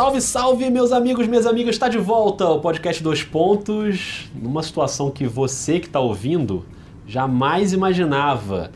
Salve, 0.00 0.20
salve, 0.22 0.70
meus 0.70 0.92
amigos, 0.92 1.26
minhas 1.26 1.44
amigas, 1.44 1.74
está 1.74 1.86
de 1.86 1.98
volta 1.98 2.46
o 2.46 2.58
podcast 2.58 3.02
Dois 3.02 3.22
Pontos, 3.22 4.30
numa 4.34 4.62
situação 4.62 5.10
que 5.10 5.26
você 5.26 5.78
que 5.78 5.88
está 5.88 6.00
ouvindo 6.00 6.64
jamais 7.06 7.74
imaginava. 7.74 8.70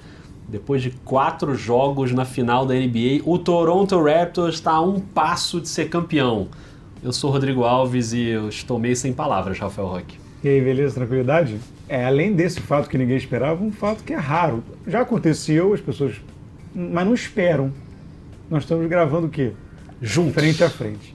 Depois 0.46 0.82
de 0.82 0.90
quatro 0.90 1.54
jogos 1.54 2.12
na 2.12 2.26
final 2.26 2.66
da 2.66 2.74
NBA, 2.74 3.22
o 3.24 3.38
Toronto 3.38 4.02
Raptors 4.02 4.56
está 4.56 4.72
a 4.72 4.82
um 4.82 5.00
passo 5.00 5.62
de 5.62 5.68
ser 5.70 5.88
campeão. 5.88 6.48
Eu 7.02 7.10
sou 7.10 7.30
Rodrigo 7.30 7.64
Alves 7.64 8.12
e 8.12 8.26
eu 8.26 8.50
estou 8.50 8.78
meio 8.78 8.94
sem 8.94 9.14
palavras, 9.14 9.58
Rafael 9.58 9.88
Roque. 9.88 10.18
E 10.42 10.48
aí, 10.50 10.60
beleza, 10.60 10.96
tranquilidade? 10.96 11.58
É, 11.88 12.04
além 12.04 12.34
desse 12.34 12.60
fato 12.60 12.86
que 12.86 12.98
ninguém 12.98 13.16
esperava, 13.16 13.64
um 13.64 13.72
fato 13.72 14.04
que 14.04 14.12
é 14.12 14.18
raro. 14.18 14.62
Já 14.86 15.00
aconteceu, 15.00 15.72
as 15.72 15.80
pessoas. 15.80 16.16
Mas 16.74 17.06
não 17.06 17.14
esperam. 17.14 17.72
Nós 18.50 18.64
estamos 18.64 18.86
gravando 18.90 19.28
o 19.28 19.30
quê? 19.30 19.52
Juntos. 20.02 20.34
Frente 20.34 20.62
a 20.62 20.68
frente. 20.68 21.13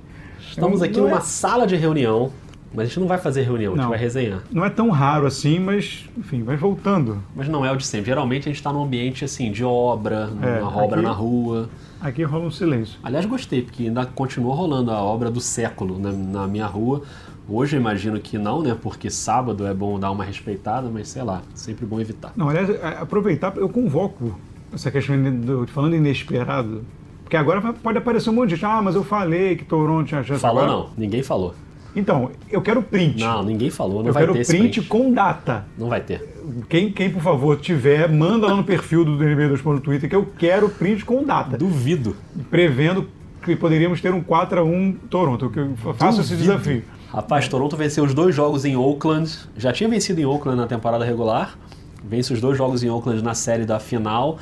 Estamos 0.59 0.79
Não- 0.79 0.85
aqui 0.87 0.97
não 0.97 1.05
numa 1.07 1.17
é- 1.17 1.21
sala 1.21 1.65
de 1.65 1.75
reunião, 1.75 2.31
mas 2.73 2.83
a 2.83 2.85
gente 2.87 2.99
não 2.99 3.07
vai 3.07 3.17
fazer 3.17 3.43
reunião, 3.43 3.71
a 3.73 3.75
gente 3.75 3.83
Não. 3.83 3.89
vai 3.89 3.97
resenhar. 3.99 4.43
Não 4.51 4.65
é 4.65 4.69
tão 4.69 4.89
raro 4.89 5.25
assim, 5.25 5.57
mas, 5.59 6.05
enfim, 6.17 6.43
vai 6.43 6.55
voltando. 6.57 7.17
Mas 7.35 7.47
não 7.47 7.65
é 7.65 7.71
o 7.71 7.75
de 7.77 7.85
sempre. 7.85 8.07
Geralmente 8.07 8.43
a 8.43 8.49
gente 8.49 8.57
está 8.57 8.71
num 8.73 8.83
ambiente 8.83 9.23
assim, 9.25 9.51
de 9.51 9.63
obra, 9.63 10.29
É, 10.41 10.61
uma 10.61 10.75
obra 10.83 10.97
aqui- 10.99 11.05
na 11.07 11.13
rua. 11.13 11.69
Aqui 12.01 12.23
rola 12.23 12.45
um 12.45 12.51
silêncio. 12.51 12.99
Aliás, 13.03 13.25
gostei, 13.25 13.61
porque 13.61 13.83
ainda 13.83 14.05
continua 14.05 14.53
rolando 14.55 14.91
a 14.91 15.01
obra 15.01 15.29
do 15.31 15.41
século 15.41 15.97
na, 15.99 16.11
na 16.11 16.47
minha 16.47 16.65
rua. 16.67 17.01
Hoje 17.47 17.75
eu 17.75 17.81
imagino 17.81 18.19
que 18.19 18.37
não, 18.37 18.61
né? 18.61 18.77
Porque 18.79 19.09
sábado 19.09 19.65
é 19.65 19.73
bom 19.73 19.99
dar 19.99 20.11
uma 20.11 20.23
respeitada, 20.23 20.87
mas 20.89 21.07
sei 21.07 21.23
lá, 21.23 21.41
sempre 21.55 21.85
bom 21.85 21.99
evitar. 21.99 22.31
Não, 22.37 22.47
aliás, 22.47 22.69
a- 22.83 23.01
aproveitar, 23.01 23.57
eu 23.57 23.67
convoco 23.67 24.37
essa 24.71 24.91
questão 24.91 25.15
do, 25.41 25.65
falando 25.67 25.95
inesperado. 25.95 26.83
Porque 27.29 27.37
agora 27.37 27.61
pode 27.61 27.95
aparecer 27.95 28.31
um 28.31 28.33
monte 28.33 28.49
de 28.49 28.55
gente. 28.55 28.65
Ah, 28.65 28.81
mas 28.81 28.95
eu 28.95 29.03
falei 29.03 29.55
que 29.55 29.63
Toronto 29.63 30.07
tinha 30.07 30.23
chance. 30.23 30.41
Falou 30.41 30.63
agora... 30.63 30.79
não, 30.79 30.89
ninguém 30.97 31.21
falou. 31.21 31.53
Então, 31.95 32.31
eu 32.49 32.59
quero 32.59 32.81
print. 32.81 33.19
Não, 33.19 33.43
ninguém 33.43 33.69
falou, 33.69 33.99
não 33.99 34.07
eu 34.07 34.13
vai 34.13 34.23
quero 34.23 34.33
ter 34.33 34.39
esse 34.39 34.51
print, 34.51 34.79
print. 34.79 34.87
com 34.87 35.13
data. 35.13 35.63
Não 35.77 35.89
vai 35.89 36.01
ter. 36.01 36.27
Quem, 36.67 36.91
quem, 36.91 37.11
por 37.11 37.21
favor, 37.21 37.59
tiver, 37.59 38.09
manda 38.09 38.47
lá 38.47 38.55
no 38.55 38.63
perfil 38.63 39.05
do 39.05 39.15
DNB 39.15 39.47
2 39.47 39.63
no 39.63 39.79
Twitter 39.79 40.09
que 40.09 40.15
eu 40.15 40.25
quero 40.39 40.69
print 40.69 41.05
com 41.05 41.23
data. 41.23 41.55
Duvido. 41.55 42.15
Prevendo 42.49 43.07
que 43.43 43.55
poderíamos 43.55 44.01
ter 44.01 44.11
um 44.11 44.23
4x1 44.23 44.95
Toronto. 45.07 45.51
Que 45.51 45.59
eu 45.59 45.75
faço 45.93 46.21
esse 46.21 46.31
Duvido. 46.31 46.51
desafio. 46.51 46.83
Rapaz, 47.13 47.47
Toronto 47.47 47.77
venceu 47.77 48.03
os 48.03 48.13
dois 48.15 48.33
jogos 48.33 48.65
em 48.65 48.75
Oakland. 48.75 49.31
Já 49.55 49.71
tinha 49.71 49.87
vencido 49.87 50.19
em 50.19 50.25
Oakland 50.25 50.57
na 50.57 50.65
temporada 50.65 51.05
regular. 51.05 51.59
Vence 52.03 52.33
os 52.33 52.41
dois 52.41 52.57
jogos 52.57 52.83
em 52.83 52.89
Oakland 52.89 53.21
na 53.21 53.35
série 53.35 53.65
da 53.65 53.79
final. 53.79 54.39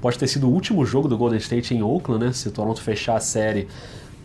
Pode 0.00 0.18
ter 0.18 0.26
sido 0.26 0.48
o 0.48 0.50
último 0.50 0.84
jogo 0.84 1.08
do 1.08 1.16
Golden 1.16 1.38
State 1.38 1.74
em 1.74 1.82
Oakland, 1.82 2.24
né? 2.24 2.32
Se 2.32 2.48
o 2.48 2.50
Toronto 2.50 2.80
fechar 2.80 3.16
a 3.16 3.20
série, 3.20 3.68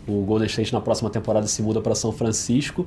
o 0.06 0.22
Golden 0.24 0.46
State 0.46 0.72
na 0.72 0.80
próxima 0.80 1.10
temporada 1.10 1.46
se 1.46 1.62
muda 1.62 1.80
para 1.80 1.94
São 1.94 2.12
Francisco. 2.12 2.86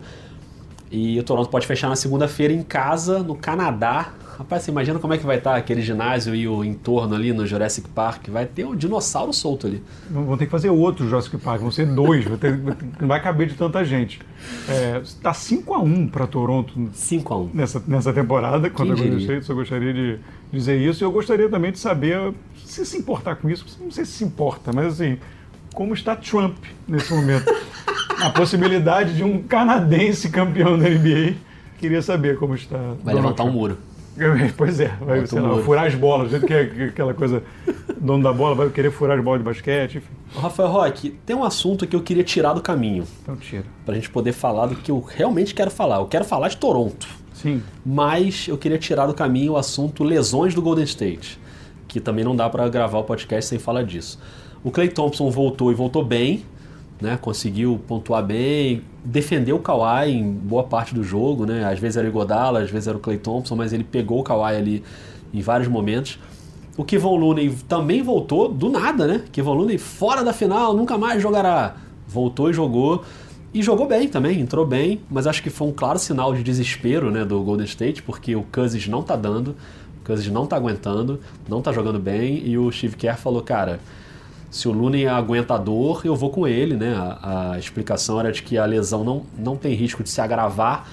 E 0.91 1.19
o 1.19 1.23
Toronto 1.23 1.49
pode 1.49 1.67
fechar 1.67 1.87
na 1.87 1.95
segunda-feira 1.95 2.51
em 2.51 2.63
casa, 2.63 3.19
no 3.19 3.35
Canadá. 3.35 4.13
Rapaz, 4.39 4.63
você 4.63 4.71
imagina 4.71 4.97
como 4.99 5.13
é 5.13 5.17
que 5.17 5.25
vai 5.25 5.37
estar 5.37 5.57
aquele 5.57 5.81
ginásio 5.81 6.33
e 6.33 6.47
o 6.47 6.63
entorno 6.63 7.13
ali 7.13 7.33
no 7.33 7.45
Jurassic 7.45 7.89
Park? 7.89 8.29
Vai 8.29 8.45
ter 8.45 8.63
um 8.65 8.73
dinossauro 8.73 9.33
solto 9.33 9.67
ali. 9.67 9.83
Vão 10.09 10.37
ter 10.37 10.45
que 10.45 10.51
fazer 10.51 10.69
outro 10.69 11.05
Jurassic 11.05 11.35
Park, 11.39 11.59
vão 11.59 11.69
ser 11.69 11.85
dois, 11.85 12.23
vai 12.23 12.37
ter- 12.37 12.57
não 13.01 13.07
vai 13.09 13.21
caber 13.21 13.47
de 13.47 13.55
tanta 13.55 13.83
gente. 13.83 14.21
É, 14.69 15.01
tá 15.21 15.33
5x1 15.33 16.09
para 16.09 16.25
Toronto 16.25 16.73
5 16.93 17.33
a 17.33 17.37
1 17.37 17.49
nessa, 17.53 17.83
nessa 17.85 18.13
temporada, 18.13 18.69
quando 18.69 18.97
eu 18.97 19.17
State, 19.19 19.45
só 19.45 19.53
gostaria 19.53 19.93
de 19.93 20.19
dizer 20.53 20.77
isso. 20.79 21.03
E 21.03 21.05
eu 21.05 21.11
gostaria 21.11 21.49
também 21.49 21.73
de 21.73 21.79
saber, 21.79 22.33
se 22.63 22.85
se 22.85 22.97
importar 22.97 23.35
com 23.35 23.49
isso, 23.49 23.65
não 23.81 23.91
sei 23.91 24.05
se 24.05 24.11
se 24.13 24.23
importa, 24.23 24.71
mas 24.73 24.85
assim, 24.93 25.17
como 25.73 25.93
está 25.93 26.15
Trump 26.15 26.55
nesse 26.87 27.13
momento? 27.13 27.53
A 28.23 28.29
possibilidade 28.29 29.15
de 29.17 29.23
um 29.23 29.43
canadense 29.43 30.29
campeão 30.29 30.77
da 30.79 30.89
NBA. 30.89 31.35
Queria 31.77 32.01
saber 32.01 32.37
como 32.37 32.55
está. 32.55 32.77
Vai 32.77 33.13
Donald 33.15 33.21
levantar 33.23 33.43
um 33.43 33.47
Trump. 33.47 33.53
muro. 33.53 33.77
Pois 34.57 34.79
é, 34.79 34.87
vai 35.01 35.25
sei 35.25 35.39
lá, 35.39 35.61
furar 35.61 35.85
as 35.85 35.95
bolas, 35.95 36.29
do 36.29 36.31
jeito 36.31 36.45
que 36.45 36.53
é 36.53 36.85
aquela 36.85 37.13
coisa, 37.13 37.43
dono 37.99 38.23
da 38.23 38.33
bola 38.33 38.55
vai 38.55 38.69
querer 38.69 38.91
furar 38.91 39.17
as 39.17 39.23
bolas 39.23 39.39
de 39.39 39.45
basquete, 39.45 39.97
enfim. 39.97 40.13
Rafael 40.35 40.69
Roque, 40.69 41.11
tem 41.25 41.35
um 41.35 41.43
assunto 41.43 41.87
que 41.87 41.95
eu 41.95 42.01
queria 42.01 42.23
tirar 42.23 42.53
do 42.53 42.61
caminho. 42.61 43.05
Então 43.23 43.35
tira. 43.35 43.65
Pra 43.85 43.95
gente 43.95 44.09
poder 44.09 44.31
falar 44.33 44.67
do 44.67 44.75
que 44.75 44.91
eu 44.91 44.99
realmente 44.99 45.53
quero 45.53 45.71
falar. 45.71 45.97
Eu 45.97 46.05
quero 46.05 46.25
falar 46.25 46.49
de 46.49 46.57
Toronto, 46.57 47.07
Sim, 47.33 47.63
mas 47.85 48.47
eu 48.47 48.57
queria 48.57 48.77
tirar 48.77 49.07
do 49.07 49.13
caminho 49.13 49.53
o 49.53 49.57
assunto 49.57 50.03
lesões 50.03 50.53
do 50.53 50.61
Golden 50.61 50.83
State, 50.83 51.39
que 51.87 51.99
também 51.99 52.23
não 52.23 52.35
dá 52.35 52.49
pra 52.49 52.67
gravar 52.67 52.99
o 52.99 53.03
podcast 53.03 53.49
sem 53.49 53.59
falar 53.59 53.83
disso. 53.83 54.19
O 54.63 54.71
Clay 54.71 54.89
Thompson 54.89 55.29
voltou 55.31 55.71
e 55.71 55.75
voltou 55.75 56.03
bem, 56.03 56.43
né? 57.01 57.17
Conseguiu 57.21 57.79
pontuar 57.87 58.23
bem, 58.23 58.81
defendeu 59.03 59.55
o 59.55 59.59
Kawhi 59.59 60.11
em 60.11 60.31
boa 60.31 60.63
parte 60.63 60.93
do 60.93 61.03
jogo, 61.03 61.45
né? 61.45 61.65
Às 61.65 61.79
vezes 61.79 61.97
era 61.97 62.05
o 62.05 62.09
Iguodala, 62.09 62.61
às 62.61 62.69
vezes 62.69 62.87
era 62.87 62.97
o 62.97 62.99
Clay 62.99 63.17
Thompson, 63.17 63.55
mas 63.55 63.73
ele 63.73 63.83
pegou 63.83 64.19
o 64.19 64.23
Kawhi 64.23 64.55
ali 64.55 64.83
em 65.33 65.41
vários 65.41 65.67
momentos. 65.67 66.19
O 66.75 66.83
Kevon 66.83 67.15
Looney 67.15 67.49
também 67.67 68.01
voltou 68.01 68.47
do 68.49 68.69
nada, 68.69 69.05
né? 69.05 69.23
Kevon 69.31 69.53
Looney 69.53 69.77
fora 69.77 70.23
da 70.23 70.33
final, 70.33 70.73
nunca 70.73 70.97
mais 70.97 71.21
jogará. 71.21 71.75
Voltou 72.07 72.49
e 72.49 72.53
jogou. 72.53 73.03
E 73.53 73.63
jogou 73.63 73.87
bem 73.87 74.07
também, 74.07 74.39
entrou 74.39 74.65
bem, 74.65 75.01
mas 75.09 75.25
acho 75.25 75.41
que 75.41 75.49
foi 75.49 75.67
um 75.67 75.71
claro 75.71 75.97
sinal 75.97 76.35
de 76.35 76.43
desespero 76.43 77.09
né, 77.09 77.25
do 77.25 77.41
Golden 77.41 77.65
State, 77.65 78.03
porque 78.03 78.35
o 78.35 78.43
Cousins 78.43 78.87
não 78.87 79.01
tá 79.01 79.15
dando, 79.15 79.55
o 80.01 80.05
Cousins 80.05 80.31
não 80.31 80.45
tá 80.45 80.55
aguentando, 80.55 81.19
não 81.47 81.59
tá 81.59 81.71
jogando 81.71 81.97
bem, 81.97 82.47
e 82.47 82.59
o 82.59 82.71
Steve 82.71 82.95
Kerr 82.95 83.17
falou, 83.17 83.41
cara, 83.41 83.79
se 84.51 84.67
o 84.67 85.09
aguenta 85.09 85.53
a 85.53 85.57
dor, 85.57 86.01
eu 86.03 86.15
vou 86.15 86.31
com 86.31 86.47
ele, 86.47 86.75
né? 86.75 86.95
A, 86.95 87.51
a 87.51 87.59
explicação 87.59 88.19
era 88.19 88.31
de 88.31 88.41
que 88.41 88.57
a 88.57 88.65
lesão 88.65 89.03
não, 89.03 89.23
não 89.37 89.55
tem 89.55 89.73
risco 89.75 90.03
de 90.03 90.09
se 90.09 90.19
agravar, 90.19 90.89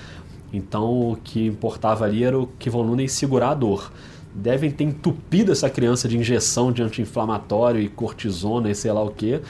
então 0.53 1.13
o 1.13 1.17
que 1.17 1.47
importava 1.47 2.05
ali 2.05 2.23
era 2.23 2.39
o 2.39 2.47
Kevon 2.59 2.83
Looney 2.83 3.09
segurar 3.09 3.51
a 3.51 3.55
dor. 3.55 3.93
Devem 4.35 4.71
ter 4.71 4.85
entupido 4.85 5.53
essa 5.53 5.71
criança 5.71 6.07
de 6.07 6.19
injeção 6.19 6.71
de 6.71 6.83
anti-inflamatório 6.83 7.81
e 7.81 7.89
cortisona 7.89 8.71
e 8.71 8.75
sei 8.75 8.93
lá 8.93 9.03
o 9.03 9.11
que. 9.11 9.41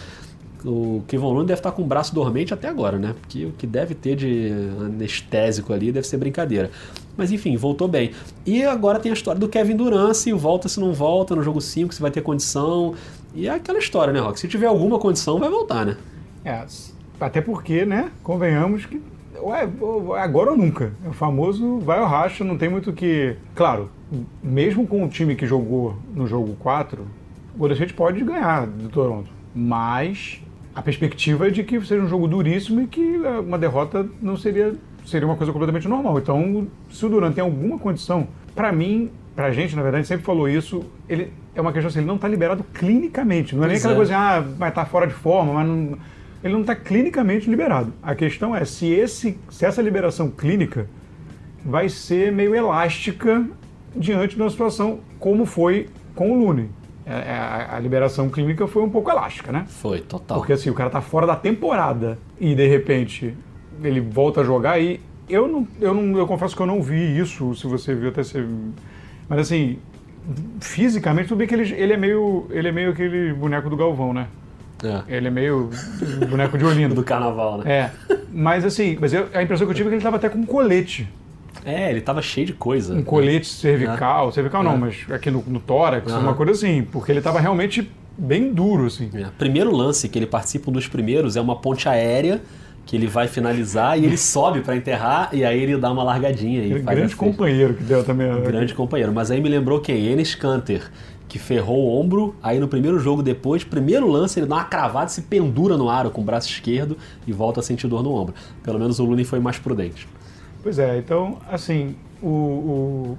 O 0.65 1.03
Kevon 1.09 1.33
Looney 1.33 1.47
deve 1.47 1.59
estar 1.59 1.72
com 1.72 1.83
o 1.83 1.84
braço 1.84 2.15
dormente 2.15 2.55
até 2.55 2.69
agora, 2.69 2.99
né? 2.99 3.15
Porque 3.21 3.45
o 3.45 3.53
que 3.53 3.66
deve 3.66 3.95
ter 3.95 4.15
de 4.15 4.53
anestésico 4.81 5.72
ali 5.72 5.91
deve 5.91 6.06
ser 6.06 6.16
brincadeira. 6.16 6.71
Mas 7.16 7.33
enfim, 7.33 7.56
voltou 7.56 7.89
bem. 7.89 8.12
E 8.45 8.62
agora 8.62 9.00
tem 9.00 9.11
a 9.11 9.15
história 9.15 9.41
do 9.41 9.49
Kevin 9.49 9.77
Durant, 9.77 10.15
se 10.15 10.33
volta, 10.33 10.69
se 10.69 10.78
não 10.78 10.93
volta, 10.93 11.34
no 11.34 11.43
jogo 11.43 11.61
5, 11.61 11.95
se 11.95 12.00
vai 12.00 12.11
ter 12.11 12.21
condição. 12.21 12.95
E 13.37 13.47
é 13.47 13.53
aquela 13.53 13.79
história, 13.79 14.13
né, 14.13 14.19
Rock? 14.19 14.41
Se 14.41 14.49
tiver 14.49 14.67
alguma 14.67 14.99
condição, 14.99 15.39
vai 15.39 15.51
voltar, 15.51 15.85
né? 15.85 15.97
É, 16.45 16.65
até 17.21 17.41
porque, 17.41 17.85
né, 17.85 18.11
convenhamos 18.23 18.87
que 18.87 19.01
ué, 19.43 19.69
agora 20.19 20.53
ou 20.53 20.57
nunca. 20.57 20.93
É 21.05 21.09
o 21.09 21.13
famoso 21.13 21.79
vai 21.81 22.01
ou 22.01 22.07
racha, 22.07 22.43
não 22.43 22.57
tem 22.57 22.69
muito 22.69 22.93
que. 22.93 23.37
Claro, 23.55 23.91
mesmo 24.43 24.87
com 24.87 25.05
o 25.05 25.09
time 25.09 25.35
que 25.35 25.47
jogou 25.47 25.97
no 26.15 26.27
jogo 26.27 26.57
4, 26.57 27.07
o 27.55 27.59
Golden 27.59 27.75
State 27.75 27.95
pode 27.95 28.25
ganhar 28.25 28.67
do 28.67 28.89
Toronto. 28.89 29.31
Mas 29.55 30.41
a 30.75 30.83
perspectiva 30.83 31.49
é 31.49 31.51
de 31.51 31.63
que 31.63 31.81
seja 31.85 32.03
um 32.03 32.09
jogo 32.09 32.29
duríssimo 32.29 32.83
e 32.83 32.87
que 32.87 33.17
eh, 33.17 33.39
uma 33.41 33.59
derrota 33.59 34.07
não 34.21 34.37
seria, 34.37 34.75
seria 35.06 35.27
uma 35.27 35.37
coisa 35.37 35.53
completamente 35.53 35.89
normal. 35.89 36.19
Então, 36.19 36.67
se 36.91 37.06
o 37.06 37.09
Durant 37.09 37.34
tem 37.34 37.43
alguma 37.43 37.78
condição, 37.78 38.28
para 38.55 38.71
mim, 38.72 39.11
pra 39.34 39.50
gente, 39.53 39.75
na 39.75 39.83
verdade, 39.83 40.06
sempre 40.06 40.25
falou 40.25 40.49
isso, 40.49 40.84
ele 41.09 41.33
é 41.55 41.61
uma 41.61 41.72
questão 41.72 41.89
assim, 41.89 42.00
ele 42.00 42.06
não 42.06 42.19
tá 42.19 42.28
liberado 42.28 42.65
clinicamente. 42.75 43.56
Não 43.56 43.65
é 43.65 43.69
nem 43.69 43.77
aquela 43.77 43.95
é. 43.95 43.97
coisa, 43.97 44.16
ah, 44.16 44.41
vai 44.41 44.69
estar 44.69 44.84
fora 44.84 45.06
de 45.06 45.15
forma, 45.15 45.55
mas 45.55 45.66
não 45.66 45.99
ele 46.47 46.53
não 46.53 46.61
está 46.61 46.75
clinicamente 46.75 47.49
liberado. 47.49 47.93
A 48.03 48.15
questão 48.15 48.55
é 48.55 48.65
se, 48.65 48.87
esse, 48.87 49.39
se 49.50 49.65
essa 49.65 49.83
liberação 49.83 50.31
clínica 50.31 50.89
vai 51.65 51.89
ser 51.89 52.31
meio 52.31 52.55
elástica 52.55 53.45
diante 53.95 54.37
de 54.37 54.43
uma 54.43 54.50
situação 54.50 55.00
como 55.19 55.45
foi 55.45 55.89
com 56.15 56.33
o 56.33 56.39
Lune. 56.39 56.71
É, 57.04 57.13
é, 57.13 57.33
A, 57.33 57.77
a 57.77 57.81
liberação 57.81 58.28
clínica 58.28 58.66
foi 58.66 58.83
um 58.83 58.91
pouco 58.91 59.10
elástica, 59.10 59.51
né? 59.51 59.65
Foi, 59.69 60.01
total. 60.01 60.39
Porque 60.39 60.53
assim, 60.53 60.71
o 60.71 60.75
cara 60.75 60.91
tá 60.91 61.01
fora 61.01 61.27
da 61.27 61.36
temporada 61.36 62.19
e 62.39 62.54
de 62.54 62.66
repente 62.66 63.34
ele 63.83 64.01
volta 64.01 64.41
a 64.41 64.45
jogar 64.45 64.78
e 64.81 65.01
eu 65.28 65.49
não, 65.49 65.67
eu 65.81 65.93
não, 65.95 66.17
eu 66.19 66.27
confesso 66.27 66.55
que 66.55 66.63
eu 66.63 66.67
não 66.67 66.81
vi 66.83 67.19
isso, 67.19 67.55
se 67.55 67.67
você 67.67 67.95
viu 67.95 68.11
até 68.11 68.23
ser, 68.23 68.47
mas 69.28 69.41
assim, 69.41 69.78
fisicamente 70.61 71.28
tudo 71.28 71.39
bem 71.39 71.47
que 71.49 71.55
ele, 71.55 71.73
ele 71.75 71.93
é 71.93 71.97
meio, 71.97 72.47
ele 72.51 72.69
é 72.69 72.73
meio 72.73 72.91
aquele 72.91 73.33
boneco 73.33 73.69
do 73.71 73.77
Galvão, 73.77 74.13
né? 74.13 74.27
É. 74.84 75.17
Ele 75.17 75.28
é 75.28 75.31
meio 75.31 75.71
boneco 76.28 76.59
de 76.59 76.65
Olinda. 76.65 76.95
Do 76.95 77.03
carnaval, 77.03 77.59
né? 77.59 77.65
É, 77.73 77.91
mas 78.31 78.65
assim, 78.65 78.97
mas 79.01 79.13
eu- 79.15 79.27
a 79.33 79.43
impressão 79.43 79.67
que 79.67 79.71
eu 79.71 79.75
tive 79.77 79.89
é 79.89 79.91
que 79.91 79.95
ele 79.97 80.03
tava 80.03 80.17
até 80.17 80.29
com 80.29 80.39
um 80.39 80.45
colete. 80.47 81.09
É, 81.65 81.91
ele 81.91 82.01
tava 82.03 82.21
cheio 82.21 82.47
de 82.47 82.53
coisa. 82.53 82.95
Um 82.95 83.03
colete 83.03 83.47
cervical, 83.47 84.31
cervical 84.31 84.63
não, 84.63 84.75
É. 84.75 84.77
mas 84.77 85.07
aqui 85.11 85.31
no, 85.31 85.43
no 85.47 85.59
tórax, 85.61 86.13
Aham. 86.13 86.21
uma 86.21 86.34
coisa 86.34 86.53
assim, 86.53 86.83
porque 86.93 87.11
ele 87.11 87.22
tava 87.22 87.41
realmente 87.41 87.91
bem 88.19 88.53
duro, 88.53 88.87
assim. 88.87 89.11
É. 89.15 89.27
Primeiro 89.39 89.75
lance 89.75 90.09
que 90.11 90.19
ele 90.19 90.27
participa, 90.27 90.71
um 90.71 90.72
dos 90.75 90.87
primeiros, 90.87 91.37
é 91.37 91.41
uma 91.41 91.57
ponte 91.57 91.89
aérea 91.89 92.43
que 92.86 92.94
ele 92.94 93.09
vai 93.09 93.27
finalizar 93.27 93.98
e 93.98 94.04
ele 94.04 94.16
sobe 94.16 94.60
pra 94.60 94.77
enterrar 94.77 95.30
e 95.33 95.44
aí 95.44 95.60
ele 95.60 95.77
dá 95.77 95.91
uma 95.91 96.04
largadinha. 96.04 96.62
E 96.62 96.83
faz 96.83 96.97
grande 96.97 97.16
companheiro 97.16 97.74
que 97.74 97.83
deu 97.83 98.04
também. 98.04 98.33
Um 98.33 98.42
grande 98.42 98.72
companheiro. 98.72 99.12
Mas 99.12 99.30
aí 99.30 99.41
me 99.41 99.48
lembrou 99.48 99.80
quem? 99.80 100.06
Enes 100.06 100.36
Kanter, 100.36 100.88
que 101.28 101.36
ferrou 101.36 101.84
o 101.84 102.00
ombro, 102.00 102.36
aí 102.41 102.60
no 102.60 102.68
primeiro 102.68 103.00
jogo 103.00 103.24
depois, 103.24 103.65
primeiro 103.65 104.09
lance, 104.09 104.38
ele 104.38 104.47
dá 104.47 104.54
uma 104.54 104.65
cravada, 104.65 105.09
se 105.09 105.22
pendura 105.22 105.77
no 105.77 105.91
aro 105.91 106.10
com 106.10 106.21
o 106.21 106.24
braço 106.24 106.48
esquerdo 106.48 106.97
e 107.27 107.33
volta 107.33 107.59
a 107.59 107.62
sentir 107.62 107.88
dor 107.88 108.04
no 108.04 108.12
ombro. 108.12 108.34
Pelo 108.62 108.78
menos 108.78 109.00
o 109.00 109.04
Looney 109.04 109.24
foi 109.24 109.41
mais 109.41 109.59
prudente. 109.59 110.06
Pois 110.62 110.78
é, 110.78 110.97
então, 110.97 111.38
assim, 111.50 111.97
o, 112.22 112.28
o, 112.28 113.18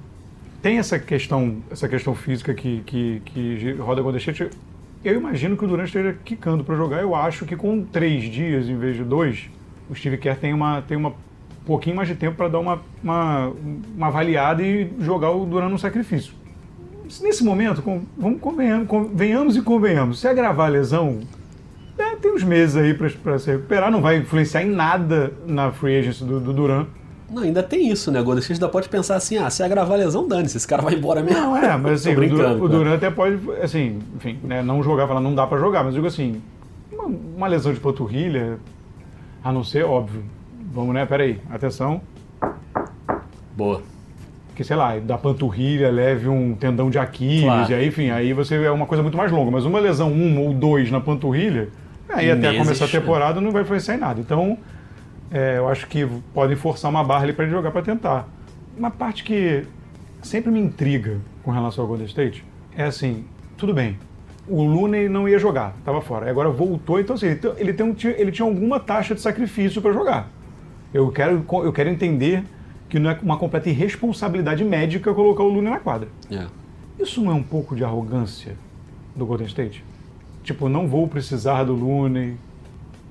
tem 0.62 0.78
essa 0.78 0.98
questão, 0.98 1.58
essa 1.70 1.90
questão 1.90 2.16
física 2.16 2.54
que, 2.54 2.82
que, 2.86 3.22
que 3.26 3.72
roda 3.74 4.02
Golden 4.02 4.20
State. 4.20 4.50
Eu 5.04 5.16
imagino 5.16 5.56
que 5.56 5.64
o 5.64 5.68
Durant 5.68 5.88
esteja 5.88 6.16
quicando 6.26 6.64
para 6.64 6.76
jogar. 6.76 7.02
Eu 7.02 7.14
acho 7.14 7.46
que 7.46 7.56
com 7.56 7.84
três 7.84 8.24
dias 8.24 8.68
em 8.68 8.78
vez 8.78 8.96
de 8.96 9.04
dois, 9.04 9.50
o 9.90 9.96
Steve 9.96 10.18
Kerr 10.18 10.38
tem 10.38 10.54
uma, 10.54 10.82
tem 10.82 10.98
uma 10.98 11.14
pouquinho 11.66 11.98
mais 11.98 12.08
de 12.08 12.16
tempo 12.16 12.38
para 12.38 12.48
dar 12.48 12.60
uma, 12.60 12.80
uma, 13.04 13.52
uma 13.96 14.08
avaliada 14.08 14.64
e 14.64 14.90
jogar 15.00 15.32
o 15.32 15.46
Durant 15.46 15.70
no 15.70 15.78
sacrifício. 15.78 16.34
Nesse 17.22 17.44
momento, 17.44 17.82
com, 17.82 18.04
vamos 18.18 18.40
convenhamos, 18.40 18.88
convenhamos 18.88 19.58
e 19.58 19.62
convenhamos. 19.62 20.20
Se 20.20 20.28
agravar 20.28 20.68
a 20.68 20.70
lesão, 20.70 21.20
é, 21.98 22.16
tem 22.16 22.34
uns 22.34 22.44
meses 22.44 22.76
aí 22.76 22.94
para 22.94 23.38
se 23.38 23.52
recuperar, 23.52 23.92
não 23.92 24.02
vai 24.02 24.18
influenciar 24.18 24.64
em 24.64 24.70
nada 24.70 25.34
na 25.46 25.72
free 25.72 25.98
agency 26.00 26.24
do, 26.24 26.40
do 26.40 26.54
Durant. 26.54 26.88
Não, 27.30 27.44
ainda 27.44 27.62
tem 27.62 27.90
isso, 27.90 28.10
né? 28.10 28.22
Golden 28.22 28.40
State 28.42 28.60
ainda 28.62 28.72
pode 28.72 28.88
pensar 28.88 29.16
assim, 29.16 29.38
ah, 29.38 29.50
se 29.50 29.62
agravar 29.62 29.94
a 29.94 30.04
lesão, 30.04 30.26
dane-se, 30.26 30.56
esse 30.56 30.68
cara 30.68 30.82
vai 30.82 30.94
embora 30.94 31.22
mesmo. 31.22 31.40
Não, 31.40 31.58
é, 31.58 31.76
mas 31.76 32.02
assim, 32.08 32.16
o, 32.16 32.30
Durant, 32.30 32.62
o 32.62 32.70
Durant 32.70 32.96
até 32.96 33.10
pode, 33.10 33.38
assim, 33.62 34.00
enfim, 34.16 34.40
né, 34.44 34.62
não 34.62 34.82
jogar, 34.82 35.08
falar, 35.08 35.20
não 35.20 35.36
dá 35.36 35.46
para 35.46 35.58
jogar, 35.58 35.84
mas 35.84 35.94
eu 35.94 36.02
digo 36.02 36.08
assim, 36.08 36.42
uma, 36.92 37.06
uma, 37.06 37.48
lesão 37.48 37.74
de 37.74 37.80
panturrilha, 37.80 38.58
a 39.44 39.52
não 39.52 39.64
ser, 39.64 39.86
óbvio, 39.86 40.24
vamos, 40.72 40.94
né, 40.94 41.06
peraí, 41.06 41.40
atenção. 41.50 42.02
Boa. 43.56 43.82
Que, 44.56 44.64
sei 44.64 44.76
lá, 44.76 44.98
da 45.00 45.18
panturrilha 45.18 45.90
leve 45.92 46.28
um 46.28 46.56
tendão 46.56 46.90
de 46.90 46.98
Aquiles, 46.98 47.44
claro. 47.44 47.72
e 47.72 47.76
aí, 47.76 47.88
enfim, 47.88 48.10
aí 48.10 48.34
você 48.34 48.56
é 48.56 48.72
uma 48.72 48.86
coisa 48.86 49.04
muito 49.04 49.18
mais 49.18 49.32
longa, 49.32 49.52
mas 49.52 49.66
uma 49.66 49.80
lesão 49.80 50.12
um 50.12 50.40
ou 50.40 50.54
dois 50.54 50.90
na 50.92 51.00
panturrilha, 51.00 51.70
aí 52.10 52.28
Meses, 52.28 52.46
até 52.46 52.58
começar 52.58 52.86
a 52.86 52.88
temporada 52.88 53.40
não 53.40 53.52
vai 53.52 53.62
influenciar 53.62 53.96
em 53.96 54.00
nada. 54.00 54.20
Então, 54.20 54.58
é, 55.32 55.58
eu 55.58 55.68
acho 55.68 55.88
que 55.88 56.08
podem 56.34 56.56
forçar 56.56 56.90
uma 56.90 57.04
barra 57.04 57.24
ali 57.24 57.34
para 57.34 57.46
ele 57.46 57.54
jogar 57.54 57.72
para 57.72 57.82
tentar. 57.82 58.28
Uma 58.78 58.90
parte 58.90 59.24
que 59.24 59.64
sempre 60.22 60.52
me 60.52 60.60
intriga 60.60 61.18
com 61.44 61.52
relação 61.52 61.84
ao 61.84 61.88
Golden 61.88 62.06
State 62.08 62.44
é 62.76 62.86
assim, 62.86 63.26
tudo 63.58 63.74
bem, 63.74 63.98
o 64.48 64.64
Looney 64.64 65.10
não 65.10 65.28
ia 65.28 65.40
jogar, 65.40 65.76
estava 65.80 66.02
fora. 66.02 66.30
Agora 66.30 66.50
voltou, 66.50 67.00
então 67.00 67.16
assim, 67.16 67.38
ele, 67.58 67.74
tem 67.74 67.86
um, 67.86 67.96
ele 68.04 68.32
tinha 68.32 68.48
alguma 68.48 68.80
taxa 68.80 69.14
de 69.14 69.22
sacrifício 69.22 69.82
para 69.82 69.92
jogar. 69.92 70.30
Eu 70.94 71.12
quero, 71.12 71.46
eu 71.64 71.74
quero 71.74 71.90
entender 71.90 72.44
que 72.90 73.00
não 73.00 73.10
é 73.10 73.20
uma 73.22 73.38
completa 73.38 73.70
irresponsabilidade 73.70 74.64
médica 74.64 75.14
colocar 75.14 75.44
o 75.44 75.48
Looney 75.48 75.72
na 75.72 75.80
quadra. 75.80 76.08
Yeah. 76.32 76.50
Isso 76.98 77.22
não 77.22 77.32
é 77.32 77.36
um 77.36 77.44
pouco 77.44 77.76
de 77.76 77.84
arrogância 77.84 78.56
do 79.16 79.26
Golden 79.26 79.48
State? 79.48 79.84
Tipo, 80.44 80.70
não 80.70 80.88
vou 80.88 81.08
precisar 81.08 81.66
do 81.66 81.74
Looney, 81.74 82.38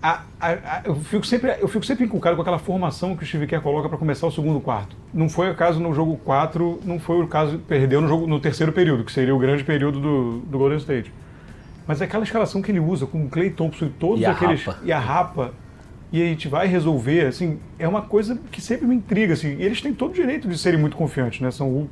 a, 0.02 0.22
a, 0.40 0.48
a, 0.50 0.82
eu, 0.84 0.94
fico 0.94 1.26
sempre, 1.26 1.56
eu 1.58 1.66
fico 1.66 1.84
sempre 1.84 2.04
inculcado 2.04 2.36
com 2.36 2.42
aquela 2.42 2.58
formação 2.58 3.16
que 3.16 3.24
o 3.24 3.26
Steve 3.26 3.46
Kerr 3.46 3.60
coloca 3.60 3.88
para 3.88 3.98
começar 3.98 4.26
o 4.26 4.30
segundo 4.30 4.60
quarto. 4.60 4.96
Não 5.12 5.28
foi 5.28 5.50
o 5.50 5.54
caso 5.54 5.80
no 5.80 5.92
jogo 5.92 6.16
4, 6.18 6.80
não 6.84 7.00
foi 7.00 7.20
o 7.20 7.26
caso, 7.26 7.58
perdeu 7.58 8.00
no, 8.00 8.06
jogo, 8.06 8.26
no 8.26 8.38
terceiro 8.38 8.72
período, 8.72 9.04
que 9.04 9.10
seria 9.10 9.34
o 9.34 9.38
grande 9.38 9.64
período 9.64 9.98
do, 9.98 10.38
do 10.38 10.58
Golden 10.58 10.78
State. 10.78 11.12
Mas 11.86 12.00
é 12.00 12.04
aquela 12.04 12.24
escalação 12.24 12.60
que 12.60 12.70
ele 12.70 12.80
usa 12.80 13.06
com 13.06 13.24
o 13.24 13.28
Clay 13.28 13.50
Thompson 13.50 13.86
e 13.86 13.90
todos 13.90 14.20
e 14.20 14.26
aqueles. 14.26 14.64
Rapa. 14.64 14.80
E 14.84 14.92
a 14.92 14.98
rapa. 14.98 15.54
E 16.12 16.22
a 16.22 16.24
gente 16.24 16.48
vai 16.48 16.66
resolver, 16.66 17.26
assim, 17.26 17.58
é 17.78 17.86
uma 17.86 18.02
coisa 18.02 18.38
que 18.50 18.60
sempre 18.60 18.86
me 18.86 18.94
intriga, 18.94 19.34
assim. 19.34 19.56
E 19.56 19.62
eles 19.62 19.80
têm 19.80 19.92
todo 19.92 20.10
o 20.12 20.14
direito 20.14 20.48
de 20.48 20.56
serem 20.56 20.78
muito 20.78 20.96
confiantes, 20.96 21.40
né? 21.40 21.50
São 21.50 21.88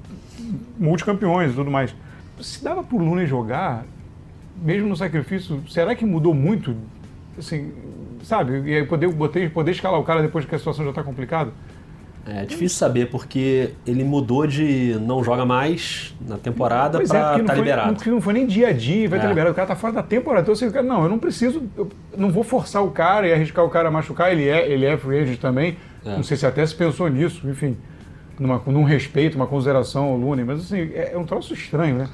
multicampeões 0.78 1.52
e 1.52 1.54
tudo 1.54 1.70
mais. 1.70 1.94
Se 2.40 2.62
dava 2.62 2.82
pro 2.82 2.96
Luna 2.96 3.26
jogar, 3.26 3.84
mesmo 4.56 4.88
no 4.88 4.96
sacrifício, 4.96 5.62
será 5.68 5.94
que 5.94 6.04
mudou 6.04 6.32
muito 6.32 6.76
assim, 7.38 7.72
sabe? 8.22 8.62
E 8.68 8.76
aí 8.76 8.86
poder, 8.86 9.12
poder, 9.12 9.50
poder 9.50 9.70
escalar 9.72 9.98
o 9.98 10.04
cara 10.04 10.22
depois 10.22 10.44
que 10.44 10.54
a 10.54 10.58
situação 10.58 10.84
já 10.84 10.90
está 10.90 11.02
complicada. 11.02 11.52
É 12.26 12.44
difícil 12.46 12.78
saber 12.78 13.10
porque 13.10 13.70
ele 13.86 14.02
mudou 14.02 14.46
de 14.46 14.96
não 15.00 15.22
joga 15.22 15.44
mais 15.44 16.14
na 16.26 16.38
temporada 16.38 16.98
para 16.98 17.04
estar 17.04 17.40
é, 17.40 17.42
tá 17.42 17.54
liberado. 17.54 17.96
Não, 18.06 18.14
não 18.14 18.20
foi 18.20 18.32
nem 18.32 18.46
dia 18.46 18.68
a 18.68 18.72
dia, 18.72 19.08
vai 19.08 19.18
estar 19.18 19.18
é. 19.18 19.20
tá 19.20 19.28
liberado. 19.28 19.52
O 19.52 19.54
cara 19.54 19.68
tá 19.68 19.76
fora 19.76 19.92
da 19.92 20.02
temporada. 20.02 20.42
Então, 20.42 20.54
assim, 20.54 20.70
não, 20.86 21.02
eu 21.02 21.08
não 21.10 21.18
preciso, 21.18 21.62
eu 21.76 21.90
não 22.16 22.30
vou 22.30 22.42
forçar 22.42 22.82
o 22.82 22.90
cara 22.90 23.28
e 23.28 23.32
arriscar 23.32 23.64
o 23.64 23.68
cara 23.68 23.88
a 23.88 23.90
machucar. 23.90 24.32
Ele 24.32 24.48
é, 24.48 24.66
ele 24.70 24.86
é 24.86 24.96
free 24.96 25.18
agent 25.18 25.38
também. 25.38 25.76
É. 26.04 26.16
Não 26.16 26.22
sei 26.22 26.36
se 26.36 26.46
até 26.46 26.64
se 26.64 26.74
pensou 26.74 27.08
nisso, 27.08 27.48
enfim, 27.48 27.76
numa, 28.38 28.60
num 28.66 28.84
respeito, 28.84 29.36
uma 29.36 29.46
consideração 29.46 30.04
ao 30.04 30.16
Looney, 30.16 30.44
mas 30.44 30.60
assim, 30.60 30.90
é, 30.94 31.12
é 31.12 31.18
um 31.18 31.24
troço 31.24 31.52
estranho, 31.52 31.96
né? 31.96 32.08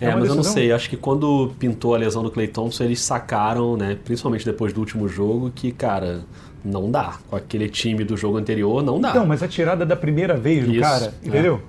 É, 0.00 0.06
é 0.06 0.08
mas 0.08 0.22
decisão... 0.22 0.36
eu 0.36 0.36
não 0.36 0.42
sei, 0.42 0.72
acho 0.72 0.90
que 0.90 0.96
quando 0.96 1.52
pintou 1.58 1.94
a 1.94 1.98
lesão 1.98 2.22
do 2.22 2.30
Clay 2.30 2.48
Thompson, 2.48 2.84
eles 2.84 3.00
sacaram, 3.00 3.76
né, 3.76 3.96
principalmente 4.04 4.44
depois 4.44 4.72
do 4.72 4.80
último 4.80 5.08
jogo, 5.08 5.50
que, 5.54 5.70
cara, 5.70 6.22
não 6.64 6.90
dá. 6.90 7.18
Com 7.28 7.36
aquele 7.36 7.68
time 7.68 8.04
do 8.04 8.16
jogo 8.16 8.38
anterior, 8.38 8.82
não 8.82 9.00
dá. 9.00 9.10
Então, 9.10 9.26
mas 9.26 9.42
a 9.42 9.48
tirada 9.48 9.84
da 9.84 9.94
primeira 9.94 10.36
vez 10.36 10.64
do 10.64 10.72
Isso, 10.72 10.80
cara, 10.80 11.14
é. 11.22 11.28
entendeu? 11.28 11.60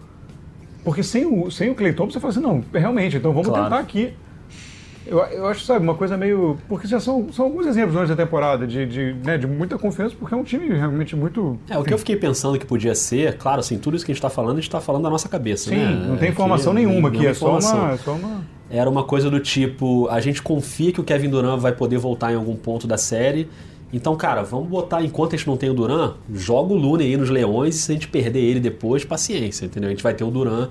Porque 0.84 1.04
sem 1.04 1.26
o, 1.26 1.50
sem 1.50 1.70
o 1.70 1.76
Clay 1.76 1.94
Thompson, 1.94 2.14
você 2.14 2.20
fala 2.20 2.32
assim, 2.32 2.42
não, 2.42 2.64
realmente, 2.74 3.18
então 3.18 3.34
vamos 3.34 3.48
claro. 3.48 3.64
tentar 3.64 3.80
aqui. 3.80 4.14
Eu, 5.08 5.20
eu 5.20 5.48
acho, 5.48 5.64
sabe, 5.64 5.84
uma 5.84 5.94
coisa 5.94 6.18
meio. 6.18 6.58
Porque 6.68 6.88
já 6.88 7.00
são, 7.00 7.32
são 7.32 7.46
alguns 7.46 7.68
exemplos 7.68 7.94
durante 7.94 8.12
a 8.12 8.16
temporada 8.16 8.66
de, 8.66 8.86
de, 8.88 9.16
né, 9.24 9.38
de 9.38 9.46
muita 9.46 9.78
confiança, 9.78 10.16
porque 10.18 10.34
é 10.34 10.38
um 10.38 10.44
time 10.44 10.68
realmente 10.70 11.16
muito. 11.16 11.60
É, 11.70 11.78
o 11.78 11.84
que 11.84 11.94
eu 11.94 11.98
fiquei 11.98 12.16
pensando 12.16 12.58
que 12.58 12.66
podia 12.66 12.96
ser, 12.96 13.38
claro, 13.38 13.60
assim, 13.60 13.78
tudo 13.78 13.96
isso 13.96 14.06
que 14.06 14.12
a 14.12 14.14
gente 14.14 14.20
está 14.20 14.32
falando, 14.32 14.54
a 14.54 14.56
gente 14.56 14.68
está 14.68 14.82
falando 14.82 15.04
da 15.04 15.10
nossa 15.10 15.30
cabeça. 15.30 15.70
Sim, 15.70 15.76
né? 15.76 16.06
não 16.08 16.18
tem 16.18 16.30
informação 16.30 16.72
aqui, 16.72 16.86
nenhuma 16.86 17.10
aqui, 17.10 17.26
é 17.26 17.34
só 17.34 17.60
uma, 17.60 17.92
é 17.92 17.98
só 17.98 18.14
uma. 18.14 18.42
Era 18.68 18.90
uma 18.90 19.04
coisa 19.04 19.30
do 19.30 19.40
tipo: 19.40 20.08
a 20.10 20.20
gente 20.20 20.42
confia 20.42 20.92
que 20.92 21.00
o 21.00 21.04
Kevin 21.04 21.30
Durant 21.30 21.60
vai 21.60 21.72
poder 21.72 21.98
voltar 21.98 22.32
em 22.32 22.36
algum 22.36 22.56
ponto 22.56 22.88
da 22.88 22.98
série. 22.98 23.48
Então, 23.94 24.16
cara, 24.16 24.44
vamos 24.44 24.68
botar, 24.68 25.04
enquanto 25.04 25.36
a 25.36 25.38
gente 25.38 25.48
não 25.48 25.56
tem 25.56 25.70
o 25.70 25.74
Duran, 25.74 26.16
joga 26.34 26.74
o 26.74 26.78
Lune 26.78 27.04
aí 27.04 27.16
nos 27.16 27.30
Leões 27.30 27.76
e 27.76 27.80
se 27.80 27.92
a 27.92 27.96
gente 27.96 28.08
perder 28.08 28.40
ele 28.40 28.60
depois, 28.60 29.06
paciência, 29.06 29.66
entendeu? 29.66 29.88
A 29.88 29.92
gente 29.92 30.04
vai 30.04 30.14
ter 30.14 30.24
o 30.24 30.32
Duran, 30.32 30.70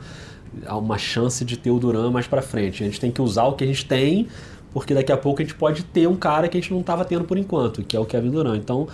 há 0.67 0.77
uma 0.77 0.99
chance 0.99 1.45
de 1.45 1.57
ter 1.57 1.71
o 1.71 1.79
Duran 1.79 2.11
mais 2.11 2.27
para 2.27 2.43
frente. 2.43 2.83
A 2.83 2.87
gente 2.87 3.01
tem 3.01 3.11
que 3.11 3.23
usar 3.23 3.45
o 3.45 3.55
que 3.55 3.65
a 3.65 3.67
gente 3.67 3.87
tem 3.87 4.29
porque 4.75 4.93
daqui 4.93 5.13
a 5.13 5.17
pouco 5.17 5.41
a 5.41 5.45
gente 5.45 5.55
pode 5.55 5.85
ter 5.85 6.09
um 6.09 6.17
cara 6.17 6.49
que 6.49 6.59
a 6.59 6.61
gente 6.61 6.73
não 6.73 6.81
estava 6.81 7.05
tendo 7.05 7.25
por 7.25 7.39
enquanto, 7.39 7.85
que 7.85 7.97
é 7.97 8.01
o 8.01 8.05
Kevin 8.05 8.31
Durant. 8.31 8.59
Então, 8.59 8.89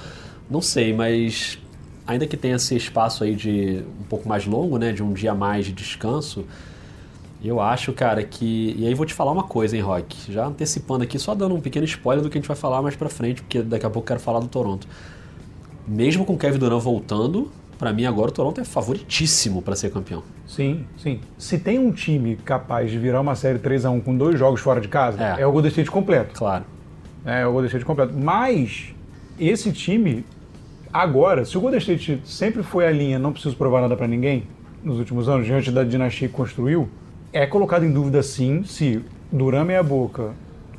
não 0.49 0.61
sei, 0.61 0.93
mas 0.93 1.59
ainda 2.07 2.27
que 2.27 2.37
tenha 2.37 2.57
esse 2.57 2.77
espaço 2.77 3.25
aí 3.25 3.35
de 3.35 3.83
um 3.99 4.05
pouco 4.05 4.29
mais 4.29 4.45
longo, 4.45 4.77
né, 4.77 4.93
de 4.93 5.03
um 5.03 5.15
dia 5.15 5.35
mais 5.35 5.65
de 5.65 5.73
descanso, 5.73 6.45
eu 7.49 7.61
acho, 7.61 7.93
cara, 7.93 8.23
que. 8.23 8.75
E 8.79 8.87
aí 8.87 8.95
vou 8.95 9.07
te 9.07 9.15
falar 9.15 9.33
uma 9.33 9.45
coisa, 9.45 9.77
hein, 9.77 9.83
Rock? 9.83 10.31
Já 10.31 10.47
antecipando 10.47 11.05
aqui, 11.05 11.19
só 11.19 11.35
dando 11.35 11.55
um 11.55 11.61
pequeno 11.61 11.87
spoiler 11.87 12.23
do 12.23 12.29
que 12.29 12.37
a 12.37 12.41
gente 12.41 12.49
vai 12.49 12.57
falar 12.57 12.83
mais 12.83 12.97
pra 12.97 13.09
frente, 13.09 13.43
porque 13.43 13.63
daqui 13.63 13.87
a 13.87 13.91
pouco 13.91 14.05
eu 14.05 14.09
quero 14.09 14.21
falar 14.21 14.41
do 14.41 14.49
Toronto. 14.49 14.87
Mesmo 15.89 16.25
com 16.25 16.35
o 16.35 16.39
Kevin 16.39 16.59
Durant 16.59 16.83
voltando, 16.83 17.51
para 17.79 17.93
mim 17.95 18.05
agora 18.05 18.29
o 18.29 18.33
Toronto 18.33 18.61
é 18.61 18.65
favoritíssimo 18.65 19.63
para 19.63 19.75
ser 19.75 19.91
campeão. 19.91 20.23
Sim, 20.47 20.85
sim. 20.99 21.21
Se 21.39 21.59
tem 21.59 21.79
um 21.79 21.91
time 21.91 22.37
capaz 22.37 22.91
de 22.91 22.99
virar 22.99 23.21
uma 23.23 23.35
série 23.35 23.59
3 23.59 23.87
a 23.87 23.91
1 23.91 24.01
com 24.01 24.17
dois 24.17 24.39
jogos 24.39 24.61
fora 24.61 24.81
de 24.81 24.89
casa, 24.89 25.23
é, 25.39 25.41
é 25.41 25.47
o 25.47 25.53
Golden 25.53 25.71
State 25.71 25.91
completo. 25.91 26.35
Claro. 26.35 26.65
É, 27.25 27.41
é 27.41 27.47
o 27.47 27.53
Golden 27.53 27.69
State 27.69 27.87
completo. 27.87 28.13
Mas 28.15 28.95
esse 29.39 29.73
time 29.73 30.25
agora, 30.93 31.45
se 31.47 31.57
o 31.57 31.61
Golden 31.61 31.79
State 31.79 32.21
sempre 32.25 32.63
foi 32.63 32.87
a 32.87 32.91
linha, 32.91 33.19
não 33.19 33.33
preciso 33.33 33.57
provar 33.57 33.81
nada 33.81 33.97
para 33.97 34.07
ninguém 34.07 34.45
nos 34.85 34.99
últimos 34.99 35.29
anos, 35.29 35.47
diante 35.47 35.71
da 35.71 35.83
dinastia 35.83 36.29
que 36.29 36.35
construiu, 36.35 36.89
é 37.33 37.47
colocado 37.47 37.85
em 37.85 37.93
dúvida 37.93 38.23
sim 38.23 38.63
se 38.65 39.05
Duran 39.31 39.65
meia 39.65 39.83
boca, 39.83 40.33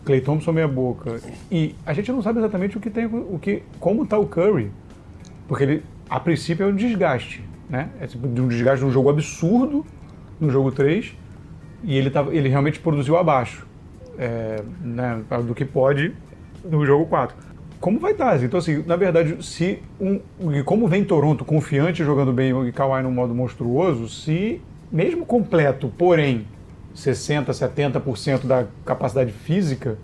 Clay 0.04 0.22
Thompson 0.22 0.52
meia 0.52 0.68
boca 0.68 1.20
e 1.52 1.76
a 1.86 1.94
gente 1.94 2.12
não 2.12 2.22
sabe 2.22 2.40
exatamente 2.40 2.78
o 2.78 2.82
que 2.82 2.90
tem, 2.90 3.06
o 3.06 3.40
que, 3.40 3.64
como 3.80 4.04
está 4.04 4.18
o 4.18 4.26
Curry, 4.26 4.72
porque 5.48 5.64
ele 5.64 5.84
a 6.10 6.20
princípio 6.20 6.66
é 6.66 6.68
um 6.68 6.76
desgaste, 6.76 7.42
né? 7.70 7.90
É 8.00 8.06
tipo 8.06 8.28
de 8.28 8.42
um 8.42 8.48
desgaste 8.48 8.84
de 8.84 8.86
um 8.86 8.92
jogo 8.92 9.10
absurdo 9.10 9.86
no 10.40 10.50
jogo 10.50 10.72
3 10.72 11.16
e 11.84 11.98
ele, 11.98 12.10
tava, 12.10 12.36
ele 12.36 12.50
realmente 12.50 12.80
produziu 12.80 13.18
abaixo 13.18 13.66
é, 14.18 14.62
né, 14.82 15.22
do 15.46 15.56
que 15.56 15.64
pode 15.64 16.14
no 16.66 16.86
jogo 16.86 17.06
4. 17.06 17.36
Como 17.80 17.98
vai 17.98 18.12
estar? 18.12 18.44
Então, 18.44 18.60
assim, 18.60 18.84
na 18.86 18.96
verdade, 18.96 19.44
se 19.44 19.82
um, 20.00 20.20
como 20.64 20.88
vem 20.88 21.04
Toronto 21.04 21.44
confiante 21.44 22.04
jogando 22.04 22.32
bem 22.32 22.52
e 22.68 22.72
Kawhi 22.72 23.02
num 23.02 23.12
modo 23.12 23.34
monstruoso, 23.34 24.08
se 24.08 24.62
mesmo 24.92 25.26
completo, 25.26 25.92
porém 25.98 26.48
60, 26.94 27.52
70% 27.52 28.46
da 28.46 28.68
capacidade 28.86 29.32
física, 29.32 29.98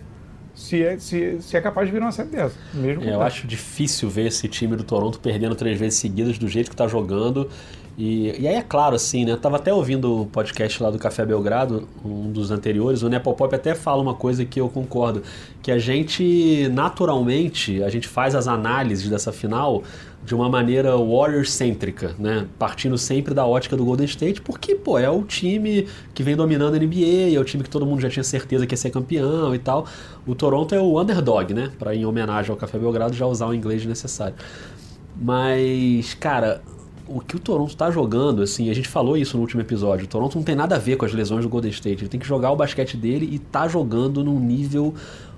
se 0.56 0.84
é, 0.84 0.98
se, 0.98 1.42
se 1.42 1.56
é 1.56 1.62
capaz 1.62 1.88
de 1.88 1.94
virar 1.94 2.06
uma 2.06 2.12
série 2.12 2.30
dessa. 2.30 2.56
Mesmo 2.74 3.04
é, 3.04 3.14
eu 3.14 3.22
acho 3.22 3.46
difícil 3.46 4.10
ver 4.10 4.28
esse 4.28 4.48
time 4.48 4.76
do 4.76 4.84
Toronto 4.84 5.20
perdendo 5.20 5.56
três 5.56 5.80
vezes 5.80 6.00
seguidas 6.00 6.38
do 6.38 6.48
jeito 6.48 6.70
que 6.70 6.74
está 6.74 6.88
jogando. 6.88 7.50
E, 7.98 8.40
e 8.40 8.48
aí 8.48 8.54
é 8.54 8.62
claro, 8.62 8.96
assim, 8.96 9.26
né? 9.26 9.32
Eu 9.32 9.38
tava 9.38 9.56
até 9.56 9.74
ouvindo 9.74 10.22
o 10.22 10.26
podcast 10.28 10.84
lá 10.84 10.92
do 10.92 11.00
Café 11.00 11.26
Belgrado, 11.26 11.88
um 12.06 12.32
dos 12.32 12.52
anteriores, 12.52 13.02
o 13.02 13.10
Nepopop 13.10 13.56
até 13.56 13.74
fala 13.74 14.04
uma 14.04 14.14
coisa 14.14 14.46
que 14.46 14.62
eu 14.62 14.70
concordo, 14.70 15.24
que 15.64 15.72
a 15.72 15.80
gente, 15.80 16.70
naturalmente, 16.72 17.82
a 17.82 17.90
gente 17.90 18.08
faz 18.08 18.36
as 18.36 18.48
análises 18.48 19.10
dessa 19.10 19.32
final 19.32 19.82
de 20.24 20.36
uma 20.36 20.48
maneira 20.48 20.96
Warriors-cêntrica, 20.96 22.14
né? 22.20 22.46
Partindo 22.60 23.00
sempre 23.00 23.34
da 23.34 23.48
ótica 23.48 23.76
do 23.76 23.84
Golden 23.84 24.06
State, 24.06 24.42
porque, 24.42 24.76
pô, 24.76 25.00
é 25.00 25.10
o 25.10 25.24
time 25.24 25.88
que 26.14 26.22
vem 26.22 26.36
dominando 26.36 26.76
a 26.76 26.80
NBA, 26.80 27.36
é 27.36 27.40
o 27.40 27.44
time 27.44 27.64
que 27.64 27.70
todo 27.70 27.84
mundo 27.84 28.00
já 28.00 28.10
tinha 28.12 28.24
certeza 28.24 28.68
que 28.68 28.74
ia 28.74 28.78
ser 28.78 28.92
campeão 28.92 29.56
e 29.56 29.60
tal. 29.60 29.88
O 30.28 30.36
Toronto 30.36 30.76
é 30.76 30.80
o 30.80 31.02
underdog, 31.02 31.52
né? 31.52 31.72
Para 31.80 31.96
em 31.96 32.06
homenagem 32.06 32.52
ao 32.52 32.58
Café 32.58 32.78
Belgrado 32.78 33.16
já 33.16 33.26
usar 33.26 33.48
o 33.48 33.56
inglês 33.56 33.84
necessário. 33.86 34.36
Mas, 35.20 36.14
cara, 36.14 36.62
o 37.08 37.22
que 37.22 37.36
o 37.36 37.40
Toronto 37.40 37.70
está 37.70 37.90
jogando, 37.90 38.42
assim, 38.42 38.70
a 38.70 38.74
gente 38.74 38.88
falou 38.88 39.18
isso 39.18 39.38
no 39.38 39.42
último 39.42 39.62
episódio. 39.62 40.06
O 40.06 40.08
Toronto 40.08 40.36
não 40.36 40.44
tem 40.44 40.56
nada 40.56 40.76
a 40.76 40.80
ver 40.80 40.98
com 40.98 41.06
as 41.06 41.14
lesões 41.14 41.44
do 41.44 41.50
Golden 41.50 41.72
State. 41.72 42.04
Ele 42.04 42.10
tem 42.10 42.20
que 42.20 42.28
jogar 42.28 42.52
o 42.52 42.56
basquete 42.56 42.98
dele 42.98 43.28
e 43.32 43.40
tá 43.40 43.68
jogando 43.68 44.24
num 44.24 44.40
nível. 44.40 44.94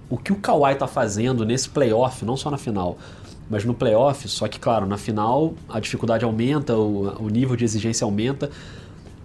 O 0.10 0.18
que 0.18 0.34
o 0.34 0.36
Kawhi 0.36 0.76
tá 0.76 0.88
fazendo 0.88 1.46
nesse 1.46 1.70
playoff, 1.70 2.26
não 2.26 2.36
só 2.36 2.50
na 2.50 2.58
final, 2.58 2.98
mas 3.50 3.66
no 3.66 3.74
playoff, 3.74 4.28
só 4.28 4.48
que, 4.48 4.60
claro, 4.60 4.86
na 4.86 4.98
final 4.98 5.54
a 5.68 5.80
dificuldade 5.80 6.24
aumenta, 6.24 6.76
o, 6.76 7.26
o 7.26 7.30
nível 7.30 7.56
de 7.56 7.66
exigência 7.66 8.06
aumenta. 8.06 8.50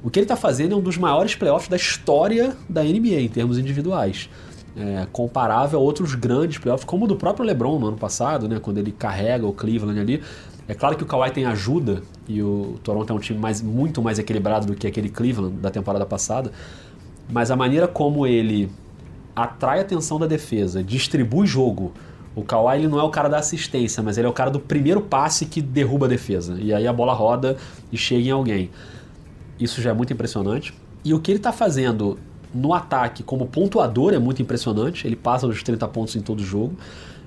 O 0.02 0.10
que 0.10 0.18
ele 0.18 0.24
está 0.24 0.36
fazendo 0.36 0.74
é 0.74 0.76
um 0.76 0.82
dos 0.82 0.98
maiores 0.98 1.34
playoffs 1.34 1.68
da 1.68 1.76
história 1.76 2.56
da 2.68 2.82
NBA 2.82 3.20
em 3.20 3.28
termos 3.28 3.58
individuais. 3.58 4.28
É, 4.76 5.06
comparável 5.12 5.78
a 5.78 5.82
outros 5.82 6.14
grandes 6.14 6.58
playoffs, 6.58 6.84
como 6.84 7.04
o 7.04 7.08
do 7.08 7.16
próprio 7.16 7.46
LeBron 7.46 7.78
no 7.78 7.88
ano 7.88 7.96
passado, 7.96 8.48
né, 8.48 8.58
quando 8.60 8.78
ele 8.78 8.92
carrega 8.92 9.46
o 9.46 9.52
Cleveland 9.52 10.00
ali. 10.00 10.22
É 10.66 10.74
claro 10.74 10.96
que 10.96 11.02
o 11.02 11.06
Kawhi 11.06 11.30
tem 11.30 11.44
ajuda 11.44 12.02
e 12.26 12.42
o 12.42 12.78
Toronto 12.82 13.12
é 13.12 13.16
um 13.16 13.18
time 13.18 13.38
mais, 13.38 13.60
muito 13.60 14.00
mais 14.02 14.18
equilibrado 14.18 14.66
do 14.66 14.74
que 14.74 14.86
aquele 14.86 15.08
Cleveland 15.08 15.56
da 15.56 15.70
temporada 15.70 16.06
passada, 16.06 16.50
mas 17.30 17.50
a 17.50 17.56
maneira 17.56 17.86
como 17.86 18.26
ele 18.26 18.70
atrai 19.36 19.78
a 19.78 19.82
atenção 19.82 20.18
da 20.18 20.26
defesa, 20.26 20.82
distribui 20.82 21.46
jogo, 21.46 21.92
o 22.34 22.42
Kawhi 22.42 22.78
ele 22.78 22.88
não 22.88 22.98
é 22.98 23.02
o 23.02 23.10
cara 23.10 23.28
da 23.28 23.38
assistência, 23.38 24.02
mas 24.02 24.18
ele 24.18 24.26
é 24.26 24.30
o 24.30 24.32
cara 24.32 24.50
do 24.50 24.58
primeiro 24.58 25.00
passe 25.00 25.46
que 25.46 25.62
derruba 25.62 26.06
a 26.06 26.08
defesa. 26.08 26.56
E 26.60 26.72
aí 26.72 26.86
a 26.86 26.92
bola 26.92 27.12
roda 27.12 27.56
e 27.92 27.96
chega 27.96 28.28
em 28.28 28.30
alguém. 28.30 28.70
Isso 29.58 29.80
já 29.80 29.90
é 29.90 29.92
muito 29.92 30.12
impressionante. 30.12 30.74
E 31.04 31.14
o 31.14 31.20
que 31.20 31.30
ele 31.30 31.38
está 31.38 31.52
fazendo 31.52 32.18
no 32.52 32.74
ataque 32.74 33.22
como 33.22 33.46
pontuador 33.46 34.14
é 34.14 34.18
muito 34.18 34.42
impressionante. 34.42 35.06
Ele 35.06 35.14
passa 35.14 35.46
dos 35.46 35.62
30 35.62 35.86
pontos 35.88 36.16
em 36.16 36.20
todo 36.20 36.42
jogo. 36.42 36.74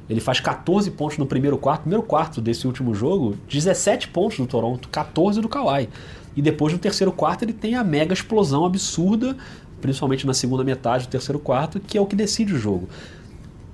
Ele 0.10 0.22
faz 0.22 0.40
14 0.40 0.90
pontos 0.92 1.18
no 1.18 1.26
primeiro 1.26 1.58
quarto. 1.58 1.82
Primeiro 1.82 2.04
quarto 2.04 2.40
desse 2.40 2.66
último 2.66 2.94
jogo, 2.94 3.36
17 3.50 4.08
pontos 4.10 4.38
do 4.38 4.48
Toronto, 4.48 4.88
14 4.90 5.42
do 5.42 5.50
Kawhi. 5.50 5.90
E 6.36 6.42
depois 6.42 6.72
no 6.72 6.80
terceiro 6.80 7.12
quarto 7.12 7.44
ele 7.44 7.54
tem 7.54 7.76
a 7.76 7.84
mega 7.84 8.14
explosão 8.14 8.64
absurda, 8.66 9.36
principalmente 9.82 10.26
na 10.26 10.34
segunda 10.34 10.64
metade 10.64 11.08
do 11.08 11.10
terceiro 11.10 11.40
quarto, 11.40 11.80
que 11.80 11.98
é 11.98 12.02
o 12.02 12.06
que 12.06 12.16
decide 12.16 12.54
o 12.54 12.58
jogo. 12.58 12.88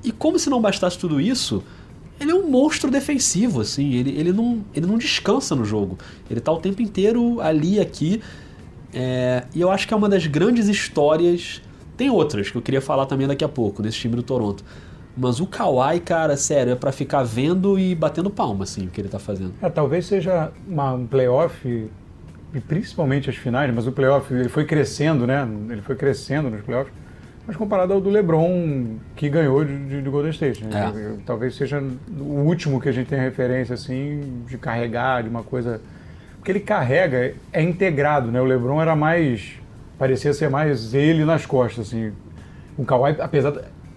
E 0.03 0.11
como 0.11 0.39
se 0.39 0.49
não 0.49 0.61
bastasse 0.61 0.97
tudo 0.97 1.21
isso, 1.21 1.63
ele 2.19 2.31
é 2.31 2.35
um 2.35 2.49
monstro 2.49 2.89
defensivo, 2.89 3.61
assim, 3.61 3.93
ele, 3.93 4.11
ele, 4.11 4.33
não, 4.33 4.63
ele 4.73 4.85
não 4.85 4.97
descansa 4.97 5.55
no 5.55 5.65
jogo. 5.65 5.97
Ele 6.29 6.39
tá 6.39 6.51
o 6.51 6.57
tempo 6.57 6.81
inteiro 6.81 7.39
ali, 7.41 7.79
aqui. 7.79 8.21
É, 8.93 9.45
e 9.53 9.61
eu 9.61 9.71
acho 9.71 9.87
que 9.87 9.93
é 9.93 9.97
uma 9.97 10.09
das 10.09 10.25
grandes 10.27 10.67
histórias. 10.67 11.61
Tem 11.95 12.09
outras 12.09 12.49
que 12.49 12.57
eu 12.57 12.61
queria 12.61 12.81
falar 12.81 13.05
também 13.05 13.27
daqui 13.27 13.43
a 13.43 13.49
pouco, 13.49 13.81
nesse 13.81 13.97
time 13.97 14.15
do 14.15 14.23
Toronto. 14.23 14.63
Mas 15.15 15.39
o 15.39 15.45
Kawhi, 15.45 15.99
cara, 15.99 16.35
sério, 16.35 16.73
é 16.73 16.75
para 16.75 16.91
ficar 16.91 17.23
vendo 17.23 17.77
e 17.77 17.93
batendo 17.93 18.29
palma, 18.29 18.63
assim, 18.63 18.87
o 18.87 18.89
que 18.89 18.99
ele 18.99 19.09
tá 19.09 19.19
fazendo. 19.19 19.53
É, 19.61 19.69
talvez 19.69 20.05
seja 20.07 20.51
uma, 20.67 20.93
um 20.93 21.05
playoff, 21.05 21.67
e 22.53 22.59
principalmente 22.59 23.29
as 23.29 23.35
finais, 23.35 23.73
mas 23.73 23.85
o 23.85 23.91
playoff 23.91 24.33
ele 24.33 24.49
foi 24.49 24.65
crescendo, 24.65 25.27
né? 25.27 25.47
Ele 25.69 25.81
foi 25.81 25.95
crescendo 25.95 26.49
nos 26.49 26.61
playoffs 26.61 26.93
mas 27.45 27.57
comparado 27.57 27.93
ao 27.93 27.99
do 27.99 28.09
LeBron 28.09 28.95
que 29.15 29.29
ganhou 29.29 29.65
de, 29.65 29.77
de, 29.85 30.01
de 30.01 30.09
Golden 30.09 30.31
State. 30.31 30.63
Né? 30.63 30.93
É. 30.95 31.15
Talvez 31.25 31.55
seja 31.55 31.83
o 32.17 32.23
último 32.23 32.79
que 32.79 32.87
a 32.87 32.91
gente 32.91 33.07
tem 33.07 33.19
referência 33.19 33.73
assim 33.73 34.43
de 34.47 34.57
carregar 34.57 35.23
de 35.23 35.29
uma 35.29 35.43
coisa 35.43 35.81
porque 36.37 36.51
ele 36.51 36.59
carrega 36.59 37.33
é 37.51 37.61
integrado, 37.61 38.31
né? 38.31 38.41
O 38.41 38.45
LeBron 38.45 38.81
era 38.81 38.95
mais 38.95 39.53
parecia 39.97 40.33
ser 40.33 40.49
mais 40.49 40.93
ele 40.93 41.25
nas 41.25 41.45
costas 41.45 41.87
assim. 41.87 42.13
O 42.77 42.85
Kawhi, 42.85 43.17
apesar 43.19 43.53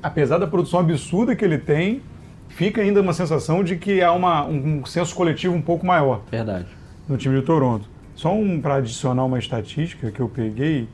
apesar 0.07 0.39
da 0.39 0.47
produção 0.47 0.79
absurda 0.79 1.35
que 1.35 1.45
ele 1.45 1.59
tem, 1.59 2.01
fica 2.49 2.81
ainda 2.81 3.01
uma 3.01 3.13
sensação 3.13 3.65
de 3.65 3.77
que 3.77 4.01
há 4.01 4.13
uma, 4.13 4.47
um 4.47 4.85
senso 4.87 5.13
coletivo 5.15 5.53
um 5.53 5.61
pouco 5.61 5.85
maior. 5.85 6.23
Verdade. 6.31 6.69
No 7.09 7.17
time 7.17 7.41
de 7.41 7.45
Toronto. 7.45 7.89
Só 8.15 8.33
um 8.33 8.61
para 8.61 8.77
adicionar 8.77 9.25
uma 9.25 9.39
estatística 9.39 10.11
que 10.13 10.21
eu 10.21 10.29
peguei, 10.29 10.89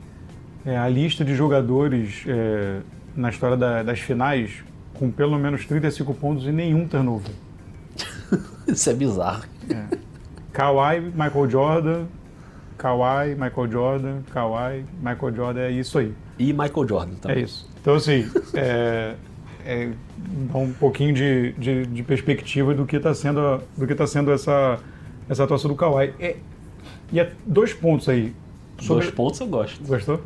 é, 0.65 0.75
a 0.75 0.89
lista 0.89 1.23
de 1.23 1.35
jogadores 1.35 2.23
é, 2.27 2.79
na 3.15 3.29
história 3.29 3.55
da, 3.55 3.83
das 3.83 3.99
finais 3.99 4.63
com 4.95 5.11
pelo 5.11 5.37
menos 5.37 5.65
35 5.65 6.13
pontos 6.15 6.45
e 6.45 6.51
nenhum 6.51 6.87
turnover. 6.87 7.31
Isso 8.67 8.89
é 8.89 8.93
bizarro. 8.95 9.43
É. 9.69 9.97
Kawhi, 10.51 11.01
Michael 11.01 11.49
Jordan, 11.49 12.05
Kawhi, 12.77 13.35
Michael 13.35 13.71
Jordan, 13.71 14.21
Kawhi, 14.31 14.85
Michael 15.01 15.35
Jordan, 15.35 15.61
é 15.61 15.71
isso 15.71 15.97
aí. 15.97 16.13
E 16.37 16.53
Michael 16.53 16.87
Jordan 16.87 17.15
também. 17.15 17.37
É 17.37 17.41
isso. 17.41 17.72
Então, 17.83 17.95
assim, 17.95 18.25
é, 18.53 19.15
é, 19.65 19.89
dá 20.17 20.57
um 20.57 20.71
pouquinho 20.71 21.13
de, 21.13 21.51
de, 21.57 21.85
de 21.85 22.01
perspectiva 22.01 22.73
do 22.73 22.85
que 22.85 22.95
está 22.95 23.13
sendo, 23.13 23.61
do 23.75 23.85
que 23.85 23.93
tá 23.93 24.07
sendo 24.07 24.31
essa, 24.31 24.79
essa 25.27 25.43
atuação 25.43 25.69
do 25.69 25.75
Kawhi. 25.75 26.13
É, 26.17 26.37
e 27.11 27.19
é 27.19 27.29
dois 27.45 27.73
pontos 27.73 28.07
aí. 28.07 28.33
Sobre... 28.79 29.03
Dois 29.03 29.13
pontos 29.13 29.39
eu 29.41 29.47
gosto. 29.47 29.85
Gostou? 29.85 30.21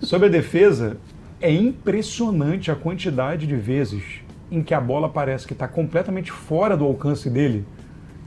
Sobre 0.00 0.28
a 0.28 0.30
defesa, 0.30 0.96
é 1.42 1.52
impressionante 1.52 2.70
a 2.70 2.74
quantidade 2.74 3.46
de 3.46 3.54
vezes 3.54 4.02
em 4.50 4.62
que 4.62 4.72
a 4.72 4.80
bola 4.80 5.10
parece 5.10 5.46
que 5.46 5.52
está 5.52 5.68
completamente 5.68 6.32
fora 6.32 6.74
do 6.74 6.86
alcance 6.86 7.28
dele 7.28 7.66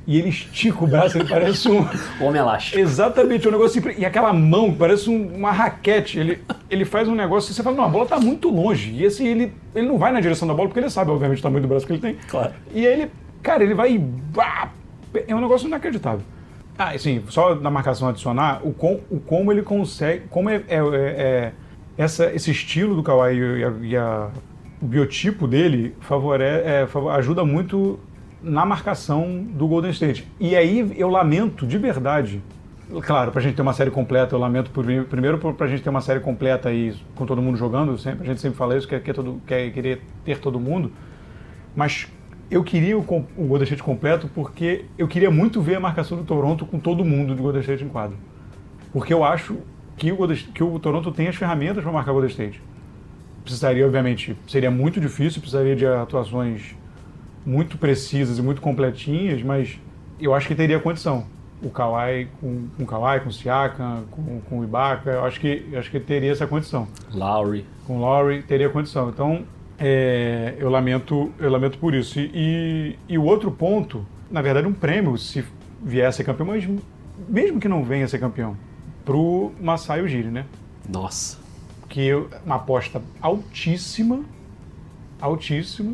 e 0.07 0.17
ele 0.17 0.29
estica 0.29 0.83
o 0.83 0.87
braço, 0.87 1.17
ele 1.17 1.27
parece 1.27 1.69
um. 1.69 1.85
Homem 2.19 2.41
elástico. 2.41 2.79
Exatamente, 2.79 3.47
um 3.47 3.51
negócio 3.51 3.79
assim. 3.79 4.01
E 4.01 4.05
aquela 4.05 4.33
mão, 4.33 4.73
parece 4.73 5.09
um, 5.09 5.35
uma 5.35 5.51
raquete. 5.51 6.19
Ele, 6.19 6.39
ele 6.69 6.85
faz 6.85 7.07
um 7.07 7.15
negócio 7.15 7.51
e 7.51 7.53
você 7.53 7.61
fala, 7.61 7.75
não, 7.75 7.83
a 7.83 7.89
bola 7.89 8.05
está 8.05 8.19
muito 8.19 8.49
longe. 8.49 8.91
E 8.91 9.05
assim, 9.05 9.27
ele, 9.27 9.53
ele 9.75 9.87
não 9.87 9.97
vai 9.97 10.11
na 10.11 10.19
direção 10.19 10.47
da 10.47 10.53
bola, 10.53 10.67
porque 10.67 10.79
ele 10.79 10.89
sabe, 10.89 11.11
obviamente, 11.11 11.39
o 11.39 11.43
tamanho 11.43 11.61
do 11.61 11.67
braço 11.67 11.85
que 11.85 11.93
ele 11.93 12.01
tem. 12.01 12.15
Claro. 12.27 12.51
E 12.73 12.85
aí 12.85 12.93
ele, 12.93 13.11
cara, 13.43 13.63
ele 13.63 13.75
vai. 13.75 14.03
É 15.27 15.35
um 15.35 15.41
negócio 15.41 15.67
inacreditável. 15.67 16.21
Ah, 16.77 16.97
sim, 16.97 17.23
só 17.29 17.53
na 17.53 17.69
marcação 17.69 18.07
adicionar, 18.09 18.61
o, 18.63 18.73
com, 18.73 19.01
o 19.09 19.19
como 19.19 19.51
ele 19.51 19.61
consegue. 19.61 20.23
Como 20.29 20.49
é, 20.49 20.63
é, 20.67 20.77
é 20.77 21.51
essa, 21.95 22.33
esse 22.33 22.49
estilo 22.49 22.95
do 22.95 23.03
Kawhi 23.03 23.35
e, 23.35 23.63
a, 23.63 23.73
e 23.81 23.97
a, 23.97 24.29
o 24.81 24.85
biotipo 24.85 25.47
dele 25.47 25.95
favore, 25.99 26.41
é, 26.43 26.87
ajuda 27.15 27.45
muito 27.45 27.99
na 28.43 28.65
marcação 28.65 29.43
do 29.43 29.67
Golden 29.67 29.91
State. 29.91 30.27
E 30.39 30.55
aí 30.55 30.93
eu 30.97 31.09
lamento 31.09 31.65
de 31.65 31.77
verdade. 31.77 32.41
Claro, 33.03 33.31
para 33.31 33.39
a 33.39 33.43
gente 33.43 33.55
ter 33.55 33.61
uma 33.61 33.73
série 33.73 33.89
completa, 33.89 34.35
eu 34.35 34.39
lamento 34.39 34.69
por, 34.71 34.85
primeiro 35.05 35.37
para 35.37 35.65
a 35.65 35.69
gente 35.69 35.81
ter 35.81 35.89
uma 35.89 36.01
série 36.01 36.19
completa 36.19 36.67
aí 36.67 36.93
com 37.15 37.25
todo 37.25 37.41
mundo 37.41 37.57
jogando, 37.57 37.97
sempre, 37.97 38.23
a 38.23 38.25
gente 38.25 38.41
sempre 38.41 38.57
fala 38.57 38.77
isso, 38.77 38.85
quer, 38.85 39.01
quer, 39.01 39.13
todo, 39.13 39.41
quer 39.47 39.71
querer 39.71 40.01
ter 40.25 40.39
todo 40.39 40.59
mundo. 40.59 40.91
Mas 41.73 42.07
eu 42.49 42.63
queria 42.63 42.97
o, 42.97 43.01
o 43.01 43.45
Golden 43.47 43.63
State 43.63 43.81
completo 43.81 44.29
porque 44.35 44.85
eu 44.97 45.07
queria 45.07 45.31
muito 45.31 45.61
ver 45.61 45.75
a 45.75 45.79
marcação 45.79 46.17
do 46.17 46.25
Toronto 46.25 46.65
com 46.65 46.79
todo 46.79 47.05
mundo 47.05 47.33
do 47.33 47.41
Golden 47.41 47.61
State 47.61 47.83
em 47.85 47.87
quadro. 47.87 48.17
Porque 48.91 49.13
eu 49.13 49.23
acho 49.23 49.57
que 49.95 50.11
o, 50.11 50.27
que 50.53 50.63
o 50.63 50.77
Toronto 50.77 51.11
tem 51.13 51.29
as 51.29 51.35
ferramentas 51.35 51.81
para 51.81 51.93
marcar 51.93 52.11
o 52.11 52.15
Golden 52.15 52.29
State. 52.29 52.61
Precisaria, 53.41 53.85
obviamente, 53.85 54.35
seria 54.47 54.69
muito 54.69 54.99
difícil, 54.99 55.39
precisaria 55.39 55.75
de 55.77 55.85
atuações 55.85 56.75
muito 57.45 57.77
precisas 57.77 58.37
e 58.37 58.41
muito 58.41 58.61
completinhas, 58.61 59.41
mas 59.41 59.79
eu 60.19 60.33
acho 60.33 60.47
que 60.47 60.55
teria 60.55 60.79
condição. 60.79 61.25
O 61.61 61.69
Kawhi 61.69 62.27
com, 62.39 62.67
com 62.75 62.83
o 62.83 62.85
Kawhi, 62.85 63.19
com 63.19 63.29
o 63.29 63.33
Siakam, 63.33 64.03
com, 64.09 64.41
com 64.41 64.59
o 64.59 64.63
Ibaka, 64.63 65.11
eu 65.11 65.25
acho 65.25 65.39
que, 65.39 65.67
eu 65.71 65.79
acho 65.79 65.91
que 65.91 65.99
teria 65.99 66.31
essa 66.31 66.47
condição. 66.47 66.87
Lowry. 67.13 67.65
Com 67.85 67.97
o 67.97 67.99
Lowry 67.99 68.41
teria 68.41 68.69
condição. 68.69 69.09
Então, 69.09 69.45
é, 69.77 70.55
eu, 70.59 70.69
lamento, 70.69 71.31
eu 71.39 71.49
lamento 71.49 71.77
por 71.79 71.93
isso. 71.93 72.19
E, 72.19 72.97
e, 73.09 73.17
o 73.17 73.23
outro 73.23 73.51
ponto, 73.51 74.05
na 74.29 74.41
verdade, 74.41 74.67
um 74.67 74.73
prêmio 74.73 75.17
se 75.17 75.43
vier 75.81 76.07
a 76.07 76.11
ser 76.11 76.23
campeão, 76.23 76.47
mas 76.47 76.67
mesmo 77.27 77.59
que 77.59 77.67
não 77.67 77.83
venha 77.83 78.05
a 78.05 78.07
ser 78.07 78.19
campeão, 78.19 78.55
pro 79.03 79.51
Masai 79.59 80.01
Ujiri, 80.01 80.29
né? 80.29 80.45
Nossa. 80.87 81.39
Que 81.89 82.11
é 82.11 82.15
uma 82.45 82.55
aposta 82.55 83.01
altíssima, 83.19 84.23
altíssima. 85.19 85.93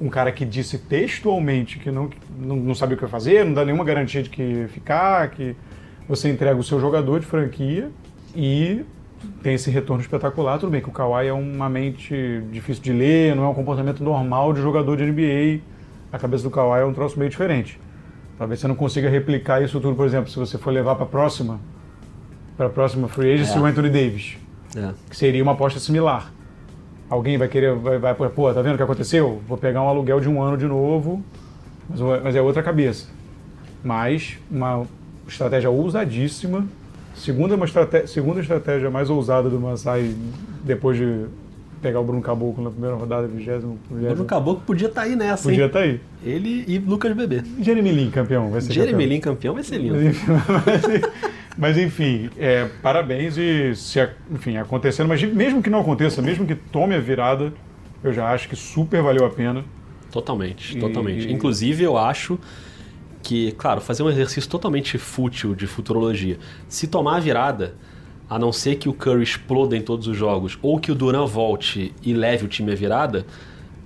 Um 0.00 0.08
cara 0.08 0.32
que 0.32 0.44
disse 0.44 0.78
textualmente 0.78 1.78
que 1.78 1.90
não, 1.90 2.10
não, 2.38 2.56
não 2.56 2.74
sabia 2.74 2.96
o 2.96 2.98
que 2.98 3.06
fazer, 3.06 3.44
não 3.44 3.54
dá 3.54 3.64
nenhuma 3.64 3.84
garantia 3.84 4.22
de 4.22 4.28
que 4.28 4.66
ficar, 4.68 5.30
que 5.30 5.54
você 6.08 6.28
entrega 6.28 6.58
o 6.58 6.64
seu 6.64 6.80
jogador 6.80 7.20
de 7.20 7.26
franquia 7.26 7.90
e 8.34 8.84
tem 9.42 9.54
esse 9.54 9.70
retorno 9.70 10.02
espetacular. 10.02 10.58
Tudo 10.58 10.70
bem 10.70 10.80
que 10.80 10.88
o 10.88 10.92
Kawhi 10.92 11.28
é 11.28 11.32
uma 11.32 11.68
mente 11.68 12.42
difícil 12.50 12.82
de 12.82 12.92
ler, 12.92 13.34
não 13.34 13.44
é 13.44 13.48
um 13.48 13.54
comportamento 13.54 14.02
normal 14.02 14.52
de 14.52 14.60
jogador 14.60 14.96
de 14.96 15.04
NBA. 15.04 15.62
A 16.12 16.18
cabeça 16.18 16.42
do 16.42 16.50
Kawhi 16.50 16.80
é 16.80 16.84
um 16.84 16.92
troço 16.92 17.18
meio 17.18 17.30
diferente. 17.30 17.80
Talvez 18.38 18.60
você 18.60 18.68
não 18.68 18.74
consiga 18.74 19.08
replicar 19.08 19.62
isso 19.62 19.80
tudo, 19.80 19.94
por 19.94 20.06
exemplo, 20.06 20.30
se 20.30 20.38
você 20.38 20.58
for 20.58 20.72
levar 20.72 20.96
para 20.96 21.04
a 21.04 21.08
próxima, 21.08 21.60
para 22.56 22.66
a 22.66 22.70
próxima 22.70 23.08
free 23.08 23.32
agency, 23.32 23.56
é. 23.56 23.60
o 23.60 23.64
Anthony 23.64 23.90
Davis, 23.90 24.36
é. 24.76 24.92
que 25.08 25.16
seria 25.16 25.42
uma 25.42 25.52
aposta 25.52 25.78
similar. 25.78 26.32
Alguém 27.08 27.36
vai 27.36 27.48
querer, 27.48 27.74
vai, 27.74 27.98
vai, 27.98 28.14
pô, 28.14 28.52
tá 28.52 28.62
vendo 28.62 28.74
o 28.74 28.76
que 28.76 28.82
aconteceu? 28.82 29.40
Vou 29.46 29.58
pegar 29.58 29.82
um 29.82 29.88
aluguel 29.88 30.20
de 30.20 30.28
um 30.28 30.42
ano 30.42 30.56
de 30.56 30.66
novo, 30.66 31.22
mas, 31.88 32.00
mas 32.22 32.36
é 32.36 32.40
outra 32.40 32.62
cabeça. 32.62 33.08
mas 33.82 34.38
uma 34.50 34.86
estratégia 35.28 35.70
ousadíssima. 35.70 36.66
Segunda, 37.14 37.54
uma 37.54 37.66
estratégia, 37.66 38.06
segunda 38.08 38.40
estratégia 38.40 38.90
mais 38.90 39.08
ousada 39.08 39.48
do 39.48 39.60
Masai 39.60 40.14
depois 40.64 40.96
de 40.96 41.26
pegar 41.80 42.00
o 42.00 42.04
Bruno 42.04 42.22
Caboclo 42.22 42.64
na 42.64 42.70
primeira 42.70 42.96
rodada, 42.96 43.28
20, 43.28 43.44
20. 43.46 43.78
Bruno 43.90 44.24
Caboclo 44.24 44.62
podia 44.64 44.88
estar 44.88 45.02
tá 45.02 45.06
aí 45.06 45.14
nessa, 45.14 45.42
Podia 45.44 45.66
estar 45.66 45.80
tá 45.80 45.84
aí. 45.84 46.00
Ele 46.24 46.64
e 46.66 46.78
Lucas 46.78 47.14
Bebê. 47.14 47.42
Jeremy 47.60 47.92
Lin, 47.92 48.10
campeão, 48.10 48.50
vai 48.50 48.62
ser 48.62 48.72
Jeremy 48.72 48.92
campeão. 48.92 49.08
Lin, 49.08 49.20
campeão, 49.20 49.54
vai 49.54 49.62
ser 49.62 49.78
lindo. 49.78 49.96
Mas, 49.96 50.16
mas 50.66 51.02
enfim, 51.78 52.30
é, 52.36 52.68
parabéns 52.82 53.36
e 53.36 53.74
se 53.74 54.00
enfim, 54.30 54.56
acontecendo, 54.56 55.08
mas 55.08 55.22
mesmo 55.22 55.62
que 55.62 55.70
não 55.70 55.80
aconteça, 55.80 56.20
mesmo 56.20 56.46
que 56.46 56.54
tome 56.54 56.94
a 56.94 57.00
virada, 57.00 57.52
eu 58.02 58.12
já 58.12 58.30
acho 58.30 58.48
que 58.48 58.56
super 58.56 59.02
valeu 59.02 59.24
a 59.24 59.30
pena. 59.30 59.64
Totalmente, 60.10 60.78
totalmente. 60.78 61.28
E... 61.28 61.32
Inclusive, 61.32 61.82
eu 61.82 61.96
acho 61.96 62.38
que, 63.22 63.52
claro, 63.52 63.80
fazer 63.80 64.02
um 64.02 64.10
exercício 64.10 64.48
totalmente 64.48 64.98
fútil 64.98 65.54
de 65.54 65.66
futurologia. 65.66 66.38
Se 66.68 66.86
tomar 66.86 67.16
a 67.16 67.20
virada, 67.20 67.74
a 68.28 68.38
não 68.38 68.52
ser 68.52 68.76
que 68.76 68.88
o 68.88 68.92
Curry 68.92 69.22
exploda 69.22 69.76
em 69.76 69.80
todos 69.80 70.06
os 70.06 70.16
jogos 70.16 70.58
ou 70.62 70.78
que 70.78 70.92
o 70.92 70.94
Duran 70.94 71.24
volte 71.24 71.94
e 72.02 72.12
leve 72.12 72.44
o 72.44 72.48
time 72.48 72.72
à 72.72 72.74
virada, 72.74 73.26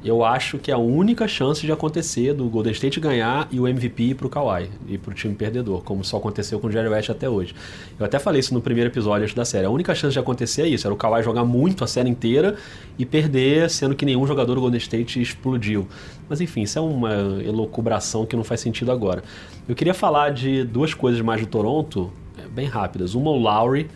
eu 0.05 0.25
acho 0.25 0.59
que 0.59 0.71
é 0.71 0.75
a 0.75 0.78
única 0.78 1.26
chance 1.26 1.67
de 1.67 1.73
acontecer 1.73 2.33
do 2.33 2.49
Golden 2.49 2.73
State 2.73 3.00
ganhar 3.00 3.49
e 3.50 3.59
o 3.59 3.67
MVP 3.67 4.02
ir 4.05 4.14
pro 4.14 4.28
Kawhi 4.28 4.71
e 4.87 4.97
pro 4.97 5.12
time 5.12 5.35
perdedor, 5.35 5.83
como 5.83 6.05
só 6.05 6.19
aconteceu 6.19 6.61
com 6.61 6.69
o 6.69 6.71
Jerry 6.71 6.88
West 6.88 7.11
até 7.11 7.28
hoje. 7.28 7.52
Eu 7.99 8.07
até 8.07 8.19
falei 8.19 8.38
isso 8.38 8.55
no 8.55 8.61
primeiro 8.61 8.90
episódio 8.90 9.35
da 9.35 9.45
série. 9.45 9.67
A 9.67 9.71
única 9.71 9.93
chance 9.97 10.12
de 10.12 10.19
acontecer 10.19 10.62
é 10.62 10.69
isso, 10.69 10.87
era 10.87 10.95
o 10.95 10.97
Kawhi 10.97 11.23
jogar 11.25 11.45
muito 11.45 11.83
a 11.83 11.87
série 11.88 12.09
inteira 12.09 12.57
e 12.97 13.05
perder, 13.05 13.69
sendo 13.71 13.97
que 13.97 14.05
nenhum 14.05 14.25
jogador 14.25 14.55
do 14.55 14.61
Golden 14.61 14.78
State 14.78 15.21
explodiu. 15.21 15.88
Mas 16.28 16.40
enfim, 16.40 16.62
isso 16.62 16.78
é 16.78 16.83
uma 16.83 17.14
elucubração 17.43 18.25
que 18.25 18.37
não 18.37 18.45
faz 18.45 18.61
sentido 18.61 18.93
agora. 18.93 19.25
Eu 19.69 19.75
queria 19.75 19.95
falar 19.95 20.31
de 20.31 20.62
duas 20.62 20.95
coisas 20.95 21.21
mais 21.21 21.40
do 21.40 21.47
Toronto, 21.49 22.12
bem 22.55 22.67
rápidas. 22.67 23.14
Uma, 23.14 23.31
o 23.31 23.37
Lowry, 23.37 23.90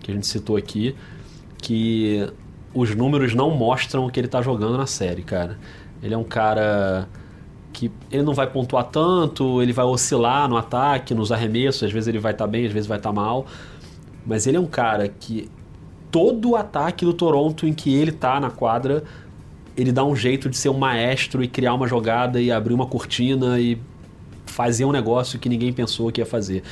que 0.00 0.12
a 0.12 0.14
gente 0.14 0.26
citou 0.26 0.56
aqui, 0.56 0.94
que 1.60 2.28
os 2.74 2.94
números 2.94 3.34
não 3.34 3.50
mostram 3.50 4.06
o 4.06 4.10
que 4.10 4.20
ele 4.20 4.26
está 4.26 4.42
jogando 4.42 4.76
na 4.76 4.86
série, 4.86 5.22
cara. 5.22 5.58
Ele 6.02 6.14
é 6.14 6.18
um 6.18 6.24
cara 6.24 7.08
que 7.72 7.90
ele 8.10 8.22
não 8.22 8.34
vai 8.34 8.46
pontuar 8.46 8.84
tanto, 8.84 9.62
ele 9.62 9.72
vai 9.72 9.84
oscilar 9.84 10.48
no 10.48 10.56
ataque, 10.56 11.14
nos 11.14 11.30
arremessos, 11.30 11.84
às 11.84 11.92
vezes 11.92 12.08
ele 12.08 12.18
vai 12.18 12.32
estar 12.32 12.44
tá 12.44 12.50
bem, 12.50 12.66
às 12.66 12.72
vezes 12.72 12.88
vai 12.88 12.98
estar 12.98 13.10
tá 13.10 13.14
mal. 13.14 13.46
Mas 14.26 14.46
ele 14.46 14.56
é 14.56 14.60
um 14.60 14.66
cara 14.66 15.08
que 15.08 15.48
todo 16.10 16.50
o 16.50 16.56
ataque 16.56 17.04
do 17.04 17.12
Toronto 17.12 17.66
em 17.66 17.72
que 17.72 17.94
ele 17.94 18.10
está 18.10 18.40
na 18.40 18.50
quadra, 18.50 19.04
ele 19.76 19.92
dá 19.92 20.04
um 20.04 20.16
jeito 20.16 20.48
de 20.48 20.56
ser 20.56 20.68
um 20.68 20.78
maestro 20.78 21.42
e 21.42 21.48
criar 21.48 21.74
uma 21.74 21.86
jogada 21.86 22.40
e 22.40 22.50
abrir 22.50 22.74
uma 22.74 22.86
cortina 22.86 23.60
e 23.60 23.78
fazer 24.46 24.84
um 24.84 24.92
negócio 24.92 25.38
que 25.38 25.48
ninguém 25.48 25.72
pensou 25.72 26.10
que 26.10 26.20
ia 26.20 26.26
fazer. 26.26 26.62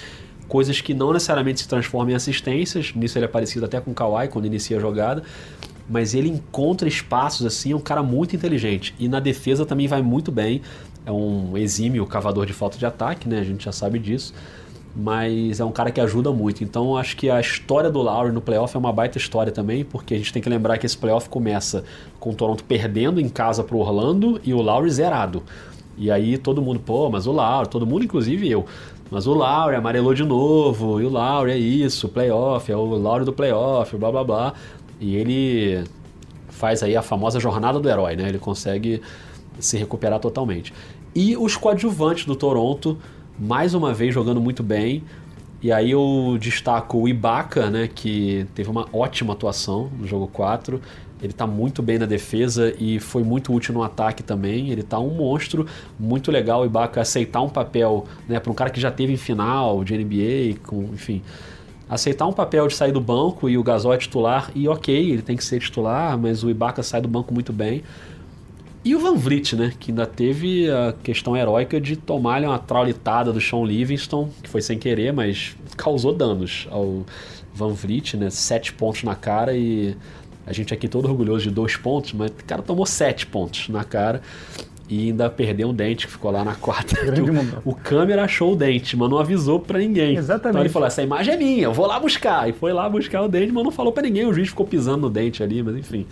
Coisas 0.48 0.80
que 0.80 0.94
não 0.94 1.12
necessariamente 1.12 1.60
se 1.60 1.68
transformam 1.68 2.12
em 2.12 2.14
assistências, 2.14 2.92
nisso 2.94 3.18
ele 3.18 3.26
é 3.26 3.28
parecido 3.28 3.64
até 3.64 3.80
com 3.80 3.90
o 3.90 3.94
Kawhi 3.94 4.28
quando 4.28 4.46
inicia 4.46 4.76
a 4.76 4.80
jogada, 4.80 5.22
mas 5.88 6.14
ele 6.14 6.28
encontra 6.28 6.88
espaços 6.88 7.46
assim, 7.46 7.72
é 7.72 7.76
um 7.76 7.80
cara 7.80 8.02
muito 8.02 8.34
inteligente. 8.34 8.94
E 8.98 9.08
na 9.08 9.20
defesa 9.20 9.64
também 9.64 9.86
vai 9.86 10.02
muito 10.02 10.32
bem. 10.32 10.60
É 11.04 11.12
um 11.12 11.56
exímio 11.56 12.04
cavador 12.06 12.44
de 12.46 12.52
falta 12.52 12.76
de 12.76 12.84
ataque, 12.84 13.28
né? 13.28 13.38
A 13.38 13.44
gente 13.44 13.64
já 13.64 13.72
sabe 13.72 13.98
disso. 13.98 14.34
Mas 14.94 15.60
é 15.60 15.64
um 15.64 15.70
cara 15.70 15.90
que 15.90 16.00
ajuda 16.00 16.32
muito. 16.32 16.64
Então 16.64 16.96
acho 16.96 17.16
que 17.16 17.30
a 17.30 17.40
história 17.40 17.90
do 17.90 18.00
Lowry 18.00 18.32
no 18.32 18.40
playoff 18.40 18.74
é 18.74 18.78
uma 18.78 18.92
baita 18.92 19.18
história 19.18 19.52
também, 19.52 19.84
porque 19.84 20.14
a 20.14 20.16
gente 20.16 20.32
tem 20.32 20.42
que 20.42 20.48
lembrar 20.48 20.78
que 20.78 20.86
esse 20.86 20.96
playoff 20.96 21.28
começa 21.28 21.84
com 22.18 22.30
o 22.30 22.34
Toronto 22.34 22.64
perdendo 22.64 23.20
em 23.20 23.28
casa 23.28 23.62
pro 23.62 23.78
Orlando 23.78 24.40
e 24.42 24.52
o 24.52 24.60
Lowry 24.60 24.90
zerado. 24.90 25.42
E 25.98 26.10
aí 26.10 26.36
todo 26.36 26.60
mundo, 26.60 26.80
pô, 26.80 27.08
mas 27.10 27.26
o 27.26 27.32
Lowry, 27.32 27.68
todo 27.68 27.86
mundo, 27.86 28.04
inclusive 28.04 28.50
eu. 28.50 28.66
Mas 29.10 29.26
o 29.26 29.34
Lowry 29.34 29.76
amarelou 29.76 30.12
de 30.12 30.24
novo, 30.24 31.00
e 31.00 31.04
o 31.04 31.08
Lowry 31.08 31.52
é 31.52 31.58
isso, 31.58 32.08
playoff, 32.08 32.70
é 32.70 32.76
o 32.76 32.84
Lowry 32.84 33.24
do 33.24 33.32
playoff, 33.32 33.96
blá 33.96 34.10
blá 34.10 34.24
blá. 34.24 34.54
E 35.00 35.16
ele 35.16 35.84
faz 36.48 36.82
aí 36.82 36.96
a 36.96 37.02
famosa 37.02 37.38
jornada 37.38 37.78
do 37.78 37.88
herói, 37.88 38.16
né? 38.16 38.28
Ele 38.28 38.38
consegue 38.38 39.02
se 39.58 39.76
recuperar 39.76 40.18
totalmente. 40.18 40.72
E 41.14 41.36
os 41.36 41.56
coadjuvantes 41.56 42.24
do 42.24 42.36
Toronto, 42.36 42.98
mais 43.38 43.74
uma 43.74 43.92
vez 43.92 44.14
jogando 44.14 44.40
muito 44.40 44.62
bem. 44.62 45.02
E 45.62 45.72
aí 45.72 45.90
eu 45.90 46.36
destaco 46.38 46.98
o 46.98 47.08
Ibaka, 47.08 47.70
né, 47.70 47.88
que 47.92 48.46
teve 48.54 48.68
uma 48.68 48.86
ótima 48.92 49.32
atuação 49.32 49.90
no 49.98 50.06
jogo 50.06 50.26
4. 50.28 50.80
Ele 51.20 51.32
está 51.32 51.46
muito 51.46 51.82
bem 51.82 51.98
na 51.98 52.04
defesa 52.04 52.74
e 52.78 53.00
foi 53.00 53.24
muito 53.24 53.52
útil 53.52 53.72
no 53.72 53.82
ataque 53.82 54.22
também. 54.22 54.70
Ele 54.70 54.82
está 54.82 54.98
um 54.98 55.14
monstro, 55.14 55.66
muito 55.98 56.30
legal 56.30 56.60
o 56.60 56.66
Ibaka 56.66 57.00
aceitar 57.00 57.40
um 57.40 57.48
papel, 57.48 58.04
né, 58.28 58.38
para 58.38 58.52
um 58.52 58.54
cara 58.54 58.70
que 58.70 58.80
já 58.80 58.90
teve 58.90 59.14
em 59.14 59.16
final 59.16 59.82
de 59.82 59.96
NBA, 59.96 60.60
com, 60.66 60.82
enfim, 60.92 61.22
aceitar 61.88 62.26
um 62.26 62.32
papel 62.32 62.66
de 62.66 62.74
sair 62.74 62.92
do 62.92 63.00
banco 63.00 63.48
e 63.48 63.56
o 63.56 63.62
Gasol 63.62 63.94
é 63.94 63.98
titular, 63.98 64.50
e 64.54 64.68
ok, 64.68 64.94
ele 64.94 65.22
tem 65.22 65.36
que 65.36 65.44
ser 65.44 65.60
titular, 65.60 66.18
mas 66.18 66.42
o 66.42 66.50
Ibaka 66.50 66.82
sai 66.82 67.00
do 67.00 67.08
banco 67.08 67.32
muito 67.32 67.52
bem. 67.52 67.82
E 68.84 68.94
o 68.94 69.00
Van 69.00 69.16
Vliet, 69.16 69.56
né, 69.56 69.72
que 69.78 69.90
ainda 69.90 70.06
teve 70.06 70.70
a 70.70 70.94
questão 71.02 71.36
heróica 71.36 71.80
de 71.80 71.96
tomar 71.96 72.42
uma 72.42 72.58
traulitada 72.58 73.32
do 73.32 73.40
Sean 73.40 73.64
Livingston, 73.64 74.28
que 74.42 74.48
foi 74.48 74.62
sem 74.62 74.78
querer, 74.78 75.12
mas 75.12 75.56
causou 75.76 76.12
danos 76.12 76.68
ao 76.70 77.04
Van 77.52 77.72
Vliet, 77.72 78.16
né, 78.16 78.30
sete 78.30 78.72
pontos 78.72 79.02
na 79.02 79.16
cara 79.16 79.56
e 79.56 79.96
a 80.46 80.52
gente 80.52 80.72
aqui 80.72 80.86
todo 80.86 81.08
orgulhoso 81.08 81.42
de 81.42 81.50
dois 81.50 81.76
pontos, 81.76 82.12
mas 82.12 82.30
o 82.30 82.44
cara 82.46 82.62
tomou 82.62 82.86
sete 82.86 83.26
pontos 83.26 83.68
na 83.68 83.82
cara 83.82 84.22
e 84.88 85.08
ainda 85.08 85.28
perdeu 85.28 85.68
um 85.68 85.74
dente 85.74 86.06
que 86.06 86.12
ficou 86.12 86.30
lá 86.30 86.44
na 86.44 86.54
quarta. 86.54 86.96
O, 87.66 87.70
o, 87.70 87.74
câmera 87.74 88.24
achou 88.24 88.52
o 88.52 88.56
dente, 88.56 88.96
mas 88.96 89.10
não 89.10 89.18
avisou 89.18 89.58
para 89.58 89.78
ninguém. 89.78 90.16
Exatamente. 90.16 90.50
Então 90.50 90.60
ele 90.60 90.68
falou: 90.68 90.86
essa 90.86 91.02
imagem 91.02 91.34
é 91.34 91.36
minha, 91.36 91.64
eu 91.64 91.72
vou 91.72 91.86
lá 91.86 91.98
buscar. 91.98 92.48
E 92.48 92.52
foi 92.52 92.72
lá 92.72 92.88
buscar 92.88 93.22
o 93.22 93.28
dente, 93.28 93.52
mas 93.52 93.64
não 93.64 93.72
falou 93.72 93.92
para 93.92 94.02
ninguém. 94.04 94.26
O 94.26 94.32
juiz 94.32 94.48
ficou 94.48 94.66
pisando 94.66 94.98
no 94.98 95.10
dente 95.10 95.42
ali, 95.42 95.62
mas 95.62 95.76
enfim, 95.76 96.06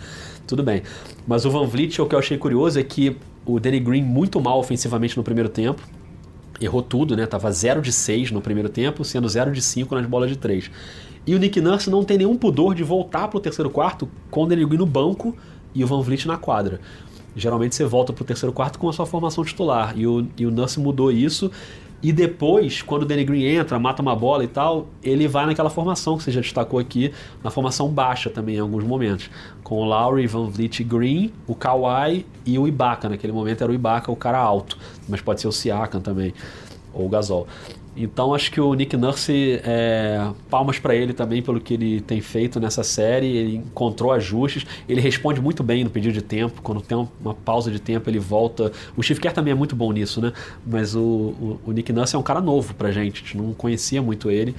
tudo 0.45 0.61
bem. 0.61 0.81
Mas 1.25 1.45
o 1.45 1.51
Van 1.51 1.65
Vliet, 1.65 2.01
o 2.01 2.05
que 2.05 2.15
eu 2.15 2.19
achei 2.19 2.37
curioso 2.37 2.79
é 2.79 2.83
que 2.83 3.15
o 3.45 3.59
Danny 3.59 3.79
Green 3.79 4.03
muito 4.03 4.41
mal 4.41 4.59
ofensivamente 4.59 5.15
no 5.15 5.23
primeiro 5.23 5.49
tempo. 5.49 5.81
Errou 6.59 6.81
tudo, 6.81 7.15
né? 7.15 7.25
Tava 7.25 7.51
0 7.51 7.81
de 7.81 7.91
6 7.91 8.31
no 8.31 8.41
primeiro 8.41 8.69
tempo, 8.69 9.03
sendo 9.03 9.27
0 9.27 9.51
de 9.51 9.61
5 9.61 9.93
nas 9.95 10.05
bolas 10.05 10.29
de 10.29 10.37
3. 10.37 10.71
E 11.27 11.35
o 11.35 11.39
Nick 11.39 11.59
Nurse 11.61 11.89
não 11.89 12.03
tem 12.03 12.17
nenhum 12.17 12.37
pudor 12.37 12.75
de 12.75 12.83
voltar 12.83 13.27
pro 13.27 13.39
terceiro 13.39 13.69
quarto 13.69 14.07
com 14.29 14.43
o 14.43 14.45
Danny 14.45 14.65
Green 14.65 14.77
no 14.77 14.85
banco 14.85 15.35
e 15.73 15.83
o 15.83 15.87
Van 15.87 16.01
Vliet 16.01 16.25
na 16.27 16.37
quadra 16.37 16.79
geralmente 17.35 17.75
você 17.75 17.85
volta 17.85 18.13
para 18.13 18.23
o 18.23 18.25
terceiro 18.25 18.53
quarto 18.53 18.79
com 18.79 18.89
a 18.89 18.93
sua 18.93 19.05
formação 19.05 19.43
titular. 19.43 19.93
E 19.97 20.07
o, 20.07 20.27
e 20.37 20.45
o 20.45 20.51
Nance 20.51 20.79
mudou 20.79 21.11
isso. 21.11 21.51
E 22.01 22.11
depois, 22.11 22.81
quando 22.81 23.01
o 23.01 23.05
Danny 23.05 23.23
Green 23.23 23.45
entra, 23.45 23.79
mata 23.79 24.01
uma 24.01 24.15
bola 24.15 24.43
e 24.43 24.47
tal, 24.47 24.87
ele 25.01 25.27
vai 25.27 25.45
naquela 25.45 25.69
formação 25.69 26.17
que 26.17 26.23
você 26.23 26.31
já 26.31 26.41
destacou 26.41 26.79
aqui, 26.79 27.11
na 27.43 27.49
formação 27.49 27.89
baixa 27.89 28.29
também 28.29 28.57
em 28.57 28.59
alguns 28.59 28.83
momentos. 28.83 29.29
Com 29.63 29.79
o 29.79 29.85
Lowry, 29.85 30.27
Van 30.27 30.47
Vliet 30.47 30.83
Green, 30.83 31.33
o 31.47 31.55
Kawhi 31.55 32.25
e 32.45 32.59
o 32.59 32.67
Ibaka. 32.67 33.09
Naquele 33.09 33.33
momento 33.33 33.63
era 33.63 33.71
o 33.71 33.73
Ibaka, 33.73 34.11
o 34.11 34.15
cara 34.15 34.37
alto. 34.37 34.77
Mas 35.09 35.19
pode 35.19 35.41
ser 35.41 35.47
o 35.47 35.51
Siakam 35.51 35.99
também, 35.99 36.33
ou 36.93 37.07
o 37.07 37.09
Gasol. 37.09 37.47
Então 37.95 38.33
acho 38.33 38.51
que 38.51 38.59
o 38.59 38.73
Nick 38.73 38.97
Nurse, 38.97 39.61
é, 39.63 40.29
palmas 40.49 40.77
para 40.77 40.93
ele 40.93 41.13
também 41.13 41.41
pelo 41.41 41.61
que 41.61 41.73
ele 41.73 42.01
tem 42.01 42.19
feito 42.19 42.59
nessa 42.59 42.83
série. 42.83 43.27
Ele 43.27 43.55
encontrou 43.55 44.11
ajustes, 44.11 44.65
ele 44.87 44.99
responde 44.99 45.39
muito 45.39 45.63
bem 45.63 45.83
no 45.83 45.89
pedido 45.89 46.13
de 46.13 46.21
tempo. 46.21 46.61
Quando 46.61 46.81
tem 46.81 47.07
uma 47.21 47.33
pausa 47.33 47.71
de 47.71 47.79
tempo, 47.79 48.09
ele 48.09 48.19
volta. 48.19 48.71
O 48.97 49.03
Steve 49.03 49.21
Kerr 49.21 49.33
também 49.33 49.51
é 49.51 49.55
muito 49.55 49.75
bom 49.75 49.91
nisso, 49.93 50.19
né? 50.19 50.33
Mas 50.65 50.93
o, 50.93 50.99
o, 50.99 51.59
o 51.67 51.71
Nick 51.71 51.93
Nurse 51.93 52.15
é 52.15 52.19
um 52.19 52.23
cara 52.23 52.41
novo 52.41 52.73
pra 52.73 52.91
gente, 52.91 53.21
a 53.21 53.23
gente 53.23 53.37
não 53.37 53.53
conhecia 53.53 54.01
muito 54.01 54.29
ele. 54.29 54.53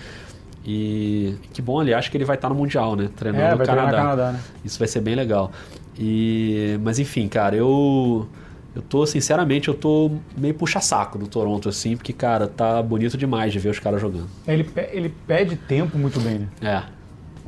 E 0.65 1.35
que 1.53 1.61
bom, 1.61 1.79
aliás, 1.79 2.09
que 2.09 2.17
ele 2.17 2.25
vai 2.25 2.37
estar 2.37 2.49
no 2.49 2.55
Mundial, 2.55 2.97
né? 2.97 3.09
Treinando 3.15 3.45
é, 3.45 3.59
no 3.59 3.65
Canadá. 3.65 3.97
Canadá 3.97 4.33
né? 4.33 4.41
Isso 4.65 4.79
vai 4.79 4.89
ser 4.89 5.01
bem 5.01 5.15
legal. 5.15 5.53
E, 5.99 6.79
mas 6.83 6.99
enfim, 6.99 7.29
cara, 7.29 7.55
eu 7.55 8.27
eu 8.77 8.83
tô, 8.83 9.07
sinceramente, 9.07 9.69
eu 9.69 9.75
tô 9.75 10.11
meio 10.37 10.53
puxa-saco 10.53 11.17
do 11.17 11.27
Toronto, 11.27 11.67
assim, 11.67 11.97
porque, 11.97 12.13
cara, 12.13 12.47
tá 12.47 12.83
bonito 12.83 13.17
demais 13.17 13.51
de 13.51 13.59
ver 13.59 13.71
os 13.71 13.79
caras 13.79 13.99
jogando. 13.99 14.29
É, 14.47 14.53
ele, 14.53 14.69
ele 14.93 15.15
pede 15.27 15.57
tempo 15.57 15.97
muito 15.97 16.21
bem, 16.21 16.41
né? 16.41 16.49
É. 16.61 16.83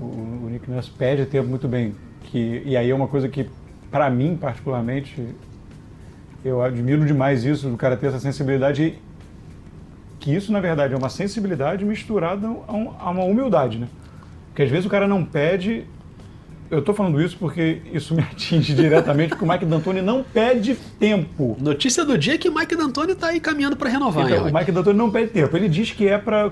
O, 0.00 0.04
o 0.06 0.48
Nick 0.50 0.70
Nurse 0.70 0.90
pede 0.90 1.26
tempo 1.26 1.46
muito 1.46 1.68
bem. 1.68 1.94
Que, 2.22 2.62
e 2.64 2.78
aí 2.78 2.88
é 2.88 2.94
uma 2.94 3.06
coisa 3.06 3.28
que, 3.28 3.46
para 3.90 4.08
mim, 4.08 4.38
particularmente, 4.40 5.22
eu 6.42 6.62
admiro 6.62 7.04
demais 7.04 7.44
isso, 7.44 7.68
do 7.68 7.76
cara 7.76 7.94
ter 7.94 8.06
essa 8.06 8.20
sensibilidade. 8.20 8.94
Que 10.18 10.34
isso, 10.34 10.50
na 10.50 10.60
verdade, 10.60 10.94
é 10.94 10.96
uma 10.96 11.10
sensibilidade 11.10 11.84
misturada 11.84 12.46
a, 12.46 12.72
um, 12.72 12.90
a 12.98 13.10
uma 13.10 13.24
humildade, 13.24 13.78
né? 13.78 13.88
Porque 14.46 14.62
às 14.62 14.70
vezes 14.70 14.86
o 14.86 14.88
cara 14.88 15.06
não 15.06 15.22
pede 15.26 15.84
eu 16.70 16.81
estou 16.81 16.94
falando 16.94 17.20
isso 17.20 17.37
porque 17.38 17.78
isso 17.92 18.14
me 18.14 18.22
atinge 18.31 18.74
diretamente, 18.74 19.31
porque 19.31 19.44
o 19.44 19.48
Mike 19.48 19.64
D'Antoni 19.64 20.02
não 20.02 20.22
pede 20.22 20.74
tempo. 20.98 21.57
Notícia 21.61 22.04
do 22.04 22.16
dia 22.18 22.35
é 22.35 22.38
que 22.38 22.48
o 22.48 22.54
Mike 22.54 22.76
D'Antoni 22.76 23.12
está 23.12 23.28
aí 23.28 23.40
caminhando 23.40 23.76
para 23.76 23.88
renovar. 23.90 24.31
Então, 24.31 24.48
o 24.48 24.52
Mike 24.54 24.72
D'Antoni 24.72 24.98
não 24.98 25.11
pede 25.11 25.28
tempo. 25.31 25.57
Ele 25.57 25.68
diz 25.68 25.90
que 25.92 26.07
é 26.07 26.18
para 26.18 26.50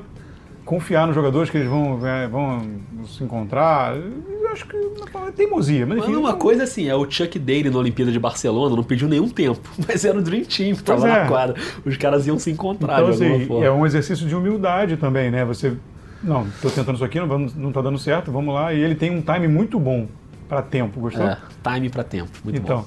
confiar 0.64 1.06
nos 1.06 1.14
jogadores 1.14 1.48
que 1.48 1.56
eles 1.56 1.68
vão, 1.68 2.04
é, 2.04 2.26
vão 2.26 2.60
se 3.06 3.22
encontrar. 3.22 3.96
Eu 3.96 4.48
acho 4.50 4.66
que 4.66 4.76
é 4.76 5.30
teimosia. 5.30 5.86
Mas, 5.86 5.98
Mas 5.98 6.08
enfim, 6.08 6.16
uma 6.18 6.32
não- 6.32 6.38
coisa 6.38 6.64
assim, 6.64 6.88
é 6.88 6.94
o 6.94 7.08
Chuck 7.08 7.38
Daly 7.38 7.70
na 7.70 7.78
Olimpíada 7.78 8.10
de 8.10 8.18
Barcelona, 8.18 8.74
não 8.74 8.82
pediu 8.82 9.06
nenhum 9.08 9.28
tempo, 9.28 9.60
mas 9.86 10.04
era 10.04 10.18
o 10.18 10.22
Dream 10.22 10.42
Team 10.44 10.74
que 10.74 10.82
tava 10.82 11.02
Pois 11.02 11.12
é. 11.12 11.20
na 11.22 11.28
quadra. 11.28 11.54
Os 11.84 11.96
caras 11.96 12.26
iam 12.26 12.36
se 12.38 12.50
encontrar 12.50 13.00
Então, 13.00 13.10
de 13.12 13.22
alguma 13.22 13.36
assim, 13.36 13.46
forma. 13.46 13.64
é 13.64 13.70
um 13.70 13.86
exercício 13.86 14.26
de 14.26 14.34
humildade 14.34 14.96
também, 14.96 15.30
né? 15.30 15.44
Você, 15.44 15.74
não, 16.22 16.46
estou 16.48 16.70
tentando 16.70 16.96
isso 16.96 17.04
aqui, 17.04 17.18
não, 17.20 17.26
vamos- 17.28 17.54
não 17.54 17.70
tá 17.72 17.80
dando 17.80 17.98
certo, 17.98 18.30
vamos 18.32 18.54
lá. 18.54 18.72
E 18.72 18.80
ele 18.82 18.94
tem 18.94 19.10
um 19.10 19.20
time 19.22 19.46
muito 19.48 19.78
bom 19.78 20.06
para 20.48 20.62
tempo, 20.62 21.00
gostou? 21.00 21.26
É, 21.26 21.38
time 21.62 21.88
pra 21.90 22.02
tempo, 22.04 22.30
muito 22.44 22.58
então, 22.60 22.78
bom. 22.80 22.86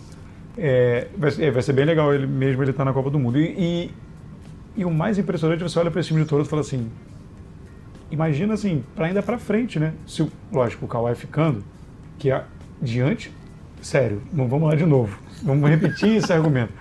é, 0.57 1.07
vai, 1.17 1.31
ser- 1.31 1.43
é, 1.45 1.51
vai 1.51 1.61
ser 1.61 1.73
bem 1.73 1.85
legal 1.85 2.13
ele 2.13 2.25
mesmo 2.27 2.61
ele 2.63 2.71
estar 2.71 2.85
na 2.85 2.93
Copa 2.93 3.09
do 3.09 3.19
Mundo. 3.19 3.37
E, 3.39 3.45
e, 3.57 3.91
e 4.77 4.85
o 4.85 4.91
mais 4.91 5.17
impressionante, 5.17 5.61
você 5.63 5.77
olha 5.79 5.91
para 5.91 5.99
esse 5.99 6.07
time 6.09 6.21
de 6.21 6.27
Toronto 6.27 6.47
e 6.47 6.49
fala 6.49 6.61
assim, 6.61 6.89
imagina 8.11 8.53
assim, 8.53 8.83
para 8.95 9.07
ainda 9.07 9.21
para 9.21 9.37
frente, 9.37 9.79
né? 9.79 9.93
Se, 10.07 10.21
o- 10.23 10.31
lógico, 10.51 10.85
o 10.85 10.87
Kawhi 10.87 11.15
ficando, 11.15 11.63
que 12.17 12.31
é 12.31 12.43
diante, 12.81 13.31
sério, 13.81 14.21
não 14.33 14.47
vamos 14.47 14.69
lá 14.69 14.75
de 14.75 14.85
novo. 14.85 15.17
Vamos 15.43 15.69
repetir 15.69 16.15
esse 16.17 16.31
argumento. 16.33 16.73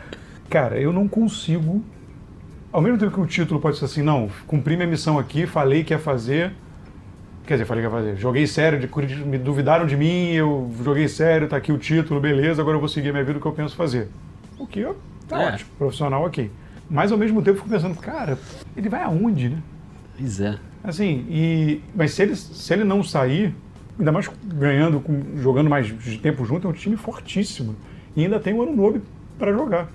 Cara, 0.51 0.79
eu 0.81 0.93
não 0.93 1.07
consigo 1.07 1.83
ao 2.79 2.83
mesmo 2.83 2.97
tempo 2.97 3.11
que 3.13 3.21
o 3.21 3.27
título 3.27 3.59
pode 3.61 3.77
ser 3.77 3.87
assim, 3.87 4.03
não, 4.03 4.31
cumpri 4.47 4.77
minha 4.77 4.87
missão 4.89 5.19
aqui, 5.19 5.47
falei 5.47 5.83
que 5.83 5.93
ia 5.93 5.99
fazer. 5.99 6.53
Quer 7.45 7.55
dizer, 7.55 7.65
falei 7.65 7.83
que 7.83 7.89
ia 7.89 7.91
fazer. 7.97 8.17
Joguei 8.17 8.47
sério, 8.47 8.79
de- 8.79 9.25
me 9.25 9.37
duvidaram 9.37 9.85
de 9.85 9.97
mim, 9.97 10.31
eu 10.33 10.71
joguei 10.85 11.09
sério, 11.09 11.49
tá 11.49 11.57
aqui 11.57 11.73
o 11.73 11.79
título, 11.79 12.21
beleza, 12.21 12.63
agora 12.63 12.77
eu 12.77 12.81
vou 12.81 12.89
seguir 12.89 13.11
minha 13.11 13.25
vida 13.25 13.39
o 13.39 13.41
que 13.43 13.49
eu 13.49 13.53
penso 13.53 13.75
fazer. 13.75 14.09
O 14.57 14.65
que 14.67 14.85
ó, 14.85 14.95
tá 15.27 15.43
É. 15.43 15.49
ótimo, 15.49 15.71
profissional 15.77 16.25
ok. 16.25 16.51
Mas 16.89 17.11
ao 17.11 17.19
mesmo 17.19 17.41
tempo 17.43 17.51
eu 17.59 17.63
fico 17.63 17.69
pensando, 17.69 17.97
cara, 17.97 18.39
ele 18.77 18.89
vai 18.89 19.03
aonde, 19.03 19.49
né? 19.49 19.59
Pois 20.17 20.41
é. 20.41 20.57
Assim, 20.85 21.27
e, 21.29 21.81
mas 21.97 22.13
se 22.13 22.23
ele, 22.23 22.37
se 22.37 22.73
ele 22.73 22.85
não 22.85 23.03
sair, 23.03 23.55
ainda 23.99 24.13
mais 24.13 24.31
ganhando, 24.45 25.01
com- 25.01 25.21
jogando 25.37 25.69
mais 25.69 25.87
de 25.87 26.19
tempo 26.19 26.45
junto, 26.45 26.67
é 26.69 26.71
um 26.71 26.75
time 26.75 26.97
fortíssimo. 26.97 27.75
E 28.15 28.23
ainda 28.25 28.39
tem 28.39 28.55
o 28.55 28.63
ano 28.63 28.77
novo 28.77 29.01
para 29.39 29.53
jogar. 29.53 29.89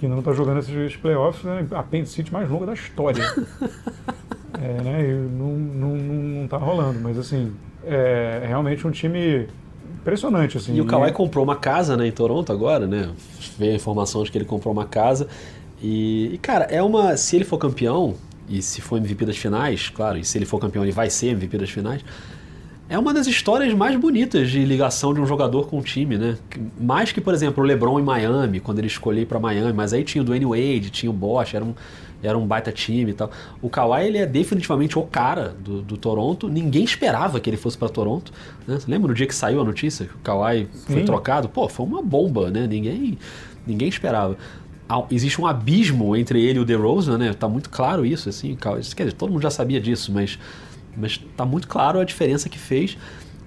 Que 0.00 0.08
não 0.08 0.20
está 0.20 0.32
jogando 0.32 0.60
esses, 0.60 0.96
playoffs, 0.96 1.44
né? 1.44 1.66
a 1.72 1.80
apendicite 1.80 2.32
mais 2.32 2.48
longa 2.48 2.64
da 2.64 2.72
história. 2.72 3.22
é, 4.58 4.82
né? 4.82 5.04
E 5.04 5.12
não, 5.12 5.52
não, 5.52 5.94
não, 5.94 6.14
não 6.40 6.48
tá 6.48 6.56
rolando, 6.56 6.98
mas 7.00 7.18
assim, 7.18 7.52
é 7.84 8.42
realmente 8.48 8.86
um 8.86 8.90
time 8.90 9.46
impressionante. 10.00 10.56
Assim, 10.56 10.74
E 10.74 10.80
o 10.80 10.86
Kawhi 10.86 11.12
comprou 11.12 11.44
uma 11.44 11.56
casa 11.56 11.98
né, 11.98 12.06
em 12.06 12.12
Toronto 12.12 12.50
agora, 12.50 12.86
né? 12.86 13.10
Veio 13.58 13.72
a 13.72 13.76
informação 13.76 14.22
de 14.24 14.32
que 14.32 14.38
ele 14.38 14.46
comprou 14.46 14.72
uma 14.72 14.86
casa. 14.86 15.28
E, 15.82 16.30
e, 16.32 16.38
cara, 16.38 16.64
é 16.64 16.82
uma. 16.82 17.18
Se 17.18 17.36
ele 17.36 17.44
for 17.44 17.58
campeão, 17.58 18.14
e 18.48 18.62
se 18.62 18.80
for 18.80 18.96
MVP 18.96 19.26
das 19.26 19.36
finais, 19.36 19.90
claro, 19.90 20.16
e 20.16 20.24
se 20.24 20.38
ele 20.38 20.46
for 20.46 20.58
campeão, 20.58 20.82
ele 20.82 20.92
vai 20.92 21.10
ser 21.10 21.28
MVP 21.28 21.58
das 21.58 21.68
finais. 21.68 22.02
É 22.90 22.98
uma 22.98 23.14
das 23.14 23.28
histórias 23.28 23.72
mais 23.72 23.94
bonitas 23.94 24.50
de 24.50 24.64
ligação 24.64 25.14
de 25.14 25.20
um 25.20 25.26
jogador 25.26 25.68
com 25.68 25.78
um 25.78 25.80
time, 25.80 26.18
né? 26.18 26.36
Mais 26.76 27.12
que, 27.12 27.20
por 27.20 27.32
exemplo, 27.32 27.62
o 27.62 27.66
LeBron 27.66 28.00
em 28.00 28.02
Miami, 28.02 28.58
quando 28.58 28.80
ele 28.80 28.88
escolheu 28.88 29.24
pra 29.24 29.38
Miami, 29.38 29.72
mas 29.72 29.92
aí 29.92 30.02
tinha 30.02 30.20
o 30.20 30.24
Dwayne 30.24 30.44
Wade, 30.44 30.90
tinha 30.90 31.08
o 31.08 31.12
Bosch, 31.12 31.54
era 31.54 31.64
um, 31.64 31.72
era 32.20 32.36
um 32.36 32.44
baita 32.44 32.72
time 32.72 33.12
e 33.12 33.14
tal. 33.14 33.30
O 33.62 33.70
Kawhi, 33.70 34.08
ele 34.08 34.18
é 34.18 34.26
definitivamente 34.26 34.98
o 34.98 35.04
cara 35.04 35.54
do, 35.56 35.82
do 35.82 35.96
Toronto. 35.96 36.48
Ninguém 36.48 36.82
esperava 36.82 37.38
que 37.38 37.48
ele 37.48 37.56
fosse 37.56 37.78
pra 37.78 37.88
Toronto. 37.88 38.32
Né? 38.66 38.80
Você 38.80 38.90
lembra 38.90 39.06
no 39.06 39.14
dia 39.14 39.28
que 39.28 39.36
saiu 39.36 39.60
a 39.60 39.64
notícia 39.64 40.06
que 40.06 40.14
o 40.16 40.18
Kawhi 40.24 40.66
foi 40.86 40.96
Sim. 40.96 41.04
trocado? 41.04 41.48
Pô, 41.48 41.68
foi 41.68 41.86
uma 41.86 42.02
bomba, 42.02 42.50
né? 42.50 42.66
Ninguém, 42.66 43.16
ninguém 43.64 43.88
esperava. 43.88 44.36
Existe 45.12 45.40
um 45.40 45.46
abismo 45.46 46.16
entre 46.16 46.44
ele 46.44 46.58
e 46.58 46.62
o 46.62 46.64
DeRozan, 46.64 47.16
né? 47.18 47.32
Tá 47.34 47.48
muito 47.48 47.70
claro 47.70 48.04
isso, 48.04 48.28
assim. 48.28 48.56
Quer 48.56 49.04
dizer, 49.04 49.12
todo 49.12 49.30
mundo 49.30 49.42
já 49.42 49.50
sabia 49.50 49.80
disso, 49.80 50.10
mas 50.12 50.36
mas 50.96 51.20
tá 51.36 51.44
muito 51.44 51.68
claro 51.68 52.00
a 52.00 52.04
diferença 52.04 52.48
que 52.48 52.58
fez. 52.58 52.96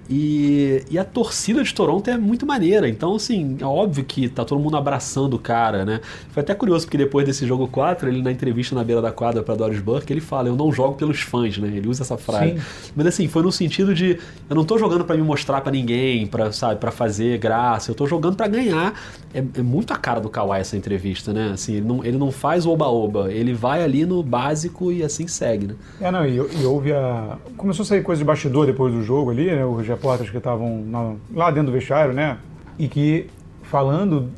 E, 0.08 0.84
e 0.90 0.98
a 0.98 1.04
torcida 1.04 1.62
de 1.62 1.72
Toronto 1.72 2.08
é 2.10 2.16
muito 2.16 2.44
maneira. 2.44 2.88
Então, 2.88 3.14
assim, 3.14 3.56
é 3.60 3.64
óbvio 3.64 4.04
que 4.04 4.28
tá 4.28 4.44
todo 4.44 4.60
mundo 4.60 4.76
abraçando 4.76 5.34
o 5.34 5.38
cara, 5.38 5.84
né? 5.84 6.00
Foi 6.30 6.42
até 6.42 6.54
curioso, 6.54 6.86
porque 6.86 6.98
depois 6.98 7.26
desse 7.26 7.46
jogo 7.46 7.66
4, 7.68 8.08
ele 8.08 8.22
na 8.22 8.30
entrevista 8.30 8.74
na 8.74 8.84
beira 8.84 9.00
da 9.00 9.12
quadra 9.12 9.42
pra 9.42 9.54
Doris 9.54 9.80
Burke, 9.80 10.12
ele 10.12 10.20
fala, 10.20 10.48
eu 10.48 10.56
não 10.56 10.72
jogo 10.72 10.94
pelos 10.94 11.20
fãs, 11.20 11.56
né? 11.58 11.68
Ele 11.68 11.88
usa 11.88 12.02
essa 12.02 12.16
frase. 12.16 12.54
Sim. 12.54 12.92
Mas 12.94 13.06
assim, 13.06 13.28
foi 13.28 13.42
no 13.42 13.50
sentido 13.50 13.94
de 13.94 14.18
eu 14.48 14.56
não 14.56 14.64
tô 14.64 14.78
jogando 14.78 15.04
pra 15.04 15.16
me 15.16 15.22
mostrar 15.22 15.60
pra 15.60 15.72
ninguém, 15.72 16.26
para 16.26 16.52
sabe, 16.52 16.80
para 16.80 16.90
fazer 16.90 17.38
graça, 17.38 17.90
eu 17.90 17.94
tô 17.94 18.06
jogando 18.06 18.36
pra 18.36 18.46
ganhar. 18.46 18.94
É, 19.32 19.38
é 19.38 19.62
muito 19.62 19.92
a 19.92 19.96
cara 19.96 20.20
do 20.20 20.28
Kawhi 20.28 20.60
essa 20.60 20.76
entrevista, 20.76 21.32
né? 21.32 21.52
Assim, 21.54 21.74
ele 21.74 21.86
não, 21.86 22.04
ele 22.04 22.18
não 22.18 22.30
faz 22.30 22.66
oba-oba, 22.66 23.32
ele 23.32 23.52
vai 23.52 23.82
ali 23.82 24.04
no 24.04 24.22
básico 24.22 24.92
e 24.92 25.02
assim 25.02 25.26
segue, 25.26 25.68
né? 25.68 25.74
É, 26.00 26.10
não, 26.10 26.26
e, 26.26 26.36
e 26.36 26.64
houve 26.64 26.92
a. 26.92 27.38
Começou 27.56 27.82
a 27.82 27.86
sair 27.86 28.02
coisa 28.02 28.18
de 28.18 28.24
bastidor 28.24 28.66
depois 28.66 28.92
do 28.92 29.02
jogo 29.02 29.30
ali, 29.30 29.46
né? 29.46 29.64
Os 29.64 29.84
repórteres 29.94 30.30
que 30.30 30.38
estavam 30.38 31.18
lá 31.34 31.50
dentro 31.50 31.66
do 31.70 31.72
vestiário, 31.72 32.12
né? 32.14 32.38
E 32.78 32.88
que 32.88 33.26
falando 33.62 34.30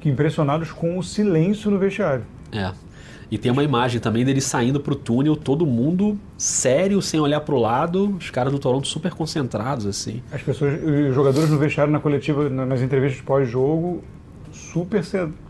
que 0.00 0.08
impressionados 0.08 0.70
com 0.70 0.98
o 0.98 1.02
silêncio 1.02 1.70
no 1.70 1.78
vestiário. 1.78 2.24
É. 2.52 2.70
E 3.30 3.36
tem 3.36 3.52
uma 3.52 3.62
imagem 3.62 4.00
também 4.00 4.24
dele 4.24 4.40
saindo 4.40 4.80
pro 4.80 4.94
túnel, 4.94 5.36
todo 5.36 5.66
mundo 5.66 6.18
sério, 6.38 7.02
sem 7.02 7.20
olhar 7.20 7.40
pro 7.40 7.58
lado, 7.58 8.16
os 8.18 8.30
caras 8.30 8.50
do 8.52 8.58
Toronto 8.58 8.86
super 8.88 9.12
concentrados, 9.12 9.84
assim. 9.84 10.22
As 10.32 10.40
pessoas, 10.40 10.80
os 10.82 11.14
jogadores 11.14 11.50
no 11.50 11.58
vestiário, 11.58 11.92
na 11.92 12.00
coletiva, 12.00 12.48
na- 12.48 12.64
nas 12.64 12.80
entrevistas 12.80 13.20
pós-jogo, 13.20 14.02
super 14.50 15.02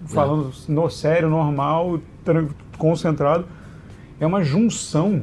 falando 0.07 0.51
no 0.69 0.91
sério, 0.91 1.29
normal, 1.29 2.01
concentrado. 2.77 3.45
É 4.19 4.27
uma 4.27 4.43
junção 4.43 5.23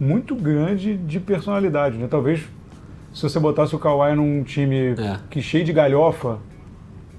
muito 0.00 0.34
grande 0.34 0.96
de 0.96 1.20
personalidade, 1.20 1.96
né? 1.96 2.08
Talvez 2.10 2.42
se 3.14 3.22
você 3.22 3.38
botasse 3.38 3.74
o 3.74 3.78
Kawhi 3.78 4.14
num 4.14 4.42
time 4.42 4.94
É. 4.98 5.18
que 5.30 5.40
cheio 5.40 5.64
de 5.64 5.72
galhofa, 5.72 6.38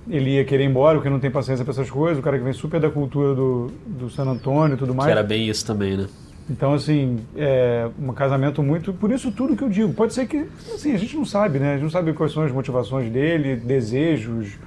ele 0.10 0.32
ia 0.32 0.46
querer 0.46 0.66
ir 0.66 0.68
embora, 0.68 0.98
porque 0.98 1.10
não 1.10 1.20
tem 1.20 1.32
paciência 1.32 1.64
para 1.64 1.72
essas 1.72 1.90
coisas, 1.90 2.20
o 2.20 2.22
cara 2.22 2.38
que 2.38 2.44
vem 2.44 2.54
super 2.54 2.80
da 2.80 2.90
cultura 2.90 3.34
do, 3.34 3.72
do 3.88 4.10
San 4.10 4.26
Antônio 4.26 4.76
e 4.76 4.78
tudo 4.78 4.94
mais. 4.94 5.08
Que 5.08 5.12
era 5.12 5.24
bem 5.24 5.48
isso 5.48 5.66
também, 5.66 5.98
né? 5.98 6.08
Então, 6.48 6.74
assim, 6.76 7.22
é 7.36 7.90
um 8.00 8.14
casamento 8.14 8.62
muito. 8.62 8.94
Por 8.94 9.12
isso, 9.12 9.32
tudo 9.32 9.56
que 9.56 9.64
eu 9.64 9.70
digo. 9.70 9.92
Pode 9.94 10.14
ser 10.14 10.28
que. 10.28 10.46
Assim, 10.72 10.94
a 10.94 10.98
gente 10.98 11.16
não 11.16 11.26
sabe, 11.26 11.58
né? 11.58 11.70
A 11.70 11.74
gente 11.74 11.84
não 11.84 11.90
sabe 11.90 12.14
quais 12.14 12.32
são 12.34 12.44
as 12.44 12.52
motivações 12.52 13.12
dele, 13.12 13.56
desejos. 13.56 14.60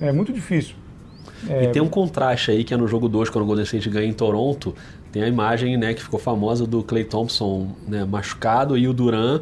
É 0.00 0.10
muito 0.10 0.32
difícil. 0.32 0.74
E 1.48 1.68
tem 1.68 1.80
um 1.80 1.88
contraste 1.88 2.50
aí 2.50 2.64
que 2.64 2.74
é 2.74 2.76
no 2.76 2.88
jogo 2.88 3.08
2, 3.08 3.30
quando 3.30 3.44
o 3.44 3.46
Golden 3.46 3.64
State 3.64 3.88
ganha 3.88 4.06
em 4.08 4.12
Toronto, 4.12 4.74
tem 5.12 5.22
a 5.22 5.28
imagem 5.28 5.76
né, 5.76 5.92
que 5.94 6.02
ficou 6.02 6.18
famosa 6.18 6.66
do 6.66 6.82
Clay 6.82 7.04
Thompson 7.04 7.68
né, 7.86 8.04
machucado 8.04 8.76
e 8.76 8.86
o 8.88 8.92
Duran 8.92 9.40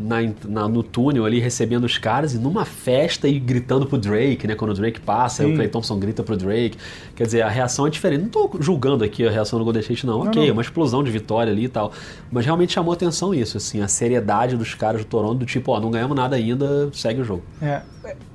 na, 0.00 0.16
na- 0.48 0.68
no 0.68 0.82
túnel 0.82 1.24
ali 1.24 1.38
recebendo 1.38 1.84
os 1.84 1.98
caras 1.98 2.32
e 2.34 2.38
numa 2.38 2.64
festa 2.64 3.28
e 3.28 3.38
gritando 3.38 3.84
pro 3.86 3.98
Drake, 3.98 4.46
né? 4.46 4.54
Quando 4.54 4.70
o 4.70 4.74
Drake 4.74 4.98
passa, 5.00 5.42
aí 5.42 5.50
o 5.52 5.54
Clay 5.54 5.68
Thompson 5.68 5.98
grita 5.98 6.22
pro 6.22 6.36
Drake. 6.36 6.78
Quer 7.14 7.24
dizer, 7.24 7.42
a 7.42 7.48
reação 7.48 7.86
é 7.86 7.90
diferente. 7.90 8.22
Não 8.22 8.28
tô 8.28 8.50
julgando 8.60 9.04
aqui 9.04 9.26
a 9.26 9.30
reação 9.30 9.58
do 9.58 9.64
Golden 9.64 9.80
State, 9.82 10.06
não. 10.06 10.20
Não, 10.20 10.26
ok, 10.28 10.42
não. 10.42 10.48
é 10.48 10.52
uma 10.52 10.62
explosão 10.62 11.04
de 11.04 11.10
vitória 11.10 11.52
ali 11.52 11.64
e 11.64 11.68
tal. 11.68 11.92
Mas 12.32 12.44
realmente 12.46 12.72
chamou 12.72 12.92
atenção 12.94 13.34
isso, 13.34 13.56
assim, 13.56 13.80
a 13.82 13.88
seriedade 13.88 14.56
dos 14.56 14.74
caras 14.74 15.02
do 15.02 15.06
Toronto, 15.06 15.38
do 15.40 15.46
tipo, 15.46 15.70
ó, 15.72 15.78
não 15.80 15.90
ganhamos 15.90 16.16
nada 16.16 16.36
ainda, 16.36 16.88
segue 16.92 17.20
o 17.20 17.24
jogo. 17.24 17.42
É, 17.60 17.82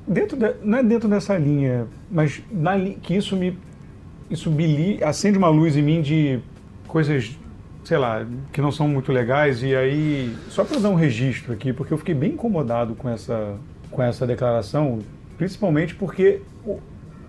dentro 0.07 0.37
da- 0.37 0.53
não 0.63 0.77
é 0.77 0.83
dentro 0.83 1.09
dessa 1.09 1.37
linha, 1.37 1.87
mas 2.11 2.41
na 2.51 2.75
li- 2.75 2.97
que 3.01 3.15
isso 3.15 3.35
me 3.35 3.57
isso 4.29 4.49
bili- 4.49 5.03
acende 5.03 5.37
uma 5.37 5.49
luz 5.49 5.75
em 5.77 5.81
mim 5.81 6.01
de 6.01 6.39
coisas, 6.87 7.37
sei 7.85 7.97
lá, 7.97 8.25
que 8.51 8.59
não 8.59 8.71
são 8.71 8.87
muito 8.87 9.11
legais 9.11 9.61
e 9.61 9.75
aí 9.75 10.35
só 10.49 10.65
para 10.65 10.79
dar 10.79 10.89
um 10.89 10.95
registro 10.95 11.53
aqui, 11.53 11.71
porque 11.71 11.93
eu 11.93 11.97
fiquei 11.97 12.15
bem 12.15 12.31
incomodado 12.31 12.95
com 12.95 13.07
essa 13.07 13.55
com 13.91 14.03
essa 14.03 14.27
declaração, 14.27 14.99
principalmente 15.37 15.95
porque 15.95 16.41
o, 16.65 16.79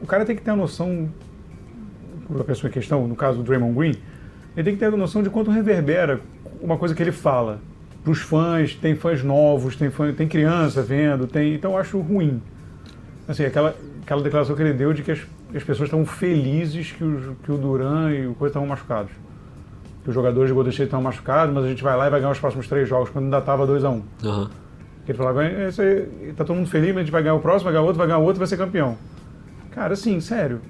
o 0.00 0.06
cara 0.06 0.24
tem 0.24 0.34
que 0.34 0.42
ter 0.42 0.50
a 0.50 0.56
noção 0.56 1.08
a 2.40 2.42
pessoa 2.42 2.68
em 2.68 2.72
questão, 2.72 3.06
no 3.06 3.14
caso 3.14 3.38
do 3.38 3.44
Draymond 3.44 3.74
Green, 3.74 3.94
ele 4.56 4.64
tem 4.64 4.74
que 4.74 4.80
ter 4.80 4.86
a 4.86 4.90
noção 4.90 5.22
de 5.22 5.30
quanto 5.30 5.50
reverbera 5.50 6.20
uma 6.60 6.76
coisa 6.76 6.94
que 6.94 7.02
ele 7.02 7.12
fala 7.12 7.60
para 8.02 8.10
os 8.10 8.20
fãs, 8.20 8.74
tem 8.74 8.96
fãs 8.96 9.22
novos, 9.22 9.76
tem 9.76 9.90
fã, 9.90 10.12
tem 10.12 10.26
criança 10.26 10.82
vendo, 10.82 11.26
tem, 11.26 11.54
então 11.54 11.72
eu 11.72 11.78
acho 11.78 11.98
ruim. 12.00 12.42
Assim, 13.28 13.44
aquela, 13.44 13.76
aquela 14.02 14.22
declaração 14.22 14.56
que 14.56 14.62
ele 14.62 14.72
deu 14.72 14.92
de 14.92 15.02
que 15.02 15.12
as, 15.12 15.20
as 15.54 15.62
pessoas 15.62 15.88
estavam 15.88 16.06
felizes 16.06 16.92
que, 16.92 17.04
os, 17.04 17.36
que 17.44 17.52
o 17.52 17.58
Duran 17.58 18.12
e 18.12 18.26
o 18.26 18.34
Coisa 18.34 18.52
estavam 18.52 18.68
machucados. 18.68 19.12
Que 20.06 20.10
os 20.10 20.14
jogadores 20.14 20.48
de 20.48 20.54
Golden 20.54 20.70
State 20.70 20.86
estavam 20.86 21.02
machucados, 21.02 21.52
mas 21.52 21.64
a 21.64 21.68
gente 21.68 21.82
vai 21.82 21.96
lá 21.96 22.06
e 22.06 22.10
vai 22.10 22.20
ganhar 22.20 22.30
os 22.30 22.38
próximos 22.38 22.68
três 22.68 22.88
jogos, 22.88 23.10
quando 23.10 23.24
ainda 23.24 23.38
estava 23.38 23.66
2 23.66 23.84
a 23.84 23.90
1 23.90 23.92
um. 23.92 24.02
Aham. 24.24 24.50
Ele 25.08 25.18
falou, 25.18 25.30
agora 25.30 25.48
é 25.48 26.32
tá 26.36 26.44
todo 26.44 26.54
mundo 26.54 26.68
feliz, 26.68 26.90
mas 26.90 26.98
a 26.98 27.00
gente 27.00 27.10
vai 27.10 27.24
ganhar 27.24 27.34
o 27.34 27.40
próximo, 27.40 27.64
vai 27.64 27.72
ganhar 27.72 27.82
outro, 27.82 27.98
vai 27.98 28.06
ganhar 28.06 28.18
outro, 28.20 28.38
vai 28.38 28.46
ser 28.46 28.56
campeão. 28.56 28.96
Cara, 29.72 29.94
assim, 29.94 30.20
sério. 30.20 30.60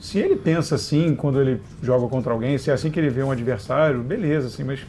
Se 0.00 0.18
ele 0.18 0.36
pensa 0.36 0.76
assim 0.76 1.14
quando 1.14 1.38
ele 1.38 1.60
joga 1.82 2.08
contra 2.08 2.32
alguém, 2.32 2.56
se 2.56 2.70
é 2.70 2.72
assim 2.72 2.90
que 2.90 2.98
ele 2.98 3.10
vê 3.10 3.22
um 3.22 3.30
adversário, 3.30 4.00
beleza, 4.00 4.46
assim, 4.46 4.64
mas 4.64 4.80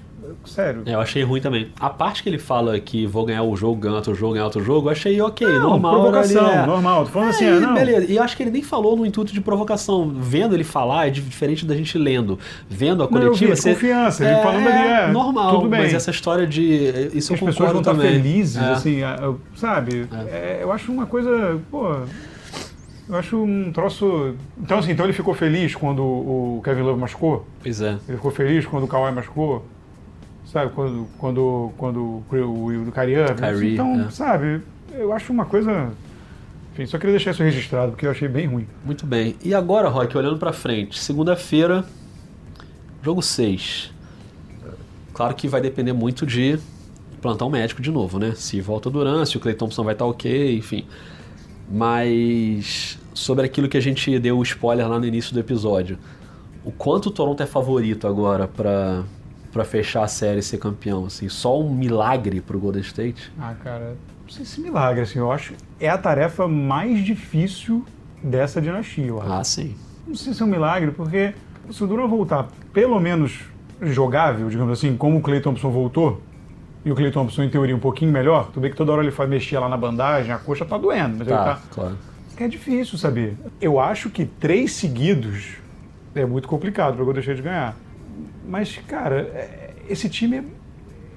Sério. 0.45 0.83
É, 0.85 0.93
eu 0.95 0.99
achei 1.01 1.23
ruim 1.23 1.39
também. 1.41 1.69
A 1.79 1.89
parte 1.89 2.21
que 2.23 2.29
ele 2.29 2.37
fala 2.37 2.79
que 2.79 3.05
vou 3.05 3.25
ganhar 3.25 3.43
o 3.43 3.55
jogo, 3.55 3.75
ganhar 3.81 3.95
outro 3.95 4.13
jogo, 4.15 4.33
ganhar 4.33 4.45
outro 4.45 4.63
jogo, 4.63 4.87
eu 4.87 4.91
achei 4.91 5.19
ok, 5.21 5.47
Não, 5.47 5.61
normal. 5.69 5.93
provocação, 5.93 6.45
ali, 6.45 6.55
é. 6.57 6.65
normal. 6.65 7.05
Tô 7.05 7.11
falando 7.11 7.29
assim, 7.29 7.45
É, 7.45 7.49
ah, 7.51 7.55
e 7.55 7.59
não. 7.59 7.73
Beleza, 7.73 8.11
e 8.11 8.15
eu 8.17 8.23
acho 8.23 8.35
que 8.37 8.43
ele 8.43 8.51
nem 8.51 8.61
falou 8.63 8.95
no 8.97 9.05
intuito 9.05 9.33
de 9.33 9.41
provocação. 9.41 10.11
Vendo 10.17 10.53
ele 10.55 10.63
falar 10.63 11.07
é 11.07 11.09
di- 11.09 11.21
diferente 11.21 11.65
da 11.65 11.75
gente 11.75 11.97
lendo. 11.97 12.37
Vendo 12.69 13.03
a 13.03 13.05
Não, 13.05 13.11
coletiva, 13.11 13.53
vi, 13.53 13.61
você. 13.61 13.73
confiança, 13.73 14.25
ele 14.25 14.41
falando 14.41 14.67
ali, 14.67 14.87
é, 14.87 15.07
normal, 15.11 15.55
tudo 15.55 15.69
bem. 15.69 15.81
mas 15.81 15.93
essa 15.93 16.11
história 16.11 16.45
de. 16.47 17.09
Isso 17.13 17.33
as 17.33 17.39
eu 17.41 17.47
pessoas 17.47 17.69
estar 17.71 17.81
também. 17.93 18.11
felizes, 18.11 18.57
É. 18.61 18.71
assim, 18.71 18.97
sabe? 19.55 20.07
É, 20.31 20.59
eu 20.61 20.71
acho 20.71 20.91
uma 20.91 21.05
coisa, 21.05 21.59
pô, 21.71 21.95
eu 23.09 23.15
acho 23.17 23.35
um 23.37 23.71
troço... 23.73 24.33
Então, 24.61 24.77
assim, 24.79 24.91
então 24.91 25.05
ele 25.05 25.13
ficou 25.13 25.33
feliz 25.33 25.75
quando 25.75 26.01
o 26.01 26.61
Kevin 26.63 26.81
Love 26.83 26.99
machucou? 26.99 27.45
Pois 27.61 27.81
é. 27.81 27.97
Ele 28.07 28.17
ficou 28.17 28.31
feliz 28.31 28.65
quando 28.65 28.83
o 28.83 28.87
Kawhi 28.87 29.11
machucou? 29.11 29.65
Sabe, 30.53 30.71
quando, 30.75 31.07
quando, 31.17 31.71
quando 31.79 31.97
o, 31.99 32.23
o, 32.31 32.87
o 32.87 32.91
Kyrie 32.91 33.15
Irving? 33.15 33.35
Kyrie, 33.41 33.73
Então, 33.73 34.01
é. 34.01 34.11
sabe, 34.11 34.61
eu 34.93 35.11
acho 35.11 35.33
uma 35.33 35.45
coisa... 35.45 35.91
Enfim, 36.71 36.85
só 36.85 36.99
queria 36.99 37.13
deixar 37.13 37.31
isso 37.31 37.41
registrado, 37.41 37.91
porque 37.91 38.05
eu 38.05 38.11
achei 38.11 38.27
bem 38.27 38.45
ruim. 38.45 38.67
Muito 38.85 39.03
bem. 39.03 39.35
E 39.43 39.53
agora, 39.53 39.89
Rock, 39.89 40.15
olhando 40.15 40.37
pra 40.37 40.53
frente, 40.53 40.99
segunda-feira, 40.99 41.83
jogo 43.01 43.21
6. 43.21 43.91
Claro 45.11 45.33
que 45.33 45.47
vai 45.47 45.59
depender 45.59 45.93
muito 45.93 46.23
de 46.23 46.59
plantão 47.19 47.49
médico 47.49 47.81
de 47.81 47.89
novo, 47.91 48.19
né? 48.19 48.33
Se 48.35 48.61
volta 48.61 48.89
o 48.89 48.91
Duran, 48.91 49.25
se 49.25 49.37
o 49.37 49.39
Clay 49.39 49.55
Thompson 49.55 49.83
vai 49.83 49.93
estar 49.93 50.05
ok, 50.05 50.55
enfim. 50.55 50.85
Mas 51.69 52.99
sobre 53.13 53.45
aquilo 53.45 53.67
que 53.67 53.77
a 53.77 53.81
gente 53.81 54.19
deu 54.19 54.37
o 54.37 54.43
spoiler 54.43 54.87
lá 54.87 54.99
no 54.99 55.05
início 55.05 55.33
do 55.33 55.39
episódio, 55.39 55.97
o 56.63 56.71
quanto 56.71 57.07
o 57.07 57.11
Toronto 57.11 57.41
é 57.41 57.45
favorito 57.45 58.07
agora 58.07 58.47
pra, 58.47 59.03
pra 59.53 59.63
fechar 59.63 60.03
a 60.03 60.07
série 60.07 60.39
e 60.39 60.43
ser 60.43 60.57
campeão, 60.57 61.05
assim, 61.05 61.29
só 61.29 61.61
um 61.61 61.69
milagre 61.73 62.41
pro 62.41 62.59
Golden 62.59 62.81
State? 62.81 63.31
Ah, 63.39 63.53
cara, 63.63 63.95
não 64.23 64.29
sei 64.29 64.43
se 64.43 64.59
milagre, 64.59 65.01
assim, 65.03 65.19
eu 65.19 65.31
acho 65.31 65.53
é 65.79 65.87
a 65.87 65.97
tarefa 65.97 66.47
mais 66.47 66.99
difícil 67.05 67.85
dessa 68.21 68.59
dinastia, 68.59 69.05
eu 69.05 69.21
acho. 69.21 69.31
Ah, 69.31 69.43
sim. 69.43 69.75
Não 70.07 70.15
sei 70.15 70.33
se 70.33 70.41
é 70.41 70.45
um 70.45 70.49
milagre, 70.49 70.91
porque 70.91 71.33
se 71.71 71.83
o 71.83 71.87
Duran 71.87 72.07
voltar 72.07 72.47
pelo 72.73 72.99
menos 72.99 73.39
jogável, 73.81 74.49
digamos 74.49 74.73
assim, 74.79 74.97
como 74.97 75.17
o 75.19 75.21
Clay 75.21 75.39
Thompson 75.39 75.69
voltou, 75.69 76.21
e 76.85 76.91
o 76.91 76.95
Clay 76.95 77.11
Thompson, 77.11 77.43
em 77.43 77.49
teoria, 77.49 77.75
um 77.75 77.79
pouquinho 77.79 78.11
melhor, 78.11 78.47
tudo 78.47 78.61
bem 78.61 78.71
que 78.71 78.75
toda 78.75 78.91
hora 78.91 79.01
ele 79.03 79.11
faz 79.11 79.29
mexer 79.29 79.57
lá 79.59 79.69
na 79.69 79.77
bandagem, 79.77 80.31
a 80.33 80.37
coxa 80.37 80.65
tá 80.65 80.77
doendo, 80.77 81.17
mas 81.19 81.27
ele 81.27 81.37
Tá, 81.37 81.45
tá. 81.55 81.61
claro. 81.71 81.97
É 82.37 82.47
difícil 82.47 82.97
saber. 82.97 83.37
Eu 83.61 83.79
acho 83.79 84.09
que 84.09 84.25
três 84.25 84.73
seguidos 84.73 85.53
é 86.15 86.25
muito 86.25 86.47
complicado 86.47 86.95
para 86.95 87.01
o 87.03 87.05
Golden 87.05 87.21
State 87.21 87.41
ganhar. 87.41 87.75
Mas, 88.47 88.77
cara, 88.87 89.21
é- 89.33 89.69
esse 89.89 90.07
time 90.09 90.43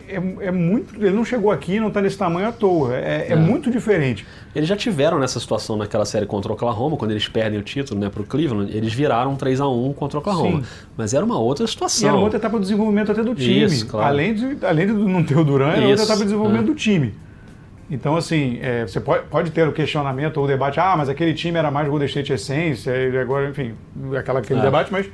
é, 0.09 0.17
é, 0.47 0.51
muito. 0.53 0.95
Ele 0.97 1.11
não 1.11 1.25
chegou 1.25 1.51
aqui, 1.51 1.81
não 1.81 1.91
tá 1.91 2.01
nesse 2.01 2.17
tamanho 2.17 2.49
à 2.49 2.53
toa. 2.53 2.95
É, 2.95 3.27
é 3.29 3.33
É. 3.33 3.37
muito 3.37 3.71
diferente. 3.71 4.25
Eles 4.55 4.69
já 4.69 4.77
tiveram 4.77 5.19
nessa 5.19 5.41
situação 5.41 5.77
naquela 5.77 6.05
série 6.05 6.27
contra 6.27 6.51
o 6.53 6.55
Oklahoma, 6.55 6.97
quando 6.97 7.11
eles 7.11 7.27
perdem 7.29 7.59
o 7.59 7.63
título 7.63 7.99
né, 8.01 8.09
pro 8.09 8.23
Cleveland, 8.25 8.75
eles 8.77 8.93
viraram 8.95 9.35
3 9.35 9.61
a 9.61 9.69
1 9.69 9.93
contra 9.95 10.19
o 10.19 10.21
Oklahoma. 10.21 10.63
Sim. 10.63 10.69
Mas 10.97 11.13
era 11.13 11.25
uma 11.25 11.39
outra 11.39 11.65
E 11.65 11.69
situação. 11.69 12.09
era 12.09 12.17
uma 12.17 12.23
outra 12.25 12.39
etapa 12.39 12.57
do 12.57 12.63
desenvolvimento 12.63 13.11
até 13.11 13.23
do 13.23 13.35
time. 13.35 13.65
Isso, 13.65 13.87
claro. 13.87 14.07
além, 14.07 14.33
de, 14.35 14.59
além 14.65 14.87
de 14.87 14.93
não 14.93 15.25
ter 15.25 15.37
o 15.37 15.45
Duran, 15.45 15.71
era 15.71 15.81
outra 15.81 15.95
Isso, 15.95 16.05
etapa 16.05 16.19
de 16.21 16.25
desenvolvimento 16.27 16.63
é. 16.65 16.67
do 16.67 16.75
time. 16.75 17.15
Então, 17.91 18.17
assim, 18.17 18.59
é, 18.63 18.87
você 18.87 19.01
pode, 19.01 19.27
pode 19.27 19.51
ter 19.53 19.67
o 19.69 19.73
questionamento 19.73 20.39
ou 20.39 20.45
o 20.45 20.47
debate, 20.49 20.79
ah, 20.81 20.95
mas 20.97 21.09
aquele 21.09 21.35
time 21.35 21.57
era 21.59 21.71
mais 21.71 21.89
Golden 21.89 22.07
State 22.07 22.33
Essência, 22.33 22.91
e 22.91 23.17
agora, 23.17 23.49
enfim, 23.49 23.75
aquela, 24.19 24.39
aquele 24.41 24.61
debate, 24.61 24.91
mas. 24.93 25.07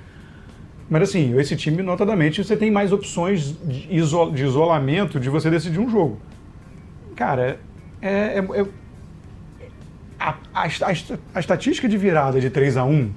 Mas 0.93 1.05
assim, 1.09 1.35
esse 1.41 1.57
time, 1.57 1.83
notadamente, 1.83 2.45
você 2.45 2.55
tem 2.55 2.71
mais 2.71 2.93
opções 2.93 3.57
de, 3.67 3.87
iso- 3.91 4.31
de 4.31 4.45
isolamento 4.45 5.19
de 5.19 5.31
você 5.31 5.49
decidir 5.49 5.79
um 5.79 5.89
jogo. 5.89 6.21
Cara, 7.17 7.59
é. 8.03 8.09
é- 8.11 8.39
é- 8.61 8.67
a, 10.21 10.35
a, 10.53 10.67
a- 10.67 11.17
a 11.35 11.41
estatística 11.41 11.89
de 11.89 11.97
virada 11.97 12.39
de 12.39 12.51
3 12.51 12.77
a 12.77 12.85
1 12.85 13.11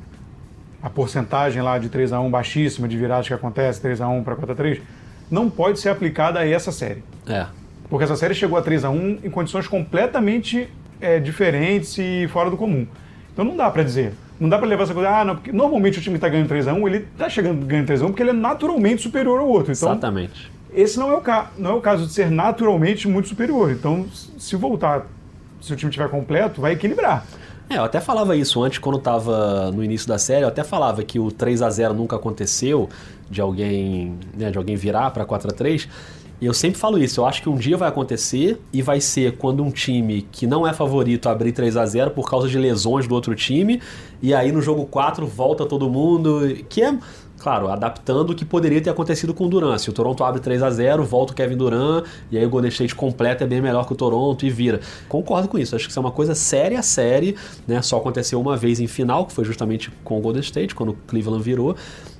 a 0.82 0.90
porcentagem 0.90 1.62
lá 1.62 1.78
de 1.78 1.90
3 1.90 2.14
a 2.14 2.20
1 2.22 2.32
baixíssima 2.32 2.88
de 2.88 2.96
viradas 2.96 3.28
que 3.28 3.34
acontece, 3.34 3.82
3 3.82 4.00
a 4.00 4.08
1 4.08 4.24
para 4.24 4.36
4 4.38 4.54
a 4.54 4.56
3 4.56 4.82
não 5.30 5.50
pode 5.50 5.78
ser 5.80 5.90
aplicada 5.90 6.40
a 6.40 6.48
essa 6.48 6.72
série. 6.72 7.04
É. 7.28 7.46
Porque 7.90 8.06
essa 8.06 8.16
série 8.16 8.34
chegou 8.34 8.58
a 8.58 8.62
3 8.62 8.86
a 8.86 8.90
1 8.90 9.20
em 9.22 9.30
condições 9.30 9.68
completamente 9.68 10.70
é, 11.02 11.20
diferentes 11.20 11.98
e 11.98 12.26
fora 12.32 12.50
do 12.50 12.56
comum. 12.56 12.88
Então 13.34 13.44
não 13.44 13.58
dá 13.58 13.70
pra 13.70 13.84
dizer. 13.84 14.14
Não 14.39 14.50
dá 14.50 14.58
pra 14.58 14.67
levar 14.67 14.84
essa 14.84 14.93
coisa, 14.93 15.10
ah, 15.10 15.24
não, 15.24 15.36
porque 15.36 15.52
normalmente 15.52 16.00
o 16.00 16.02
time 16.02 16.15
que 16.15 16.21
tá 16.21 16.28
ganhando 16.30 16.48
3 16.48 16.67
a 16.67 16.74
1 16.74 16.88
ele 16.88 17.08
tá 17.17 17.30
chegando 17.30 17.65
ganhando 17.65 17.86
3 17.88 18.02
a 18.02 18.06
1 18.06 18.08
porque 18.10 18.24
ele 18.24 18.32
é 18.32 18.34
naturalmente 18.34 19.02
superior 19.02 19.39
ao 19.39 19.48
outro. 19.48 19.71
Então, 19.71 19.89
Exatamente. 19.89 20.52
esse 20.74 21.00
não 21.00 21.12
é 21.12 21.15
o 21.15 21.21
caso, 21.21 21.50
não 21.58 21.71
é 21.71 21.74
o 21.74 21.82
caso 21.82 22.06
de 22.06 22.12
ser 22.12 22.30
naturalmente 22.30 23.08
muito 23.08 23.30
superior. 23.30 23.71
Então, 23.71 24.06
se 24.38 24.56
voltar, 24.56 25.06
se 25.62 25.71
o 25.71 25.76
time 25.76 25.89
estiver 25.89 26.10
completo, 26.10 26.60
vai 26.60 26.74
equilibrar. 26.74 27.26
É, 27.69 27.78
eu 27.78 27.84
até 27.84 28.00
falava 28.00 28.36
isso 28.36 28.62
antes, 28.62 28.78
quando 28.78 29.00
tava 29.00 29.71
no 29.71 29.84
início 29.84 30.08
da 30.08 30.19
série, 30.19 30.43
eu 30.43 30.50
até 30.50 30.63
falava 30.63 31.02
que 31.04 31.17
o 31.17 31.32
3 31.32 31.62
a 31.62 31.69
0 31.69 31.93
nunca 31.93 32.15
aconteceu, 32.15 32.89
de 33.30 33.41
alguém, 33.41 34.15
né, 34.38 34.52
de 34.52 34.58
alguém 34.58 34.76
virar 34.76 35.10
para 35.12 35.26
4 35.26 35.50
a 35.50 35.54
3 35.54 35.88
Eu 36.46 36.54
sempre 36.54 36.80
falo 36.80 37.00
isso, 37.00 37.20
eu 37.20 37.26
acho 37.26 37.42
que 37.42 37.50
um 37.50 37.56
dia 37.56 37.76
vai 37.76 37.90
acontecer 37.90 38.62
e 38.72 38.80
vai 38.80 39.02
ser 39.02 39.36
quando 39.36 39.64
um 39.64 39.72
time 39.72 40.22
que 40.32 40.46
não 40.46 40.68
é 40.68 40.74
favorito 40.74 41.28
abrir 41.28 41.52
3 41.52 41.76
a 41.76 41.86
0 41.86 42.12
por 42.12 42.30
causa 42.30 42.48
de 42.48 42.56
lesões 42.60 43.08
do 43.08 43.16
outro 43.16 43.34
time, 43.34 43.82
e 44.22 44.32
aí 44.32 44.52
no 44.52 44.62
jogo 44.62 44.86
4 44.86 45.26
volta 45.26 45.66
todo 45.66 45.90
mundo, 45.90 46.42
que 46.70 46.84
é, 46.84 46.96
claro, 47.40 47.68
adaptando 47.70 48.30
o 48.30 48.36
que 48.36 48.46
poderia 48.46 48.80
ter 48.80 48.92
acontecido 48.92 49.34
com 49.34 49.46
o 49.46 49.50
Duran. 49.50 49.76
Se 49.80 49.90
o 49.90 49.94
Toronto 49.94 50.24
abre 50.24 50.40
3 50.40 50.62
a 50.62 50.70
0 50.70 51.04
volta 51.04 51.34
o 51.34 51.36
Kevin 51.36 51.58
Durant, 51.58 52.06
e 52.30 52.38
aí 52.38 52.46
o 52.46 52.50
Golden 52.50 52.70
State 52.70 52.94
completa 52.94 53.44
é 53.44 53.48
bem 53.48 53.60
melhor 53.60 53.88
que 53.88 53.94
o 53.94 53.96
Toronto 53.96 54.46
e 54.46 54.50
vira. 54.52 54.82
Concordo 55.10 55.48
com 55.48 55.58
isso, 55.58 55.76
acho 55.76 55.86
que 55.86 55.90
isso 55.90 56.00
é 56.00 56.02
uma 56.02 56.12
coisa 56.12 56.36
séria, 56.36 56.84
séria, 56.84 57.34
né? 57.68 57.82
Só 57.82 57.98
aconteceu 57.98 58.40
uma 58.40 58.56
vez 58.56 58.80
em 58.80 58.88
final, 58.88 59.26
que 59.26 59.34
foi 59.34 59.46
justamente 59.46 59.92
com 60.04 60.20
o 60.20 60.22
Golden 60.22 60.42
State, 60.42 60.76
quando 60.76 60.90
o 60.90 60.98
Cleveland 61.08 61.44
virou. 61.44 61.76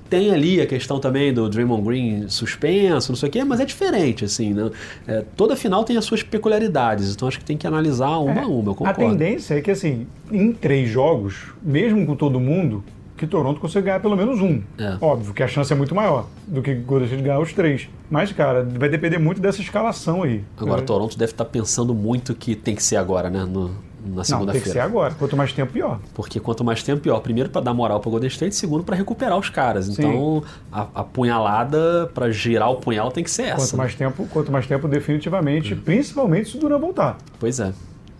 Tem 0.08 0.32
ali 0.32 0.60
a 0.60 0.66
questão 0.66 0.98
também 1.00 1.32
do 1.32 1.48
Draymond 1.48 1.82
Green 1.82 2.28
suspenso, 2.28 3.10
não 3.12 3.16
sei 3.16 3.28
o 3.28 3.32
quê, 3.32 3.44
mas 3.44 3.60
é 3.60 3.64
diferente, 3.64 4.24
assim, 4.24 4.54
né? 4.54 4.70
É, 5.06 5.24
toda 5.36 5.56
final 5.56 5.84
tem 5.84 5.96
as 5.96 6.04
suas 6.04 6.22
peculiaridades, 6.22 7.12
então 7.14 7.26
acho 7.28 7.38
que 7.38 7.44
tem 7.44 7.56
que 7.56 7.66
analisar 7.66 8.18
uma 8.18 8.42
a 8.42 8.46
uma, 8.46 8.68
eu 8.68 8.72
A 8.72 8.74
concordo. 8.74 9.00
tendência 9.00 9.54
é 9.54 9.60
que, 9.60 9.70
assim, 9.70 10.06
em 10.30 10.52
três 10.52 10.88
jogos, 10.88 11.36
mesmo 11.62 12.04
com 12.06 12.14
todo 12.16 12.38
mundo, 12.40 12.84
que 13.16 13.26
Toronto 13.26 13.58
consiga 13.58 13.80
ganhar 13.80 14.00
pelo 14.00 14.14
menos 14.14 14.40
um. 14.42 14.60
É. 14.78 14.98
Óbvio 15.00 15.32
que 15.32 15.42
a 15.42 15.48
chance 15.48 15.72
é 15.72 15.76
muito 15.76 15.94
maior 15.94 16.26
do 16.46 16.60
que 16.60 16.74
Golden 16.74 17.06
State 17.06 17.22
ganhar 17.22 17.40
os 17.40 17.50
três. 17.52 17.88
Mas, 18.10 18.30
cara, 18.30 18.62
vai 18.62 18.90
depender 18.90 19.16
muito 19.18 19.40
dessa 19.40 19.60
escalação 19.62 20.22
aí. 20.22 20.44
Agora, 20.58 20.82
É. 20.82 20.84
Toronto 20.84 21.16
deve 21.18 21.32
estar 21.32 21.46
pensando 21.46 21.94
muito 21.94 22.34
que 22.34 22.54
tem 22.54 22.74
que 22.74 22.82
ser 22.82 22.96
agora, 22.96 23.30
né? 23.30 23.44
No, 23.44 23.70
na 24.10 24.16
Não, 24.16 24.22
tem 24.22 24.24
que 24.24 24.24
ser 24.24 24.26
segunda-feira. 24.26 24.84
agora. 24.84 25.14
Quanto 25.14 25.36
mais 25.36 25.52
tempo, 25.52 25.72
pior. 25.72 25.98
Porque 26.14 26.38
quanto 26.40 26.64
mais 26.64 26.82
tempo, 26.82 27.00
pior. 27.02 27.20
Primeiro, 27.20 27.50
para 27.50 27.60
dar 27.60 27.74
moral 27.74 28.00
para 28.00 28.10
Golden 28.10 28.28
State, 28.28 28.54
segundo, 28.54 28.84
para 28.84 28.96
recuperar 28.96 29.36
os 29.38 29.48
caras. 29.50 29.86
Sim. 29.86 29.92
Então, 29.98 30.42
a, 30.72 30.86
a 30.94 31.04
punhalada, 31.04 32.10
para 32.14 32.30
girar 32.30 32.70
o 32.70 32.76
punhal, 32.76 33.10
tem 33.10 33.22
que 33.24 33.30
ser 33.30 33.42
essa. 33.44 33.56
Quanto 33.68 33.76
mais 33.76 33.94
tempo, 33.94 34.26
quanto 34.32 34.52
mais 34.52 34.66
tempo, 34.66 34.88
definitivamente, 34.88 35.74
principalmente 35.74 36.50
se 36.50 36.56
o 36.56 36.60
Duran 36.60 36.78
voltar. 36.78 37.16
Pois 37.38 37.60
é, 37.60 37.72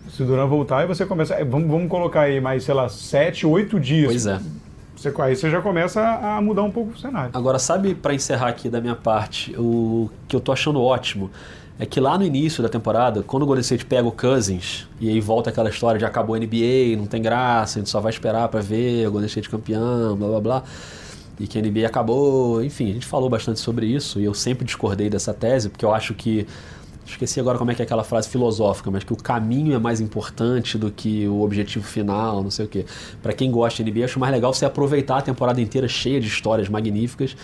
Se 0.09 0.23
o 0.23 0.25
Duran 0.25 0.45
voltar 0.47 0.83
e 0.83 0.87
você 0.87 1.05
começa. 1.05 1.33
é, 1.35 1.43
Vamos, 1.43 1.69
vamos 1.69 1.89
colocar 1.89 2.21
aí 2.21 2.39
mais, 2.39 2.63
sei 2.63 2.73
lá, 2.73 2.87
sete, 2.89 3.45
oito 3.45 3.79
dias. 3.79 4.07
pois 4.07 4.27
é. 4.27 4.39
Você, 4.95 5.13
aí 5.21 5.35
você 5.35 5.49
já 5.51 5.61
começa 5.61 6.01
a 6.01 6.41
mudar 6.41 6.63
um 6.63 6.71
pouco 6.71 6.93
o 6.93 6.97
cenário. 6.97 7.29
Agora, 7.31 7.59
sabe, 7.59 7.93
para 7.93 8.15
encerrar 8.15 8.47
aqui 8.47 8.67
da 8.67 8.81
minha 8.81 8.95
parte, 8.95 9.53
o 9.55 10.09
que 10.27 10.35
eu 10.35 10.39
tô 10.39 10.51
achando 10.51 10.81
ótimo 10.81 11.29
é 11.79 11.85
que 11.85 11.99
lá 11.99 12.17
no 12.17 12.23
início 12.23 12.63
da 12.63 12.69
temporada, 12.69 13.21
quando 13.21 13.43
o 13.43 13.45
Golden 13.45 13.61
State 13.61 13.85
pega 13.85 14.07
o 14.07 14.11
Cousins 14.11 14.87
e 14.99 15.09
aí 15.09 15.19
volta 15.19 15.49
aquela 15.49 15.69
história 15.69 15.99
de 15.99 16.05
acabou 16.05 16.35
a 16.35 16.39
NBA, 16.39 16.97
não 16.97 17.05
tem 17.05 17.21
graça, 17.21 17.77
a 17.77 17.81
gente 17.81 17.89
só 17.89 17.99
vai 17.99 18.11
esperar 18.11 18.47
para 18.49 18.61
ver 18.61 19.07
o 19.07 19.11
Golden 19.11 19.27
State 19.27 19.49
campeão, 19.49 20.15
blá 20.15 20.27
blá 20.27 20.39
blá. 20.39 20.63
E 21.39 21.45
que 21.45 21.59
a 21.59 21.61
NBA 21.61 21.85
acabou, 21.85 22.63
enfim, 22.63 22.89
a 22.89 22.93
gente 22.93 23.05
falou 23.05 23.29
bastante 23.29 23.59
sobre 23.59 23.85
isso 23.85 24.19
e 24.19 24.25
eu 24.25 24.33
sempre 24.33 24.65
discordei 24.65 25.07
dessa 25.07 25.35
tese, 25.35 25.69
porque 25.69 25.85
eu 25.85 25.93
acho 25.93 26.15
que 26.15 26.47
Esqueci 27.07 27.39
agora 27.39 27.57
como 27.57 27.71
é 27.71 27.75
que 27.75 27.81
é 27.81 27.85
aquela 27.85 28.03
frase 28.03 28.27
filosófica, 28.27 28.91
mas 28.91 29.03
que 29.03 29.13
o 29.13 29.15
caminho 29.15 29.73
é 29.73 29.79
mais 29.79 30.01
importante 30.01 30.77
do 30.77 30.91
que 30.91 31.25
o 31.25 31.41
objetivo 31.41 31.85
final, 31.85 32.43
não 32.43 32.51
sei 32.51 32.65
o 32.65 32.67
quê. 32.67 32.85
Pra 33.23 33.31
quem 33.31 33.49
gosta 33.49 33.81
de 33.81 33.89
NBA, 33.89 34.05
acho 34.05 34.19
mais 34.19 34.31
legal 34.33 34.53
você 34.53 34.65
aproveitar 34.65 35.19
a 35.19 35.21
temporada 35.21 35.61
inteira 35.61 35.87
cheia 35.87 36.19
de 36.19 36.27
histórias 36.27 36.67
magníficas. 36.67 37.35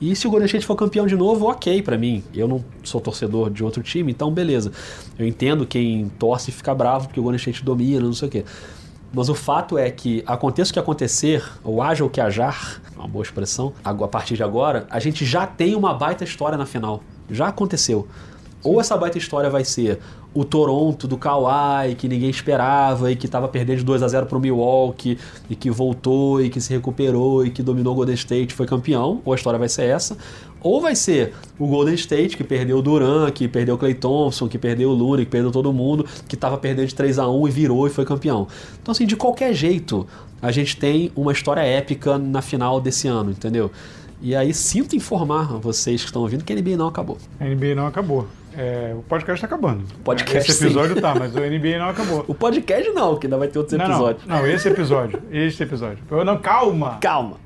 E 0.00 0.16
se 0.16 0.26
o 0.26 0.30
Golden 0.30 0.46
State 0.46 0.64
for 0.64 0.76
campeão 0.76 1.06
de 1.06 1.14
novo, 1.14 1.46
ok 1.46 1.82
pra 1.82 1.98
mim. 1.98 2.24
Eu 2.34 2.48
não 2.48 2.64
sou 2.82 3.00
torcedor 3.00 3.50
de 3.50 3.62
outro 3.62 3.82
time, 3.82 4.10
então 4.10 4.30
beleza. 4.32 4.72
Eu 5.18 5.26
entendo 5.26 5.66
quem 5.66 6.08
torce 6.18 6.50
e 6.50 6.52
fica 6.52 6.74
bravo 6.74 7.06
porque 7.06 7.20
o 7.20 7.22
Golden 7.22 7.36
State 7.36 7.62
domina, 7.62 8.00
não 8.00 8.14
sei 8.14 8.28
o 8.28 8.30
quê. 8.30 8.44
Mas 9.12 9.28
o 9.28 9.34
fato 9.34 9.76
é 9.76 9.90
que, 9.90 10.22
aconteça 10.26 10.70
o 10.70 10.72
que 10.72 10.78
acontecer, 10.78 11.44
ou 11.64 11.82
haja 11.82 12.04
o 12.04 12.08
que 12.08 12.20
hajar, 12.20 12.80
uma 12.96 13.08
boa 13.08 13.24
expressão, 13.24 13.72
a 13.84 13.92
partir 14.06 14.36
de 14.36 14.42
agora, 14.42 14.86
a 14.88 15.00
gente 15.00 15.24
já 15.24 15.46
tem 15.46 15.74
uma 15.74 15.92
baita 15.92 16.22
história 16.22 16.56
na 16.56 16.64
final. 16.64 17.02
Já 17.28 17.48
aconteceu. 17.48 18.06
Ou 18.62 18.80
essa 18.80 18.96
baita 18.96 19.18
história 19.18 19.50
vai 19.50 19.64
ser 19.64 19.98
o 20.32 20.44
Toronto 20.44 21.08
do 21.08 21.16
Kawhi, 21.16 21.94
que 21.96 22.06
ninguém 22.08 22.30
esperava 22.30 23.10
e 23.10 23.16
que 23.16 23.26
estava 23.26 23.48
perdendo 23.48 23.78
de 23.78 23.84
2 23.84 24.02
a 24.02 24.08
0 24.08 24.26
para 24.26 24.38
o 24.38 24.40
Milwaukee 24.40 25.18
e 25.48 25.56
que 25.56 25.70
voltou 25.70 26.40
e 26.40 26.48
que 26.48 26.60
se 26.60 26.72
recuperou 26.72 27.44
e 27.44 27.50
que 27.50 27.62
dominou 27.62 27.92
o 27.94 27.96
Golden 27.96 28.14
State 28.14 28.54
foi 28.54 28.66
campeão, 28.66 29.20
ou 29.24 29.32
a 29.32 29.36
história 29.36 29.58
vai 29.58 29.68
ser 29.68 29.84
essa, 29.84 30.16
ou 30.60 30.80
vai 30.80 30.94
ser 30.94 31.32
o 31.58 31.66
Golden 31.66 31.94
State 31.94 32.36
que 32.36 32.44
perdeu 32.44 32.78
o 32.78 32.82
Durant, 32.82 33.32
que 33.32 33.48
perdeu 33.48 33.74
o 33.74 33.78
Clay 33.78 33.94
Thompson, 33.94 34.46
que 34.48 34.58
perdeu 34.58 34.92
o 34.92 35.16
que 35.16 35.26
perdeu 35.26 35.50
todo 35.50 35.72
mundo, 35.72 36.06
que 36.28 36.34
estava 36.34 36.56
perdendo 36.56 36.86
de 36.86 36.94
3 36.94 37.18
a 37.18 37.28
1 37.28 37.48
e 37.48 37.50
virou 37.50 37.86
e 37.86 37.90
foi 37.90 38.04
campeão. 38.04 38.46
Então 38.80 38.92
assim, 38.92 39.06
de 39.06 39.16
qualquer 39.16 39.52
jeito, 39.52 40.06
a 40.40 40.52
gente 40.52 40.76
tem 40.76 41.10
uma 41.16 41.32
história 41.32 41.60
épica 41.60 42.18
na 42.18 42.40
final 42.40 42.80
desse 42.80 43.08
ano, 43.08 43.30
entendeu? 43.30 43.70
E 44.22 44.36
aí 44.36 44.52
sinto 44.52 44.94
informar 44.94 45.46
vocês 45.58 46.02
que 46.02 46.08
estão 46.08 46.22
ouvindo 46.22 46.44
que 46.44 46.52
a 46.52 46.56
NBA 46.56 46.76
não 46.76 46.88
acabou. 46.88 47.16
A 47.38 47.44
NBA 47.44 47.74
não 47.74 47.86
acabou. 47.86 48.28
É, 48.56 48.92
o 48.96 49.02
podcast 49.02 49.44
está 49.44 49.46
acabando. 49.46 49.84
Podcast, 50.04 50.50
esse 50.50 50.64
episódio 50.64 50.96
sim. 50.96 51.00
tá, 51.00 51.14
mas 51.14 51.34
o 51.34 51.40
NBA 51.40 51.78
não 51.78 51.88
acabou. 51.88 52.24
O 52.28 52.34
podcast 52.34 52.90
não, 52.90 53.16
que 53.16 53.26
ainda 53.26 53.38
vai 53.38 53.48
ter 53.48 53.58
outros 53.58 53.78
não, 53.78 53.86
episódios. 53.86 54.26
Não, 54.26 54.36
não, 54.36 54.46
esse 54.46 54.68
episódio. 54.68 55.22
Esse 55.30 55.62
episódio. 55.62 55.98
Não, 56.24 56.38
calma! 56.38 56.98
Calma. 57.00 57.36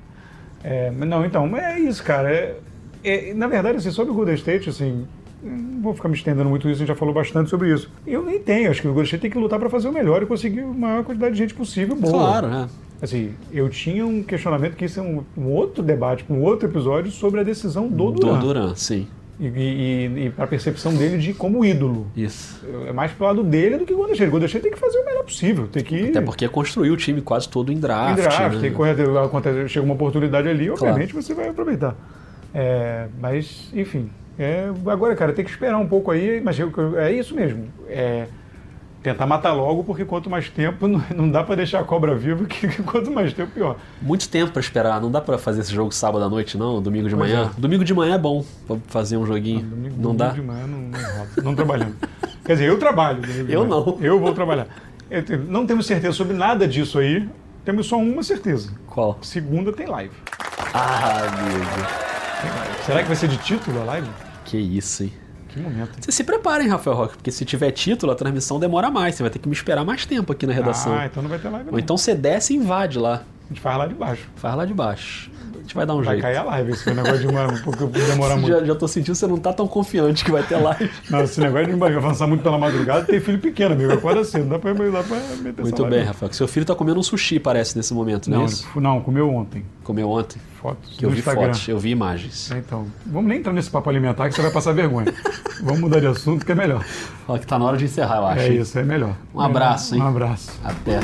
É, 0.63 0.91
não, 0.91 1.25
então, 1.25 1.55
é 1.57 1.79
isso, 1.79 2.03
cara. 2.03 2.33
É, 2.33 2.57
é, 3.05 3.35
na 3.35 3.47
verdade, 3.47 3.77
assim, 3.77 3.91
sobre 3.91 4.13
o 4.13 4.15
Golden 4.15 4.35
State, 4.35 4.71
assim, 4.71 5.07
não 5.43 5.83
vou 5.83 5.95
ficar 5.95 6.09
me 6.09 6.17
estendendo 6.17 6.49
muito 6.49 6.67
isso, 6.69 6.77
a 6.77 6.79
gente 6.79 6.89
já 6.89 6.95
falou 6.95 7.13
bastante 7.13 7.51
sobre 7.51 7.73
isso. 7.73 7.91
Eu 8.07 8.23
nem 8.23 8.41
tenho, 8.41 8.71
acho 8.71 8.81
que 8.81 8.89
o 8.89 8.91
Golden 8.91 9.05
State 9.05 9.21
tem 9.21 9.31
que 9.31 9.39
lutar 9.39 9.59
para 9.59 9.69
fazer 9.69 9.89
o 9.89 9.93
melhor 9.93 10.23
e 10.23 10.27
conseguir 10.27 10.61
a 10.61 10.67
maior 10.67 11.05
quantidade 11.05 11.33
de 11.33 11.39
gente 11.39 11.55
possível 11.55 11.95
boa. 11.95 12.13
Claro, 12.13 12.49
né? 12.49 12.69
Assim, 13.03 13.35
eu 13.53 13.69
tinha 13.69 14.07
um 14.07 14.23
questionamento 14.23 14.77
que 14.77 14.85
isso 14.85 15.01
é 15.01 15.03
um, 15.03 15.23
um 15.37 15.49
outro 15.49 15.83
debate, 15.83 16.25
um 16.31 16.41
outro 16.41 16.69
episódio 16.69 17.11
sobre 17.11 17.41
a 17.41 17.43
decisão 17.43 17.89
do 17.89 18.13
Duran. 18.13 18.39
Do 18.39 18.47
Duran, 18.47 18.75
sim. 18.75 19.07
E, 19.39 19.47
e, 19.47 20.07
e 20.27 20.33
a 20.39 20.47
percepção 20.47 20.95
dele 20.95 21.19
de 21.19 21.35
como 21.35 21.65
ídolo. 21.65 22.07
Isso. 22.17 22.65
É 22.87 22.93
mais 22.93 23.11
pro 23.13 23.27
lado 23.27 23.43
dele 23.43 23.79
do 23.79 23.85
que 23.85 23.93
o 23.93 24.07
State. 24.13 24.33
O 24.33 24.45
State 24.45 24.63
tem 24.63 24.73
que 24.73 24.79
fazer 24.79 24.99
o 24.99 25.05
melhor 25.05 25.25
possível. 25.25 25.67
Tem 25.67 25.83
que... 25.83 26.09
Até 26.09 26.21
porque 26.21 26.49
construiu 26.49 26.95
o 26.95 26.97
time 26.97 27.21
quase 27.21 27.49
todo 27.49 27.73
em 27.73 27.77
draft. 27.77 28.19
Em 28.19 28.23
draft, 28.23 28.55
né? 28.55 28.61
tem 28.61 28.71
que 28.71 28.77
correr, 28.77 28.97
acontece, 29.19 29.69
chega 29.69 29.85
uma 29.85 29.95
oportunidade 29.95 30.49
ali, 30.49 30.71
obviamente 30.71 31.11
claro. 31.11 31.27
você 31.27 31.35
vai 31.35 31.49
aproveitar. 31.49 31.97
É, 32.55 33.09
mas, 33.21 33.69
enfim. 33.75 34.09
É, 34.39 34.71
agora, 34.87 35.15
cara, 35.17 35.33
tem 35.33 35.45
que 35.45 35.51
esperar 35.51 35.79
um 35.79 35.87
pouco 35.87 36.11
aí, 36.11 36.41
mas 36.41 36.57
é 36.97 37.13
isso 37.13 37.35
mesmo. 37.35 37.67
É, 37.89 38.27
tentar 39.05 39.27
matar 39.27 39.53
logo, 39.53 39.85
porque 39.85 40.03
quanto 40.03 40.31
mais 40.31 40.49
tempo, 40.49 40.89
não, 40.89 41.05
não 41.15 41.31
dá 41.31 41.45
para 41.45 41.57
deixar 41.57 41.81
a 41.81 41.85
cobra 41.85 42.17
viva, 42.17 42.47
que, 42.47 42.67
que, 42.67 42.83
quanto 42.83 43.11
mais 43.11 43.33
tempo, 43.35 43.53
pior. 43.53 43.77
Muito 44.01 44.29
tempo 44.29 44.51
para 44.51 44.61
esperar, 44.61 45.01
não 45.01 45.11
dá 45.11 45.21
para 45.21 45.37
fazer 45.37 45.61
esse 45.61 45.73
jogo 45.73 45.93
sábado 45.93 46.25
à 46.25 46.29
noite, 46.29 46.57
não? 46.57 46.81
Domingo 46.81 47.09
de 47.09 47.15
pois 47.15 47.31
manhã? 47.31 47.53
É. 47.55 47.61
Domingo 47.61 47.85
de 47.85 47.93
manhã 47.93 48.15
é 48.15 48.19
bom 48.19 48.43
pra 48.67 48.79
fazer 48.89 49.19
um 49.19 49.27
joguinho. 49.27 49.61
Não, 49.61 49.69
domingo, 49.69 49.95
não 49.97 50.03
domingo 50.03 50.19
dá? 50.19 50.29
de 50.31 50.43
manhã 50.43 50.67
não, 50.67 50.79
não. 50.79 51.45
Não 51.45 51.55
trabalhando. 51.55 51.95
Quer 52.45 52.55
dizer, 52.55 52.69
eu 52.69 52.79
trabalho. 52.79 53.23
Eu 53.49 53.67
não. 53.67 53.99
Eu 54.01 54.19
vou 54.19 54.33
trabalhar. 54.33 54.67
Não 55.49 55.67
temos 55.67 55.87
certeza 55.87 56.15
sobre 56.15 56.35
nada 56.35 56.67
disso 56.67 56.99
aí. 56.99 57.29
Temos 57.65 57.87
só 57.87 57.99
uma 57.99 58.23
certeza. 58.23 58.73
Qual? 58.87 59.19
Segunda 59.23 59.73
tem 59.73 59.87
live. 59.87 60.15
Ah, 60.73 61.19
amigo. 61.29 62.85
Será 62.85 63.01
que 63.03 63.07
vai 63.07 63.17
ser 63.17 63.29
de 63.29 63.37
título 63.39 63.81
a 63.83 63.85
live? 63.85 64.09
Que 64.45 64.57
isso, 64.59 65.05
hein? 65.05 65.13
Que 65.55 65.61
momento. 65.61 65.93
Vocês 66.01 66.13
se 66.17 66.25
preparem, 66.25 66.67
Rafael 66.67 66.97
Roque, 66.97 67.15
porque 67.15 67.31
se 67.31 67.45
tiver 67.45 67.71
título, 67.71 68.11
a 68.11 68.17
transmissão 68.17 68.59
demora 68.59 68.91
mais. 68.91 69.15
Você 69.15 69.23
vai 69.23 69.31
ter 69.31 69.39
que 69.39 69.49
me 69.49 69.55
esperar 69.55 69.85
mais 69.85 70.05
tempo 70.05 70.33
aqui 70.33 70.49
na 70.49 70.53
redação. 70.53 70.93
Ah, 70.93 71.07
então 71.07 71.23
não 71.23 71.31
vai 71.31 71.39
ter 71.39 71.49
live. 71.49 71.67
Não. 71.67 71.75
Ou 71.75 71.79
então 71.79 71.97
você 71.97 72.13
desce 72.13 72.53
e 72.53 72.57
invade 72.57 72.99
lá. 72.99 73.23
A 73.45 73.49
gente 73.49 73.61
faz 73.61 73.79
lá 73.79 73.87
de 73.87 73.95
baixo. 73.95 74.29
Faz 74.35 74.57
lá 74.57 74.65
de 74.65 74.75
baixo. 74.75 75.31
Gente 75.65 75.75
vai 75.75 75.87
dar 75.87 75.95
um 75.95 76.03
vai 76.03 76.17
jeito. 76.17 76.23
Vai 76.23 76.35
cair 76.35 76.41
a 76.41 76.45
live 76.45 76.73
esse 76.73 76.91
negócio 76.93 77.19
de 77.19 77.27
uma, 77.27 77.47
porque 77.65 77.87
demorar 77.87 78.37
muito. 78.37 78.49
Já, 78.49 78.65
já 78.65 78.75
tô 78.75 78.87
sentindo 78.87 79.13
que 79.13 79.19
você 79.19 79.27
não 79.27 79.39
tá 79.39 79.53
tão 79.53 79.67
confiante 79.67 80.23
que 80.23 80.31
vai 80.31 80.43
ter 80.43 80.57
live. 80.57 80.91
não, 81.09 81.23
esse 81.23 81.41
negócio 81.41 81.75
de 81.75 81.97
avançar 81.97 82.27
muito 82.27 82.43
pela 82.43 82.59
madrugada, 82.59 83.05
tem 83.05 83.19
filho 83.19 83.39
pequeno, 83.39 83.75
amigo. 83.75 83.93
Acorda 83.93 84.23
cedo, 84.25 84.47
dá 84.47 84.59
pra, 84.59 84.75
dá 84.75 85.03
pra 85.03 85.17
meter 85.43 85.63
Muito 85.63 85.87
bem, 85.87 86.05
Rafael. 86.05 86.33
Seu 86.35 86.47
filho 86.47 86.67
tá 86.67 86.75
comendo 86.75 87.01
um 87.01 87.03
sushi, 87.03 87.41
parece, 87.41 87.77
nesse 87.77 87.95
momento, 87.95 88.31
não, 88.31 88.39
não 88.39 88.45
é 88.45 88.49
isso? 88.49 88.69
Não, 88.79 89.01
comeu 89.01 89.33
ontem. 89.33 89.65
Comeu 89.83 90.11
ontem? 90.11 90.39
Fotos. 90.61 90.97
Que 90.99 91.07
eu 91.07 91.11
vi 91.11 91.19
Instagram. 91.19 91.47
fotos, 91.47 91.69
eu 91.69 91.79
vi 91.79 91.91
imagens. 91.91 92.51
É, 92.51 92.59
então, 92.59 92.87
vamos 93.07 93.29
nem 93.29 93.39
entrar 93.39 93.53
nesse 93.53 93.71
papo 93.71 93.89
alimentar 93.89 94.29
que 94.29 94.35
você 94.35 94.43
vai 94.43 94.51
passar 94.51 94.73
vergonha. 94.73 95.15
vamos 95.63 95.81
mudar 95.81 96.01
de 96.01 96.07
assunto 96.07 96.45
que 96.45 96.53
é 96.53 96.55
melhor. 96.55 96.85
Fala 97.27 97.39
que 97.39 97.47
tá 97.47 97.59
na 97.59 97.65
hora 97.65 97.79
de 97.79 97.87
encerrar, 97.87 98.17
eu 98.17 98.27
acho. 98.27 98.41
É 98.41 98.49
isso, 98.49 98.79
é 98.79 98.83
melhor. 98.83 99.15
Um 99.35 99.41
abraço, 99.41 99.95
é, 99.95 99.97
hein? 99.97 100.03
Um 100.03 100.09
abraço. 100.09 100.61
Até. 100.63 101.01